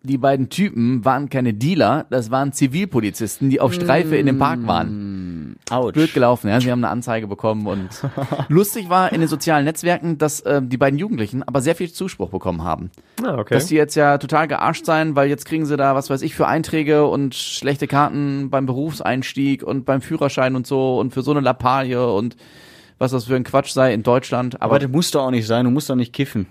die 0.06 0.18
beiden 0.18 0.50
Typen 0.50 1.06
waren 1.06 1.30
keine 1.30 1.54
Dealer, 1.54 2.06
das 2.10 2.30
waren 2.30 2.52
Zivilpolizisten, 2.52 3.50
die 3.50 3.62
auf 3.62 3.74
Streife 3.74 4.18
in 4.18 4.26
dem 4.26 4.38
Park 4.38 4.68
waren. 4.68 5.56
Autsch. 5.70 5.94
Blöd 5.94 6.14
gelaufen, 6.14 6.50
ja. 6.50 6.60
Sie 6.60 6.70
haben 6.70 6.84
eine 6.84 6.90
Anzeige 6.90 7.26
bekommen 7.26 7.68
und 7.68 7.88
lustig 8.50 8.90
war 8.90 9.14
in 9.14 9.22
den 9.22 9.30
sozialen 9.30 9.64
Netzwerken, 9.64 10.18
dass 10.18 10.42
äh, 10.42 10.62
die 10.62 10.76
beiden 10.76 11.00
Jugendlichen 11.00 11.42
aber 11.42 11.62
sehr 11.62 11.76
viel 11.76 11.90
Zuspruch 11.90 12.32
bekommen 12.32 12.64
haben. 12.64 12.92
Ah, 13.24 13.38
okay. 13.38 13.54
Dass 13.54 13.68
die 13.68 13.76
jetzt 13.76 13.96
ja 13.96 14.18
total 14.18 14.50
gearscht 14.50 14.86
sein, 14.86 15.16
weil 15.16 15.30
jetzt 15.30 15.46
kriegen 15.46 15.66
sie 15.66 15.78
da, 15.78 15.96
was 15.96 16.10
weiß 16.10 16.22
ich, 16.22 16.36
für 16.36 16.48
Einträge 16.48 17.06
und 17.08 17.34
schlechte 17.34 17.88
Karten 17.88 18.50
beim 18.50 18.66
Berufseinstieg 18.66 19.64
und 19.64 19.86
beim 19.86 20.02
Führerschein 20.02 20.58
und 20.58 20.68
so 20.68 21.00
und 21.00 21.14
für 21.14 21.22
so 21.22 21.32
eine 21.32 21.40
Lappalie 21.40 22.12
und 22.12 22.36
was 22.98 23.12
das 23.12 23.26
für 23.26 23.38
ein 23.38 23.46
Quatsch 23.46 23.72
sei 23.72 23.94
in 23.94 24.04
Deutschland. 24.04 24.56
Aber, 24.56 24.76
Aber 24.76 24.80
das 24.80 24.92
muss 24.92 25.12
doch 25.12 25.24
auch 25.24 25.32
nicht 25.32 25.48
sein, 25.48 25.64
du 25.64 25.72
musst 25.72 25.90
doch 25.90 25.96
nicht 25.96 26.12
kiffen. 26.12 26.48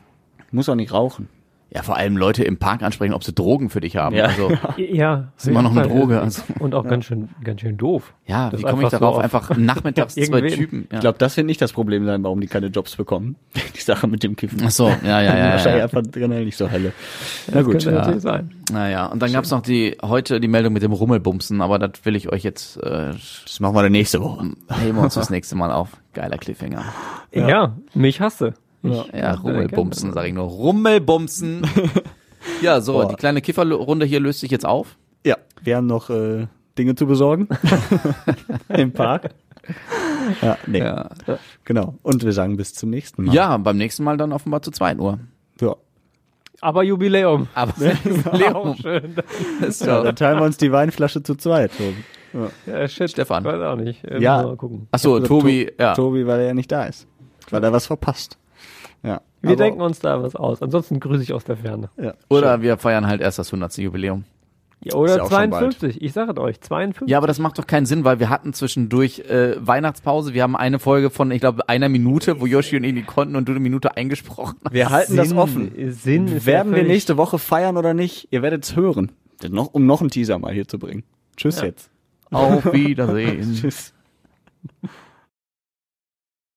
Du 0.50 0.56
musst 0.56 0.70
auch 0.70 0.74
nicht 0.74 0.92
rauchen. 0.92 1.28
Ja, 1.74 1.82
vor 1.82 1.96
allem 1.96 2.16
Leute 2.18 2.44
im 2.44 2.58
Park 2.58 2.82
ansprechen, 2.82 3.14
ob 3.14 3.24
sie 3.24 3.32
Drogen 3.32 3.70
für 3.70 3.80
dich 3.80 3.96
haben. 3.96 4.14
Ja. 4.14 4.26
Also, 4.26 4.52
ja, 4.76 5.28
ist 5.38 5.48
immer 5.48 5.62
noch 5.62 5.70
eine. 5.74 5.88
Droge. 5.88 6.20
Also, 6.20 6.42
Und 6.58 6.74
auch 6.74 6.86
ganz 6.86 7.06
schön, 7.06 7.30
ganz 7.42 7.62
schön 7.62 7.78
doof. 7.78 8.12
ja, 8.26 8.50
Das 8.50 8.60
wie 8.60 8.64
komme 8.64 8.82
ich 8.82 8.90
so 8.90 8.98
darauf? 8.98 9.16
auf- 9.16 9.22
einfach 9.24 9.56
nachmittags 9.56 10.14
zwei. 10.16 10.42
Typen. 10.42 10.86
Ja. 10.90 10.96
Ich 10.96 11.00
glaube, 11.00 11.16
das 11.18 11.36
wird 11.36 11.46
nicht 11.46 11.62
das 11.62 11.72
Problem 11.72 12.04
sein, 12.04 12.22
warum 12.24 12.40
die 12.42 12.46
keine 12.46 12.66
Jobs 12.66 12.96
bekommen. 12.96 13.36
Die 13.74 13.80
Sache 13.80 14.06
mit 14.06 14.22
dem 14.22 14.36
Kiffen. 14.36 14.60
Ach 14.64 14.70
so, 14.70 14.88
ja, 14.88 14.96
ja, 15.02 15.22
ja. 15.22 15.36
ja, 15.38 15.50
Wahrscheinlich 15.52 15.78
ja. 15.78 15.84
einfach 15.84 16.02
generell 16.12 16.44
nicht 16.44 16.56
so 16.56 16.68
helle. 16.68 16.92
Na 17.48 17.54
Das 17.54 17.64
gut. 17.64 17.72
könnte 17.72 17.90
ja. 17.90 17.96
natürlich 17.98 18.22
sein. 18.22 18.50
Naja, 18.70 19.06
und 19.06 19.20
dann 19.22 19.32
gab's 19.32 19.50
noch 19.50 19.62
die 19.62 19.96
heute 20.02 20.38
die 20.40 20.48
Meldung 20.48 20.72
mit 20.74 20.82
dem 20.82 20.92
Rummelbumsen, 20.92 21.60
aber 21.62 21.78
das 21.78 22.04
will 22.04 22.14
ich 22.14 22.30
euch 22.30 22.42
jetzt 22.44 22.76
äh, 22.76 23.12
Das 23.12 23.58
machen 23.60 23.74
wir 23.74 23.82
dann 23.82 23.92
nächste 23.92 24.20
Woche. 24.22 24.50
heben 24.82 24.96
wir 24.98 25.02
uns 25.02 25.14
das 25.14 25.30
nächste 25.30 25.56
Mal 25.56 25.72
auf. 25.72 25.88
Geiler 26.12 26.36
Cliffhanger. 26.38 26.84
Ja, 27.32 27.76
mich 27.94 28.20
hasse. 28.20 28.52
Ich, 28.82 28.90
Ja, 29.12 29.34
ich- 29.34 29.42
Rummelbumsen, 29.44 30.12
sag 30.12 30.26
ich 30.26 30.34
nur. 30.34 30.44
Rummelbumsen. 30.46 31.66
Ja, 32.60 32.80
so, 32.80 32.94
Boah. 32.94 33.08
die 33.08 33.14
kleine 33.14 33.40
Kifferrunde 33.40 34.04
hier 34.04 34.18
löst 34.18 34.40
sich 34.40 34.50
jetzt 34.50 34.66
auf. 34.66 34.96
Ja, 35.24 35.36
wir 35.62 35.76
haben 35.76 35.86
noch 35.86 36.10
äh, 36.10 36.48
Dinge 36.76 36.96
zu 36.96 37.06
besorgen 37.06 37.46
im 38.68 38.92
Park. 38.92 39.30
Ja, 40.40 40.58
nee, 40.66 40.80
Ja. 40.80 41.10
genau. 41.64 41.94
Und 42.02 42.24
wir 42.24 42.32
sagen 42.32 42.56
bis 42.56 42.74
zum 42.74 42.90
nächsten 42.90 43.24
Mal. 43.26 43.32
ja, 43.34 43.56
beim 43.58 43.76
nächsten 43.76 44.02
Mal 44.02 44.16
dann 44.16 44.32
offenbar 44.32 44.60
zu 44.62 44.72
2 44.72 44.96
Uhr. 44.96 45.20
ja. 45.60 45.76
Aber 46.60 46.82
Jubiläum. 46.82 47.46
Aber 47.54 47.72
Auch 48.24 48.32
Leon, 48.34 48.76
schön. 48.76 49.14
ist 49.66 49.84
ja 49.84 50.02
dann 50.02 50.14
teilen 50.16 50.38
wir 50.40 50.44
uns 50.44 50.56
die 50.56 50.70
Weinflasche 50.72 51.22
zu 51.22 51.34
zweit. 51.36 51.70
Tobi. 51.76 52.48
Ja, 52.66 52.88
shit. 52.88 53.10
Stefan. 53.10 53.44
Weiß 53.44 53.60
auch 53.62 53.76
nicht. 53.76 54.02
Ähm, 54.08 54.20
Ja. 54.22 54.42
Mal 54.42 54.56
gucken. 54.56 54.88
Achso, 54.90 55.14
Also, 55.14 55.26
Tobi, 55.26 55.66
To- 55.66 55.72
ja. 55.82 55.94
Tobi, 55.94 56.26
weil 56.26 56.40
er 56.40 56.46
ja 56.48 56.54
nicht 56.54 56.70
da 56.72 56.84
ist. 56.84 57.06
Weil 57.50 57.62
er 57.64 57.72
was 57.72 57.86
verpasst. 57.86 58.38
Ja. 59.02 59.20
Wir 59.40 59.50
Aber- 59.50 59.56
denken 59.56 59.80
uns 59.80 59.98
da 59.98 60.22
was 60.22 60.36
aus. 60.36 60.62
Ansonsten 60.62 61.00
grüße 61.00 61.22
ich 61.22 61.32
aus 61.32 61.44
der 61.44 61.56
Ferne. 61.56 61.90
Ja, 62.00 62.14
Oder 62.28 62.62
wir 62.62 62.78
feiern 62.78 63.06
halt 63.06 63.20
erst 63.20 63.38
das 63.38 63.50
100. 63.52 63.76
Jubiläum. 63.78 64.24
Ja, 64.84 64.94
oder 64.96 65.16
ja 65.16 65.22
auch 65.22 65.28
schon 65.30 65.50
52. 65.52 66.02
Ich 66.02 66.12
sage 66.12 66.40
euch, 66.40 66.60
52. 66.60 67.08
Ja, 67.08 67.18
aber 67.18 67.28
das 67.28 67.38
macht 67.38 67.56
doch 67.58 67.68
keinen 67.68 67.86
Sinn, 67.86 68.04
weil 68.04 68.18
wir 68.18 68.30
hatten 68.30 68.52
zwischendurch 68.52 69.20
äh, 69.28 69.54
Weihnachtspause. 69.64 70.34
Wir 70.34 70.42
haben 70.42 70.56
eine 70.56 70.80
Folge 70.80 71.10
von, 71.10 71.30
ich 71.30 71.40
glaube, 71.40 71.68
einer 71.68 71.88
Minute, 71.88 72.40
wo 72.40 72.46
Yoshi 72.46 72.76
und 72.76 72.84
ich 72.84 72.94
die 72.94 73.02
konnten 73.02 73.36
und 73.36 73.46
du 73.48 73.52
eine 73.52 73.60
Minute 73.60 73.96
eingesprochen 73.96 74.58
hast. 74.64 74.72
Wir 74.74 74.90
halten 74.90 75.16
das 75.16 75.28
Sinn- 75.28 75.38
offen. 75.38 75.72
Sinn 75.92 76.44
Werden 76.46 76.74
wir 76.74 76.82
nächste 76.82 77.16
Woche 77.16 77.38
feiern 77.38 77.76
oder 77.76 77.94
nicht? 77.94 78.26
Ihr 78.32 78.42
werdet 78.42 78.64
es 78.64 78.74
hören. 78.74 79.12
Noch, 79.48 79.72
um 79.72 79.86
noch 79.86 80.00
einen 80.00 80.10
Teaser 80.10 80.38
mal 80.40 80.52
hier 80.52 80.66
zu 80.66 80.78
bringen. 80.80 81.04
Tschüss 81.36 81.60
Ja. 81.60 81.66
jetzt. 81.66 81.88
Auf 82.32 82.72
Wiedersehen. 82.72 83.54
Tschüss. 83.60 83.92